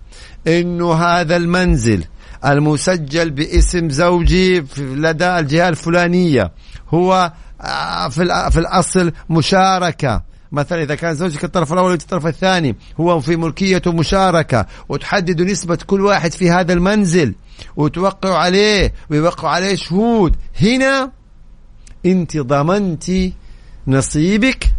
إنه 0.48 0.94
هذا 0.94 1.36
المنزل 1.36 2.04
المسجل 2.46 3.30
باسم 3.32 3.90
زوجي 3.90 4.66
لدى 4.78 5.40
الجهة 5.40 5.70
الفلانية 5.70 6.52
هو 6.90 7.34
آه، 7.62 8.10
في 8.10 8.52
في 8.52 8.60
الأصل 8.60 9.12
مشاركة. 9.30 10.24
مثلا 10.52 10.84
إذا 10.84 10.96
كان 10.96 11.16
زوجك 11.16 11.44
الطرف 11.44 11.74
الأول 11.74 11.90
وانت 11.90 12.02
الطرف 12.02 12.28
الثاني 12.28 12.76
هو 13.00 13.20
في 13.20 13.36
ملكيته 13.36 13.92
مشاركة. 13.92 14.66
وتحددوا 14.90 15.46
نسبة 15.46 15.78
كل 15.88 16.02
واحد 16.02 16.32
في 16.32 16.52
هذا 16.52 16.74
المنزل 16.74 17.36
وتوقعوا 17.76 18.36
عليه 18.36 18.94
ويوقعوا 19.10 19.50
عليه 19.50 19.76
شهود. 19.76 20.36
هنا 20.62 21.12
انت 22.06 22.38
ضمنتي 22.38 23.34
نصيبك. 23.88 24.72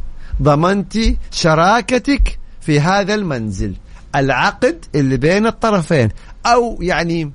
ضمنتي 0.42 1.16
شراكتك 1.30 2.38
في 2.60 2.80
هذا 2.80 3.14
المنزل. 3.14 3.74
العقد 4.16 4.84
اللي 4.94 5.16
بين 5.16 5.46
الطرفين. 5.46 6.08
أو 6.46 6.78
يعني 6.82 7.32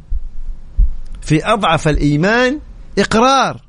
في 1.21 1.53
أضعف 1.53 1.87
الإيمان 1.87 2.59
إقرار. 2.97 3.68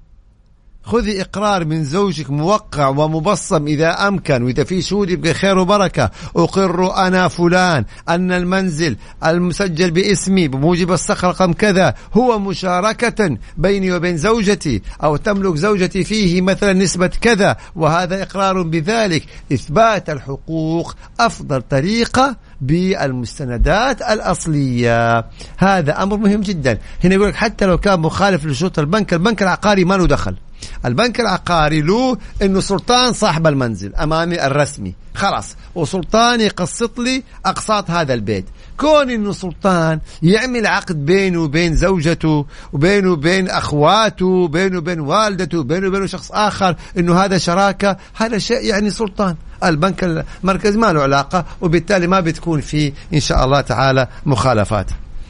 خذي 0.91 1.21
إقرار 1.21 1.65
من 1.65 1.85
زوجك 1.85 2.31
موقع 2.31 2.89
ومبصم 2.89 3.67
إذا 3.67 4.09
أمكن 4.09 4.43
وإذا 4.43 4.65
في 4.65 4.83
شهود 4.83 5.11
يبقى 5.11 5.35
خير 5.35 5.59
وبركة. 5.59 6.11
أقر 6.37 6.97
أنا 7.07 7.29
فلان 7.29 7.85
أن 8.09 8.33
المنزل 8.33 8.97
المسجل 9.25 9.91
باسمي 9.91 10.49
بموجب 10.49 10.93
الصخر 10.93 11.29
رقم 11.29 11.53
كذا 11.53 11.95
هو 12.15 12.39
مشاركة 12.39 13.37
بيني 13.57 13.93
وبين 13.93 14.17
زوجتي 14.17 14.83
أو 15.03 15.17
تملك 15.17 15.57
زوجتي 15.57 16.05
فيه 16.05 16.41
مثلا 16.43 16.73
نسبة 16.73 17.07
كذا 17.21 17.57
وهذا 17.77 18.23
إقرار 18.23 18.63
بذلك. 18.63 19.25
إثبات 19.53 20.11
الحقوق 20.11 20.95
أفضل 21.21 21.63
طريقة 21.63 22.37
بالمستندات 22.61 24.03
الأصلية. 24.03 25.25
هذا 25.57 26.03
أمر 26.03 26.17
مهم 26.17 26.41
جدا. 26.41 26.79
هنا 27.05 27.15
يقول 27.15 27.35
حتى 27.35 27.67
لو 27.67 27.79
كان 27.79 28.01
مخالف 28.01 28.47
لشروط 28.47 28.79
البنك 28.79 29.13
البنك 29.13 29.43
العقاري 29.43 29.85
ما 29.85 29.95
له 29.95 30.07
دخل. 30.07 30.37
البنك 30.85 31.21
العقاري 31.21 31.83
له 31.83 32.19
إنه 32.43 32.61
سلطان 32.61 33.13
صاحب 33.13 33.47
المنزل 33.47 33.95
أمامي 33.95 34.47
الرسمي. 34.47 34.95
خلاص 35.15 35.57
وسلطان 35.75 36.41
يقسط 36.41 36.99
لي 36.99 37.23
أقساط 37.47 37.91
هذا 37.91 38.15
البيت. 38.15 38.45
كون 38.77 39.11
إنه 39.11 39.33
سلطان 39.33 40.01
يعمل 40.23 40.67
عقد 40.67 41.07
بينه 41.07 41.43
وبين 41.43 41.77
زوجته 41.77 42.47
وبينه 42.73 43.13
وبين 43.13 43.49
أخواته 43.51 44.27
وبينه 44.27 44.79
وبين 44.79 45.01
والدته 45.01 45.59
وبينه 45.59 45.89
وبين 45.89 46.07
شخص 46.07 46.33
آخر 46.33 46.77
إنه 46.99 47.21
هذا 47.25 47.39
شراكة 47.39 47.97
هذا 48.15 48.39
شيء 48.39 48.65
يعني 48.65 48.91
سلطان. 48.91 49.37
البنك 49.65 50.25
المركزي 50.45 50.79
ما 50.79 50.93
له 50.93 51.03
علاقة 51.03 51.45
وبالتالي 51.61 52.07
ما 52.07 52.21
بتكون 52.21 52.61
في 52.61 52.93
إن 53.15 53.21
شاء 53.21 53.45
الله 53.45 53.61
تعالى 53.61 54.09
مخالفات. 54.27 54.87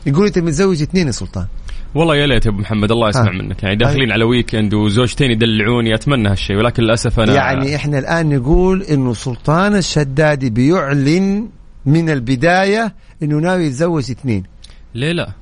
يقول 0.06 0.26
انت 0.26 0.38
متزوج 0.38 0.82
اثنين 0.82 1.06
يا 1.06 1.12
سلطان. 1.12 1.46
والله 1.94 2.16
يا 2.16 2.26
ليت 2.26 2.46
يا 2.46 2.50
أبو 2.50 2.60
محمد 2.60 2.92
الله 2.92 3.08
يسمع 3.08 3.28
آه. 3.28 3.32
منك 3.32 3.62
يعني 3.62 3.76
داخلين 3.76 4.12
على 4.12 4.24
ويكند 4.24 4.74
وزوجتين 4.74 5.30
يدلعوني 5.30 5.94
أتمنى 5.94 6.28
هالشيء 6.28 6.56
ولكن 6.56 6.82
للأسف 6.82 7.20
أنا 7.20 7.34
يعني 7.34 7.76
إحنا 7.76 7.98
الآن 7.98 8.28
نقول 8.36 8.82
إنه 8.82 9.14
سلطان 9.14 9.76
الشدادي 9.76 10.50
بيعلن 10.50 11.48
من 11.86 12.10
البداية 12.10 12.94
إنه 13.22 13.36
ناوي 13.38 13.64
يتزوج 13.64 14.10
اثنين 14.10 14.42
ليه 14.94 15.12
لا؟ 15.12 15.39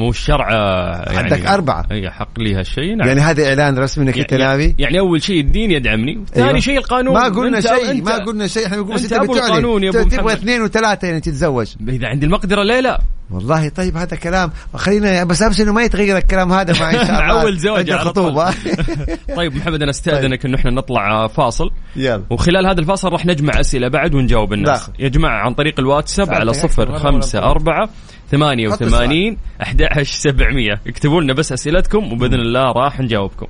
مو 0.00 0.10
الشرع 0.10 0.48
آه، 0.52 1.04
يعني 1.12 1.18
عندك 1.18 1.46
أربعة. 1.46 1.86
اي 1.92 2.10
حق 2.10 2.38
لي 2.40 2.54
هالشيء 2.54 2.96
نعم. 2.96 3.08
يعني 3.08 3.20
هذا 3.20 3.48
إعلان 3.48 3.78
رسمي 3.78 4.04
إنك 4.04 4.18
أنت 4.18 4.34
ناوي؟ 4.34 4.74
يعني 4.78 4.98
أول 5.00 5.22
شيء 5.22 5.40
الدين 5.40 5.70
يدعمني 5.70 6.24
ثاني 6.34 6.48
أيوة. 6.48 6.58
شيء 6.58 6.78
القانون. 6.78 7.14
ما 7.14 7.24
قلنا 7.28 7.60
أنت- 7.60 7.62
شيء 7.66 8.00
أنت- 8.00 8.04
ما 8.06 8.16
قلنا 8.16 8.46
شيء 8.46 8.66
إحنا 8.66 8.76
بنقول 8.76 8.94
بس 8.94 9.02
أنت 9.02 9.12
أبو 9.12 9.34
القانون 9.36 9.82
يا 9.84 9.90
أبو 9.90 10.02
تبغى. 10.08 10.32
اثنين 10.32 10.62
وثلاثة 10.62 11.08
يعني 11.08 11.20
تتزوج. 11.20 11.66
إذا 11.88 12.06
عندي 12.08 12.26
المقدرة 12.26 12.62
ليه 12.62 12.80
لا؟ 12.80 13.00
والله 13.30 13.68
طيب 13.68 13.96
هذا 13.96 14.16
كلام. 14.16 14.50
خلينا 14.74 15.24
بس 15.24 15.42
ابشر 15.42 15.62
إنه 15.64 15.72
ما 15.72 15.82
يتغير 15.82 16.16
الكلام 16.16 16.52
هذا 16.52 16.80
مع 16.80 16.90
إن 16.90 16.94
شاء 16.94 17.02
الله. 17.02 17.26
نعول 17.26 17.56
زواج. 17.58 17.90
الخطوبه 17.90 18.50
طيب 19.36 19.56
محمد 19.56 19.82
أنا 19.82 19.90
استأذنك 19.90 20.44
إنه 20.46 20.56
إحنا 20.58 20.70
نطلع 20.70 21.26
فاصل. 21.26 21.70
يلا. 21.96 22.22
وخلال 22.30 22.66
هذا 22.66 22.80
الفاصل 22.80 23.08
راح 23.08 23.26
نجمع 23.26 23.60
أسئلة 23.60 23.88
بعد 23.88 24.14
ونجاوب 24.14 24.52
الناس. 24.52 24.68
داخل. 24.80 24.92
يا 24.98 25.08
جماعة 25.08 25.40
عن 25.46 25.54
طريق 25.54 25.80
الواتساب 25.80 26.30
على 26.34 26.52
صفر 26.52 26.98
خمسة 26.98 27.38
أربعة 27.38 27.88
88 28.30 29.36
11700 29.60 30.80
اكتبوا 30.86 31.20
لنا 31.20 31.32
بس 31.32 31.52
أسئلتكم 31.52 32.12
وبإذن 32.12 32.34
الله 32.34 32.72
راح 32.72 33.00
نجاوبكم 33.00 33.46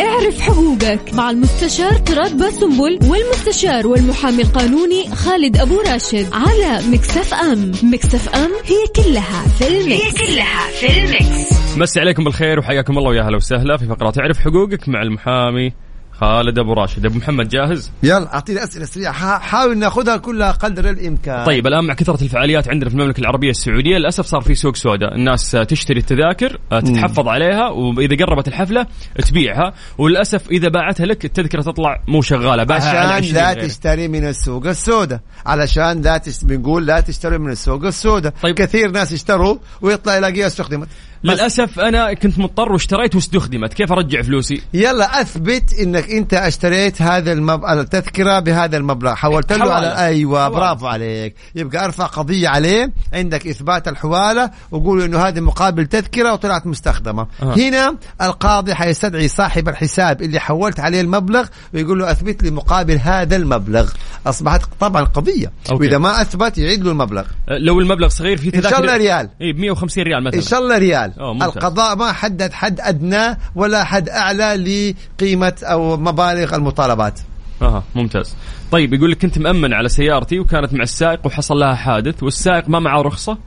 اعرف 0.00 0.40
حقوقك 0.40 1.14
مع 1.14 1.30
المستشار 1.30 1.92
تراد 1.92 2.38
باسنبل 2.38 2.98
والمستشار 3.10 3.86
والمحامي 3.86 4.42
القانوني 4.42 5.08
خالد 5.14 5.56
أبو 5.56 5.80
راشد 5.80 6.26
على 6.32 6.80
Mix 6.92 7.34
FM 7.34 7.72
Mix 7.82 8.34
FM 8.34 8.50
هي 8.64 9.04
كلها 9.04 9.48
في 9.48 9.68
ال 9.68 9.75
Mix. 9.75 10.02
هي 10.04 10.26
كلها 10.26 10.68
في 10.80 11.04
ال 11.04 11.18
Mix. 11.18 11.76
مسي 11.78 12.00
عليكم 12.00 12.24
بالخير 12.24 12.58
وحياكم 12.58 12.98
الله 12.98 13.10
ويا 13.10 13.22
أهلا 13.22 13.36
وسهلا 13.36 13.76
في 13.76 13.86
فقرة 13.86 14.12
اعرف 14.20 14.38
حقوقك 14.38 14.88
مع 14.88 15.02
المحامي 15.02 15.72
خالد 16.20 16.58
أبو 16.58 16.72
راشد. 16.72 17.06
أبو 17.06 17.18
محمد 17.18 17.48
جاهز؟ 17.48 17.90
يلا 18.02 18.34
أعطيني 18.34 18.64
أسئلة 18.64 18.84
سريعة. 18.84 19.12
حا- 19.12 19.38
حاول 19.38 19.78
ناخذها 19.78 20.16
كلها 20.16 20.50
قدر 20.50 20.90
الإمكان. 20.90 21.44
طيب 21.44 21.66
الآن 21.66 21.84
مع 21.84 21.94
كثرة 21.94 22.22
الفعاليات 22.22 22.68
عندنا 22.68 22.90
في 22.90 22.96
المملكة 22.96 23.20
العربية 23.20 23.50
السعودية 23.50 23.96
للأسف 23.98 24.26
صار 24.26 24.40
في 24.40 24.54
سوق 24.54 24.76
سوداء. 24.76 25.14
الناس 25.14 25.50
تشتري 25.50 25.98
التذاكر 26.00 26.58
آه، 26.72 26.80
تتحفظ 26.80 27.28
عليها 27.28 27.68
وإذا 27.70 28.16
قربت 28.26 28.48
الحفلة 28.48 28.86
تبيعها. 29.28 29.72
وللأسف 29.98 30.50
إذا 30.50 30.68
باعتها 30.68 31.06
لك 31.06 31.24
التذكرة 31.24 31.62
تطلع 31.62 32.02
مو 32.08 32.22
شغالة 32.22 32.74
عشان 32.74 32.96
20 32.96 33.34
لا. 33.34 33.54
تشتري 33.54 34.08
من 34.08 34.24
السوق 34.24 34.66
السوداء. 34.66 35.20
علشان 35.46 36.00
لا 36.02 36.18
تش... 36.18 36.44
بنقول 36.44 36.86
لا 36.86 37.00
تشتري 37.00 37.38
من 37.38 37.50
السوق 37.50 37.84
السوداء. 37.84 38.32
طيب. 38.42 38.54
كثير 38.54 38.90
ناس 38.90 39.12
اشتروا 39.12 39.56
ويطلع 39.82 40.16
يلاقيها 40.16 40.46
استخدمت 40.46 40.88
للأسف 41.24 41.80
أنا 41.80 42.12
كنت 42.12 42.38
مضطر 42.38 42.72
واشتريت 42.72 43.14
واستخدمت 43.14 43.74
كيف 43.74 43.92
أرجع 43.92 44.22
فلوسي 44.22 44.62
يلا 44.74 45.20
أثبت 45.20 45.74
إنك 45.80 46.10
أنت 46.10 46.34
اشتريت 46.34 47.02
هذا 47.02 47.32
المب... 47.32 47.64
التذكرة 47.64 48.38
بهذا 48.38 48.76
المبلغ 48.76 49.14
حولت 49.14 49.52
له 49.52 49.58
حوالة. 49.58 49.74
على 49.74 50.06
أيوه 50.06 50.40
حوالة. 50.40 50.56
برافو 50.56 50.86
عليك 50.86 51.34
يبقى 51.54 51.84
أرفع 51.84 52.06
قضية 52.06 52.48
عليه 52.48 52.92
عندك 53.12 53.46
إثبات 53.46 53.88
الحوالة 53.88 54.50
وقول 54.70 55.02
إنه 55.02 55.18
هذه 55.18 55.40
مقابل 55.40 55.86
تذكرة 55.86 56.32
وطلعت 56.32 56.66
مستخدمة 56.66 57.26
أه. 57.42 57.54
هنا 57.56 57.96
القاضي 58.22 58.74
حيستدعي 58.74 59.28
صاحب 59.28 59.68
الحساب 59.68 60.22
اللي 60.22 60.40
حولت 60.40 60.80
عليه 60.80 61.00
المبلغ 61.00 61.46
ويقول 61.74 61.98
له 61.98 62.10
أثبت 62.10 62.42
لي 62.42 62.50
مقابل 62.50 62.98
هذا 63.02 63.36
المبلغ 63.36 63.90
أصبحت 64.26 64.62
طبعا 64.80 65.04
قضية 65.04 65.52
أوكي. 65.72 65.84
وإذا 65.84 65.98
ما 65.98 66.20
أثبت 66.20 66.58
يعيد 66.58 66.84
له 66.84 66.90
المبلغ 66.90 67.24
لو 67.48 67.80
المبلغ 67.80 68.08
صغير 68.08 68.36
في 68.36 68.50
تذاكر 68.50 68.70
شاء 68.70 68.80
الله 68.80 68.96
ريال. 68.96 69.28
اي 69.42 69.52
ب 69.52 69.58
150 69.58 70.04
ريال 70.04 70.24
مثلا 70.24 70.38
إن 70.38 70.42
شاء 70.44 70.60
الله 70.60 70.78
ريال. 70.78 71.13
القضاء 71.20 71.96
ما 71.96 72.12
حدد 72.12 72.52
حد 72.52 72.80
أدنى 72.80 73.38
ولا 73.54 73.84
حد 73.84 74.08
أعلى 74.08 74.94
لقيمة 75.18 75.54
أو 75.62 75.96
مبالغ 75.96 76.54
المطالبات. 76.54 77.20
أها 77.62 77.82
ممتاز. 77.94 78.36
طيب 78.70 78.94
يقول 78.94 79.10
لك 79.10 79.18
كنت 79.18 79.38
مأمن 79.38 79.72
على 79.72 79.88
سيارتي 79.88 80.38
وكانت 80.38 80.74
مع 80.74 80.82
السائق 80.82 81.26
وحصل 81.26 81.54
لها 81.54 81.74
حادث 81.74 82.22
والسائق 82.22 82.68
ما 82.68 82.78
معه 82.78 83.02
رخصة 83.02 83.38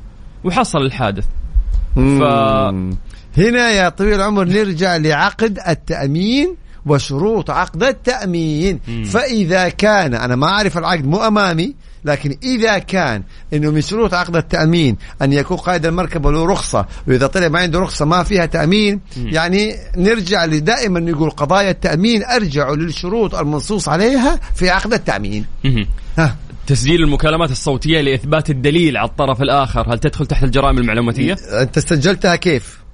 وحصل 0.44 0.80
الحادث. 0.80 1.26
ف... 1.96 2.24
هنا 3.38 3.70
يا 3.70 3.90
طويل 3.90 4.14
العمر 4.14 4.46
نرجع 4.46 4.96
لعقد 4.96 5.60
التأمين 5.68 6.56
وشروط 6.86 7.50
عقد 7.50 7.84
التأمين. 7.84 8.80
فإذا 9.06 9.70
كان 9.70 10.14
أنا 10.14 10.36
ما 10.36 10.48
أعرف 10.48 10.78
العقد 10.78 11.06
مو 11.06 11.18
أمامي 11.18 11.76
لكن 12.08 12.38
إذا 12.44 12.78
كان 12.78 13.24
أنه 13.54 13.72
من 13.72 13.82
شروط 13.82 14.14
عقد 14.14 14.36
التأمين 14.36 14.98
أن 15.22 15.34
يكون 15.34 15.58
قائد 15.58 15.86
المركبة 15.86 16.32
له 16.32 16.46
رخصة 16.46 16.86
وإذا 17.08 17.28
طلع 17.28 17.48
ما 17.48 17.60
عنده 17.60 17.80
رخصة 17.80 18.06
ما 18.06 18.24
فيها 18.24 18.46
تأمين 18.46 19.00
يعني 19.18 19.76
نرجع 19.98 20.46
دائما 20.46 21.00
نقول 21.00 21.30
قضايا 21.30 21.72
التأمين 21.72 22.24
أرجعوا 22.24 22.76
للشروط 22.76 23.36
المنصوص 23.36 23.90
عليها 23.90 24.40
في 24.56 24.70
عقد 24.70 24.94
التأمين. 24.94 25.46
ها 26.18 26.36
تسجيل 26.68 27.04
المكالمات 27.04 27.52
الصوتية 27.52 28.02
لإثبات 28.02 28.50
الدليل 28.50 28.98
على 28.98 29.10
الطرف 29.10 29.42
الآخر 29.42 29.94
هل 29.94 30.00
تدخل 30.00 30.26
تحت 30.26 30.44
الجرائم 30.44 30.78
المعلوماتية؟ 30.78 31.36
أنت 31.62 31.80
سجلتها 31.80 32.36
كيف؟ 32.36 32.87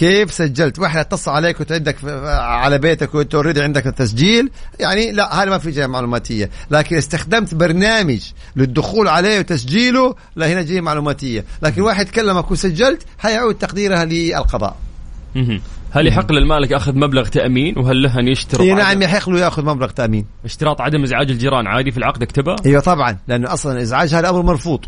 كيف 0.00 0.32
سجلت؟ 0.32 0.78
واحد 0.78 0.98
اتصل 0.98 1.30
عليك 1.30 1.62
في- 1.62 2.28
على 2.40 2.78
بيتك 2.78 3.14
وانت 3.14 3.34
اوريدي 3.34 3.62
عندك 3.62 3.86
التسجيل 3.86 4.50
يعني 4.80 5.12
لا 5.12 5.42
هذا 5.42 5.50
ما 5.50 5.58
في 5.58 5.70
جهه 5.70 5.86
معلوماتية، 5.86 6.50
لكن 6.70 6.96
استخدمت 6.96 7.54
برنامج 7.54 8.20
للدخول 8.56 9.08
عليه 9.08 9.38
وتسجيله 9.38 10.14
لا 10.36 10.52
هنا 10.52 10.62
جهه 10.62 10.80
معلوماتية، 10.80 11.44
لكن 11.62 11.82
واحد 11.82 12.08
كلمك 12.08 12.50
وسجلت 12.50 13.02
حيعود 13.18 13.54
تقديرها 13.54 14.04
للقضاء. 14.04 14.76
هل 15.90 16.06
يحق 16.06 16.32
للمالك 16.32 16.72
أخذ 16.72 16.94
مبلغ 16.94 17.28
تأمين 17.28 17.78
وهل 17.78 18.02
له 18.02 18.18
أن 18.18 18.28
يشترط 18.28 18.60
اي 18.60 18.74
نعم 18.74 19.02
يحق 19.02 19.28
له 19.28 19.40
يأخذ 19.40 19.64
مبلغ 19.64 19.88
تأمين. 19.88 20.26
اشتراط 20.44 20.80
عدم 20.80 21.02
إزعاج 21.02 21.30
الجيران 21.30 21.66
عادي 21.66 21.90
في 21.90 21.98
العقد 21.98 22.22
اكتبها؟ 22.22 22.56
أيوه 22.66 22.80
طبعا 22.80 23.18
لأنه 23.28 23.52
أصلا 23.52 23.72
الازعاج 23.72 24.14
هذا 24.14 24.30
أمر 24.30 24.42
مرفوض. 24.42 24.84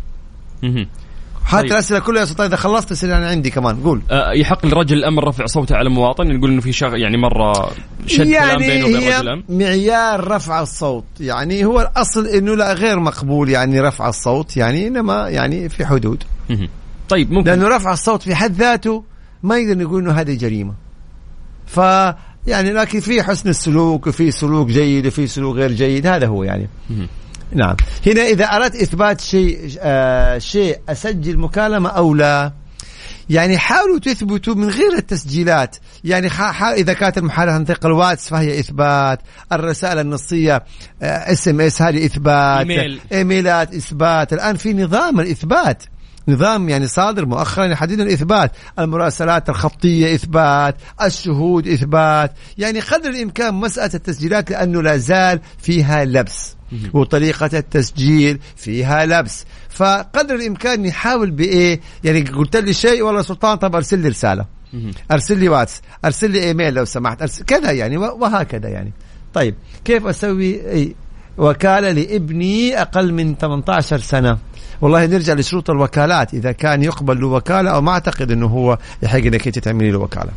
حتى 1.45 1.61
طيب. 1.61 1.71
الأسئلة 1.71 1.99
كلها 1.99 2.19
يا 2.19 2.25
سلطان 2.25 2.47
إذا 2.47 2.55
خلصت 2.55 2.91
اسال 2.91 3.11
أنا 3.11 3.27
عندي 3.27 3.49
كمان 3.49 3.75
قول. 3.75 4.01
آه، 4.11 4.31
يحق 4.31 4.65
لرجل 4.65 4.97
الأمر 4.97 5.27
رفع 5.27 5.45
صوته 5.45 5.75
على 5.75 5.89
مواطن 5.89 6.31
يقول 6.31 6.51
إنه 6.51 6.61
في 6.61 6.71
شغ... 6.71 6.95
يعني 6.95 7.17
مرة 7.17 7.71
شد 8.07 8.31
كلام 8.31 8.57
بينه 8.57 8.85
وبين 8.85 8.97
رجل 8.97 9.21
الأمر 9.21 9.43
معيار 9.49 10.27
رفع 10.27 10.61
الصوت 10.61 11.03
يعني 11.19 11.65
هو 11.65 11.81
الأصل 11.81 12.27
إنه 12.27 12.55
لا 12.55 12.73
غير 12.73 12.99
مقبول 12.99 13.49
يعني 13.49 13.81
رفع 13.81 14.09
الصوت 14.09 14.57
يعني 14.57 14.87
إنما 14.87 15.29
يعني 15.29 15.69
في 15.69 15.85
حدود. 15.85 16.23
طيب 17.09 17.31
ممكن 17.31 17.49
لأنه 17.49 17.67
رفع 17.67 17.93
الصوت 17.93 18.21
في 18.21 18.35
حد 18.35 18.51
ذاته 18.51 19.03
ما 19.43 19.57
يقدر 19.57 19.83
نقول 19.83 20.01
إنه 20.01 20.11
هذه 20.11 20.33
جريمة 20.33 20.73
ف 21.65 21.77
يعني 22.47 22.73
لكن 22.73 22.99
في 22.99 23.23
حسن 23.23 23.49
السلوك 23.49 24.07
وفي 24.07 24.31
سلوك 24.31 24.67
جيد 24.67 25.07
وفي 25.07 25.27
سلوك 25.27 25.55
غير 25.55 25.71
جيد 25.71 26.07
هذا 26.07 26.27
هو 26.27 26.43
يعني. 26.43 26.67
نعم. 27.51 27.75
هنا 28.07 28.21
إذا 28.21 28.45
أردت 28.45 28.75
إثبات 28.75 29.21
شيء 29.21 29.77
آه 29.79 30.37
شيء 30.37 30.79
أسجل 30.89 31.37
مكالمة 31.37 31.89
أو 31.89 32.13
لا؟ 32.13 32.53
يعني 33.29 33.57
حاولوا 33.57 33.99
تثبتوا 33.99 34.55
من 34.55 34.69
غير 34.69 34.93
التسجيلات. 34.97 35.75
يعني 36.03 36.29
إذا 36.61 36.93
كانت 36.93 37.17
المحادثة 37.17 37.53
عن 37.53 37.65
طريق 37.65 37.85
الواتس 37.85 38.29
فهي 38.29 38.59
إثبات 38.59 39.19
الرسائل 39.51 39.99
النصية 39.99 40.63
SMS 41.01 41.81
هذه 41.81 42.05
إثبات 42.05 42.59
إيميل. 42.59 42.99
إيميلات 43.11 43.75
إثبات. 43.75 44.33
الآن 44.33 44.55
في 44.55 44.73
نظام 44.73 45.19
الإثبات. 45.19 45.83
نظام 46.27 46.69
يعني 46.69 46.87
صادر 46.87 47.25
مؤخرا 47.25 47.65
يحدد 47.65 47.99
الاثبات 47.99 48.51
المراسلات 48.79 49.49
الخطية 49.49 50.15
إثبات 50.15 50.75
الشهود 51.01 51.67
إثبات. 51.67 52.31
يعني 52.57 52.79
قدر 52.79 53.09
الإمكان 53.09 53.53
مسألة 53.53 53.93
التسجيلات 53.93 54.51
لأنه 54.51 54.81
لا 54.81 54.97
زال 54.97 55.39
فيها 55.57 56.05
لبس. 56.05 56.55
وطريقة 56.93 57.49
التسجيل 57.53 58.39
فيها 58.55 59.05
لبس. 59.05 59.45
فقدر 59.69 60.35
الإمكان 60.35 60.83
نحاول 60.83 61.31
بإيه؟ 61.31 61.79
يعني 62.03 62.21
قلت 62.21 62.55
لي 62.55 62.73
شيء 62.73 63.01
والله 63.01 63.21
سلطان 63.21 63.57
طب 63.57 63.75
أرسل 63.75 63.99
لي 63.99 64.09
رسالة. 64.09 64.45
أرسل 65.11 65.37
لي 65.37 65.49
واتس 65.49 65.81
أرسل 66.05 66.31
لي 66.31 66.43
إيميل 66.43 66.73
لو 66.73 66.85
سمحت. 66.85 67.21
أرسل 67.21 67.45
كذا 67.45 67.71
يعني 67.71 67.97
وهكذا 67.97 68.69
يعني. 68.69 68.91
طيب 69.33 69.55
كيف 69.85 70.05
أسوي؟ 70.07 70.71
أي 70.71 70.95
وكالة 71.37 71.91
لابني 71.91 72.81
أقل 72.81 73.13
من 73.13 73.35
18 73.35 73.99
سنة. 73.99 74.37
والله 74.81 75.05
نرجع 75.05 75.33
لشروط 75.33 75.69
الوكالات. 75.69 76.33
إذا 76.33 76.51
كان 76.51 76.83
يقبل 76.83 77.21
له 77.21 77.27
وكالة 77.27 77.69
أو 77.71 77.81
ما 77.81 77.91
أعتقد 77.91 78.31
إنه 78.31 78.47
هو 78.47 78.77
يحق 79.03 79.17
إنك 79.17 79.47
أنت 79.47 79.59
تعملي 79.59 79.91
له 79.91 79.99
وكالة. 79.99 80.31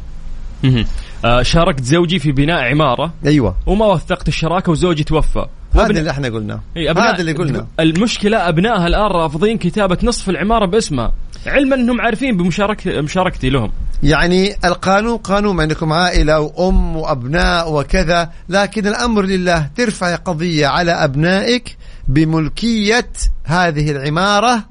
مهم. 0.65 0.87
آه، 1.25 1.43
شاركت 1.43 1.85
زوجي 1.85 2.19
في 2.19 2.33
بناء 2.33 2.63
عمارة. 2.63 3.13
أيوه. 3.27 3.57
وما 3.67 3.87
وثقت 3.87 4.29
الشراكة 4.29 4.73
وزوجي 4.73 5.05
توفى. 5.05 5.47
هذا 5.81 5.99
اللي 5.99 6.11
إحنا 6.11 6.29
قلناه. 6.29 6.61
هذا 6.77 7.21
اللي 7.21 7.33
قلنا 7.33 7.67
المشكلة 7.81 8.49
أبنائها 8.49 8.87
الآن 8.87 9.11
رافضين 9.11 9.59
كتابة 9.59 9.99
نصف 10.03 10.29
العمارة 10.29 10.67
باسمها. 10.67 11.13
علما 11.47 11.75
أنهم 11.77 12.01
عارفين 12.01 12.37
بمشاركة 12.37 13.01
مشاركتي 13.01 13.51
لهم. 13.51 13.73
يعني 14.03 14.55
القانون 14.65 15.17
قانون 15.17 15.61
عندكم 15.61 15.93
عائلة 15.93 16.41
وأم 16.41 16.97
وأبناء 16.97 17.73
وكذا 17.73 18.31
لكن 18.49 18.87
الأمر 18.87 19.25
لله 19.25 19.71
ترفع 19.77 20.15
قضية 20.15 20.67
على 20.67 20.93
أبنائك 20.93 21.77
بملكية 22.09 23.09
هذه 23.45 23.91
العمارة 23.91 24.65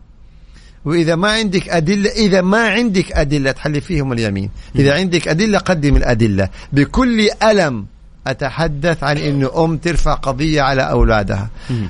وإذا 0.86 1.16
ما 1.16 1.32
عندك 1.32 1.70
أدلة 1.70 2.10
إذا 2.10 2.42
ما 2.42 2.68
عندك 2.68 3.12
أدلة 3.12 3.52
تحلي 3.52 3.82
فيهم 3.82 4.14
اليمين. 4.14 4.50
إذا 4.76 4.94
عندك 4.94 5.28
أدلة 5.28 5.58
قدم 5.58 5.96
الأدلة. 5.96 6.50
بكل 6.74 7.30
ألم 7.44 7.86
أتحدث 8.28 9.04
عن 9.04 9.18
أنه 9.18 9.64
أم 9.66 9.78
ترفع 9.78 10.14
قضية 10.14 10.62
على 10.62 10.82
أولادها. 10.82 11.50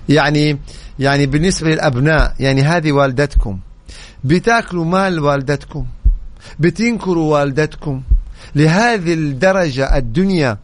يعني 0.10 0.58
يعني 1.00 1.26
بالنسبة 1.26 1.70
للأبناء 1.70 2.36
يعني 2.40 2.62
هذه 2.62 2.92
والدتكم. 2.92 3.60
بتاكلوا 4.24 4.86
مال 4.86 5.20
والدتكم. 5.20 5.86
بتنكروا 6.60 7.40
والدتكم. 7.40 8.02
لهذه 8.56 9.14
الدرجة 9.14 9.98
الدنيا 9.98 10.58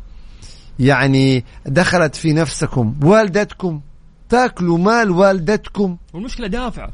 يعني 0.80 1.46
دخلت 1.66 2.16
في 2.16 2.34
نفسكم. 2.34 2.96
والدتكم 3.04 3.82
تاكلوا 4.30 4.78
مال 4.78 5.12
والدتكم. 5.12 5.98
والمشكلة 6.14 6.48
دافعة. 6.48 6.90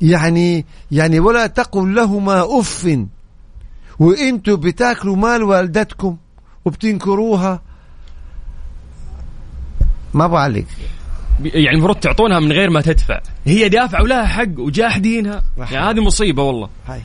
يعني 0.00 0.66
يعني 0.90 1.20
ولا 1.20 1.46
تقل 1.46 1.94
لهما 1.94 2.60
أف. 2.60 2.98
وإنتوا 3.98 4.56
بتاكلوا 4.56 5.16
مال 5.16 5.42
والدتكم 5.42 6.16
وبتنكروها 6.64 7.62
ما 10.14 10.26
بعلق 10.26 10.64
يعني 11.44 11.76
المفروض 11.76 11.96
تعطونها 11.96 12.40
من 12.40 12.52
غير 12.52 12.70
ما 12.70 12.80
تدفع. 12.80 13.20
هي 13.44 13.68
دافعه 13.68 14.02
ولها 14.02 14.26
حق 14.26 14.58
وجاحدينها. 14.58 15.42
يعني 15.70 15.90
هذه 15.90 16.00
مصيبة 16.00 16.42
والله. 16.42 16.68
هاي. 16.86 17.00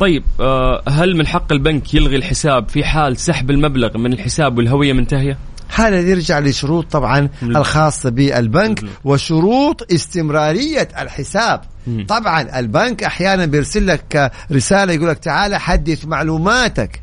طيب 0.00 0.22
آه، 0.40 0.82
هل 0.88 1.16
من 1.16 1.26
حق 1.26 1.52
البنك 1.52 1.94
يلغي 1.94 2.16
الحساب 2.16 2.68
في 2.68 2.84
حال 2.84 3.16
سحب 3.16 3.50
المبلغ 3.50 3.98
من 3.98 4.12
الحساب 4.12 4.58
والهوية 4.58 4.92
منتهية؟ 4.92 5.38
هذا 5.74 6.00
يرجع 6.00 6.38
لشروط 6.38 6.92
طبعا 6.92 7.28
الخاصة 7.42 8.10
بالبنك 8.10 8.84
وشروط 9.04 9.92
استمرارية 9.92 10.88
الحساب. 10.98 11.60
طبعا 12.08 12.58
البنك 12.58 13.04
أحيانا 13.04 13.46
بيرسل 13.46 13.86
لك 13.86 14.32
رسالة 14.52 14.92
يقول 14.92 15.08
لك 15.08 15.18
تعال 15.18 15.56
حدث 15.56 16.04
معلوماتك. 16.06 17.02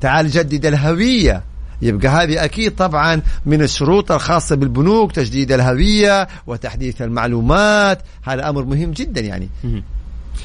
تعال 0.00 0.30
جدد 0.30 0.66
الهوية. 0.66 1.42
يبقى 1.82 2.08
هذه 2.08 2.44
أكيد 2.44 2.74
طبعا 2.74 3.22
من 3.46 3.62
الشروط 3.62 4.12
الخاصة 4.12 4.56
بالبنوك 4.56 5.12
تجديد 5.12 5.52
الهوية 5.52 6.28
وتحديث 6.46 7.02
المعلومات. 7.02 8.02
هذا 8.24 8.48
أمر 8.48 8.64
مهم 8.64 8.90
جدا 8.90 9.20
يعني. 9.20 9.48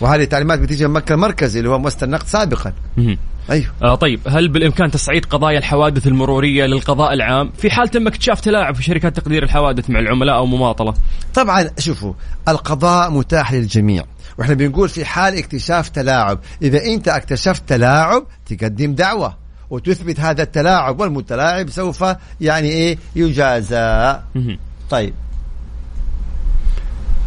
وهذه 0.02 0.24
التعليمات 0.24 0.60
بتيجي 0.60 0.88
من 0.88 0.94
مكة 0.94 1.14
المركزي 1.14 1.60
اللي 1.60 1.70
هو 1.70 1.80
مؤسسة 1.80 2.06
النقد 2.06 2.28
سابقا. 2.28 2.74
أيوه. 3.50 3.66
آه 3.84 3.96
طيب 3.96 4.20
هل 4.28 4.48
بالإمكان 4.50 4.92
تصعيد 4.92 5.26
قضايا 5.26 5.58
الحوادث 5.58 6.08
المرورية 6.08 6.66
للقضاء 6.66 7.14
العام؟ 7.14 7.52
في 7.58 7.70
حال 7.70 7.88
تم 7.88 8.08
اكتشاف 8.08 8.42
تلاعب 8.42 8.76
في 8.76 8.84
شركات 8.84 9.16
تقدير 9.16 9.44
الحوادث 9.44 9.90
مع 9.90 10.00
العملاء 10.00 10.36
أو 10.36 10.46
مماطلة؟ 10.46 10.94
طبعا 11.34 11.70
شوفوا 11.80 12.14
القضاء 12.48 13.12
متاح 13.12 13.54
للجميع. 13.54 14.04
وإحنا 14.38 14.54
بنقول 14.54 14.90
في 14.90 15.06
حال 15.06 15.38
اكتشاف 15.38 15.90
تلاعب. 15.90 16.40
إذا 16.62 16.86
أنت 16.86 17.08
اكتشفت 17.08 17.70
تلاعب 17.70 18.24
تقدم 18.46 18.96
دعوة. 18.96 19.47
وتثبت 19.70 20.20
هذا 20.20 20.44
التلاعب 20.44 21.00
والمتلاعب 21.00 21.70
سوف 21.70 22.06
يعني 22.42 22.68
إيه؟ 22.70 22.98
يجازى. 23.16 24.20
طيب. 24.90 25.14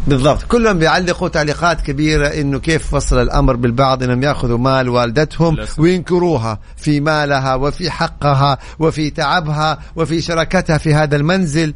بالضبط. 0.07 0.43
كلهم 0.43 0.79
بيعلقوا 0.79 1.27
تعليقات 1.27 1.81
كبيرة 1.81 2.27
إنه 2.27 2.59
كيف 2.59 2.95
فصل 2.95 3.21
الأمر 3.21 3.55
بالبعض 3.55 4.03
إنهم 4.03 4.23
يأخذوا 4.23 4.57
مال 4.57 4.89
والدتهم. 4.89 5.55
وينكروها 5.77 6.59
في 6.77 6.99
مالها 6.99 7.55
وفي 7.55 7.91
حقها 7.91 8.57
وفي 8.79 9.09
تعبها 9.09 9.79
وفي 9.95 10.21
شراكتها 10.21 10.77
في 10.77 10.93
هذا 10.93 11.15
المنزل. 11.15 11.73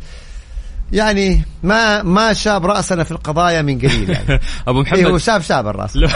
يعني 0.92 1.42
ما 1.64 2.04
ما 2.04 2.34
شاب 2.34 2.66
رأسنا 2.66 3.04
في 3.04 3.12
القضايا 3.12 3.62
من 3.62 3.80
قليل 3.80 4.10
يعني. 4.10 4.40
أبو 4.68 4.82
إيه 4.82 5.06
هو 5.06 5.08
محمد 5.08 5.18
شاب 5.18 5.42
شاب 5.42 5.68
الرأس. 5.68 5.96
لو, 5.96 6.08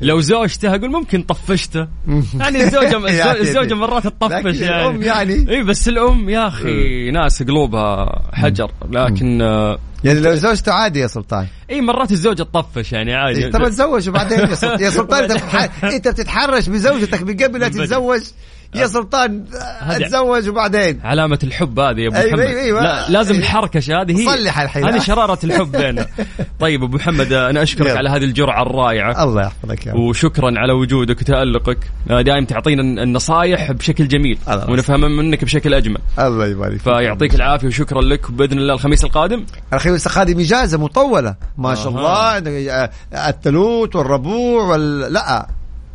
لو 0.00 0.20
زوجته 0.20 0.74
أقول 0.74 0.90
ممكن 0.90 1.22
طفشته. 1.22 1.80
يعني 2.40 2.62
الزوجه 2.62 3.32
الزوجة 3.40 3.74
مرات 3.74 4.06
تطفش 4.06 4.60
يعني. 4.60 4.82
الأم 4.82 5.02
يعني- 5.02 5.50
اي 5.50 5.62
بس 5.62 5.88
الأم 5.88 6.28
يا 6.28 6.48
أخي 6.48 7.10
ناس 7.10 7.42
قلوبها 7.42 8.22
حجر. 8.32 8.70
لكن 8.90 9.42
آه، 9.42 9.78
يعني 10.04 10.20
لو 10.20 10.34
زوجته 10.34 10.72
عادي 10.72 11.00
يا 11.00 11.06
سلطان. 11.06 11.46
اي 11.70 11.80
مرات 11.80 12.12
الزوجة 12.12 12.42
تطفش 12.42 12.92
يعني 12.92 13.14
عادي. 13.14 13.50
طب 13.50 13.68
تزوج 13.68 14.08
وبعدين 14.08 14.38
يا 14.80 14.90
سلطان, 14.90 15.30
إنت 15.94 16.08
بتتحرش 16.08 16.68
بزوجتك 16.68 17.22
من 17.22 17.36
قبل 17.36 17.60
لا 17.60 17.68
تتزوج. 17.68 18.20
يا 18.74 18.86
سلطان 18.86 19.44
أتزوج 19.80 20.48
وبعدين. 20.48 21.00
علامة 21.04 21.38
الحب 21.42 21.78
هذه 21.78 22.00
يا 22.00 22.08
أبو 22.08 22.16
أيوة، 22.16 22.26
محمد. 22.26 22.40
أيوة، 22.40 22.60
أيوة. 22.60 22.82
لا 22.82 23.08
لازم 23.10 23.34
الحركشة 23.34 24.02
هذه 24.02 24.20
هي. 24.20 24.24
صلح 24.24 24.60
الحين. 24.60 24.84
هذه 24.84 24.98
شرارة 24.98 25.38
الحب 25.44 25.72
بيننا. 25.72 26.06
طيب 26.60 26.82
أبو 26.82 26.96
محمد 26.96 27.32
أنا 27.32 27.62
أشكرك. 27.62 27.96
على 27.96 28.10
هذه 28.10 28.24
الجرعة 28.24 28.62
الرائعة. 28.62 29.24
الله 29.24 29.42
يحفظك 29.42 29.86
يا. 29.86 29.94
وشكرا 29.94 30.52
على 30.56 30.72
وجودك 30.72 31.20
وتألقك. 31.20 31.78
آه، 32.10 32.22
دائما 32.22 32.46
تعطينا 32.46 33.02
النصائح 33.02 33.72
بشكل 33.72 34.08
جميل. 34.08 34.38
ونفهمها 34.68 35.08
منك 35.08 35.44
بشكل 35.44 35.74
أجمل. 35.74 35.98
الله 36.18 36.46
يبارك. 36.46 36.80
فيعطيك 36.80 37.34
العافية 37.34 37.68
وشكرا 37.68 38.02
لك. 38.02 38.28
وبإذن 38.28 38.58
الله 38.58 38.74
الخميس 38.74 39.04
القادم. 39.04 39.46
الخميس 39.72 40.06
القادم 40.06 40.40
إجازة 40.40 40.78
مطولة. 40.78 41.34
ما 41.58 41.74
شاء. 41.74 41.88
الله. 41.88 42.38
الثلوث 43.28 43.96
والربوع 43.96 44.62
وال 44.64 45.12
لا. 45.12 45.46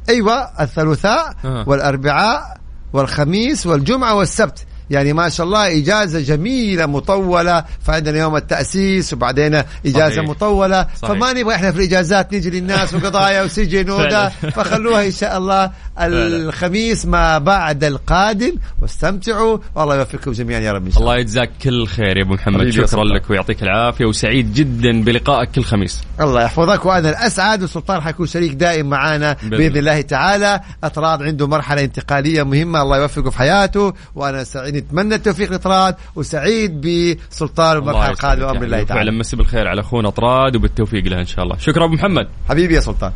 أيوه 0.10 0.62
الثلاثاء. 0.62 1.34
والأربعاء 1.68 2.58
والخميس 2.98 3.68
والجمعة 3.68 4.16
والسبت. 4.16 4.66
يعني 4.90 5.14
ما 5.14 5.30
شاء 5.30 5.46
الله 5.46 5.78
إجازة 5.78 6.20
جميلة 6.20 6.86
مطولة 6.86 7.66
فعندنا 7.84 8.20
يوم 8.20 8.36
التأسيس 8.36 9.14
وبعدين 9.14 9.56
إجازة 9.86 10.16
صحيح. 10.16 10.26
صحيح. 10.42 10.88
صحيح. 10.96 11.14
فما 11.14 11.34
نبغى 11.34 11.56
إحنا 11.56 11.72
في 11.72 11.78
الإجازات 11.78 12.34
نجي 12.34 12.50
للناس 12.50 12.94
وقضايا 12.94 13.44
وسجن 13.44 13.90
وده 13.90 14.30
فعلا. 14.30 14.54
فخلوها 14.54 15.06
إن 15.06 15.12
شاء 15.12 15.38
الله 15.38 15.72
الخميس 16.00 17.06
ما 17.06 17.38
بعد 17.38 17.84
القادم. 17.84 18.54
واستمتعوا 18.82 19.58
والله 19.76 19.96
يوفقكم 19.96 20.32
جميعا 20.32 20.60
يا 20.60 20.72
رب 20.72 20.86
إن 20.86 20.92
شاء 20.92 21.00
الله 21.00 21.12
الله. 21.12 21.22
يجزاك 21.22 21.50
كل 21.62 21.88
خير 21.88 22.18
يا 22.18 22.24
أبو 22.24 22.34
محمد. 22.34 22.70
شكرا. 22.70 23.04
لك 23.04 23.30
ويعطيك 23.30 23.64
العافية 23.64 24.06
وسعيد 24.06 24.54
جدا 24.54 25.02
بلقائك 25.02 25.52
كل 25.52 25.64
خميس. 25.64 26.02
الله 26.22 26.44
يحفظك. 26.44 26.86
وأنا 26.86 27.10
الأسعد 27.10 27.64
وسلطان 27.64 28.02
حيكون 28.02 28.28
شريك 28.28 28.54
دائم 28.54 28.90
معانا 28.90 29.34
بإذن 29.34 29.58
بإذن 29.58 29.78
الله. 29.78 30.02
تعالى. 30.02 30.62
اطراد 30.84 31.24
عنده 31.24 31.48
مرحلة 31.48 31.84
انتقالية 31.84 32.44
مهمة. 32.44 32.82
الله 32.82 32.98
يوفقه 32.98 33.30
في 33.30 33.38
حياته. 33.38 33.94
وأنا 34.16 34.44
سعيد 34.44 34.76
نتمنى 34.78 35.16
التوفيق 35.16 35.52
لطراد 35.52 35.96
وسعيد 36.16 36.82
بسلطان 36.82 37.78
المرحلة 37.78 38.10
القادمة 38.10 38.48
يا 38.48 38.52
بامر 38.52 38.66
الله. 38.66 38.84
تعالى. 38.84 39.02
فعلا 39.02 39.12
مسي 39.12 39.36
بالخير 39.36 39.68
على 39.68 39.82
أخونا 39.82 40.10
طراد 40.10 40.56
وبالتوفيق 40.56 41.04
له 41.08 41.20
إن 41.20 41.26
شاء 41.26 41.44
الله. 41.44 41.58
شكرا 41.58 41.86
أبو 41.86 41.94
محمد. 41.94 42.28
حبيبي 42.50 42.76
يا 42.76 42.80
سلطان. 42.80 43.12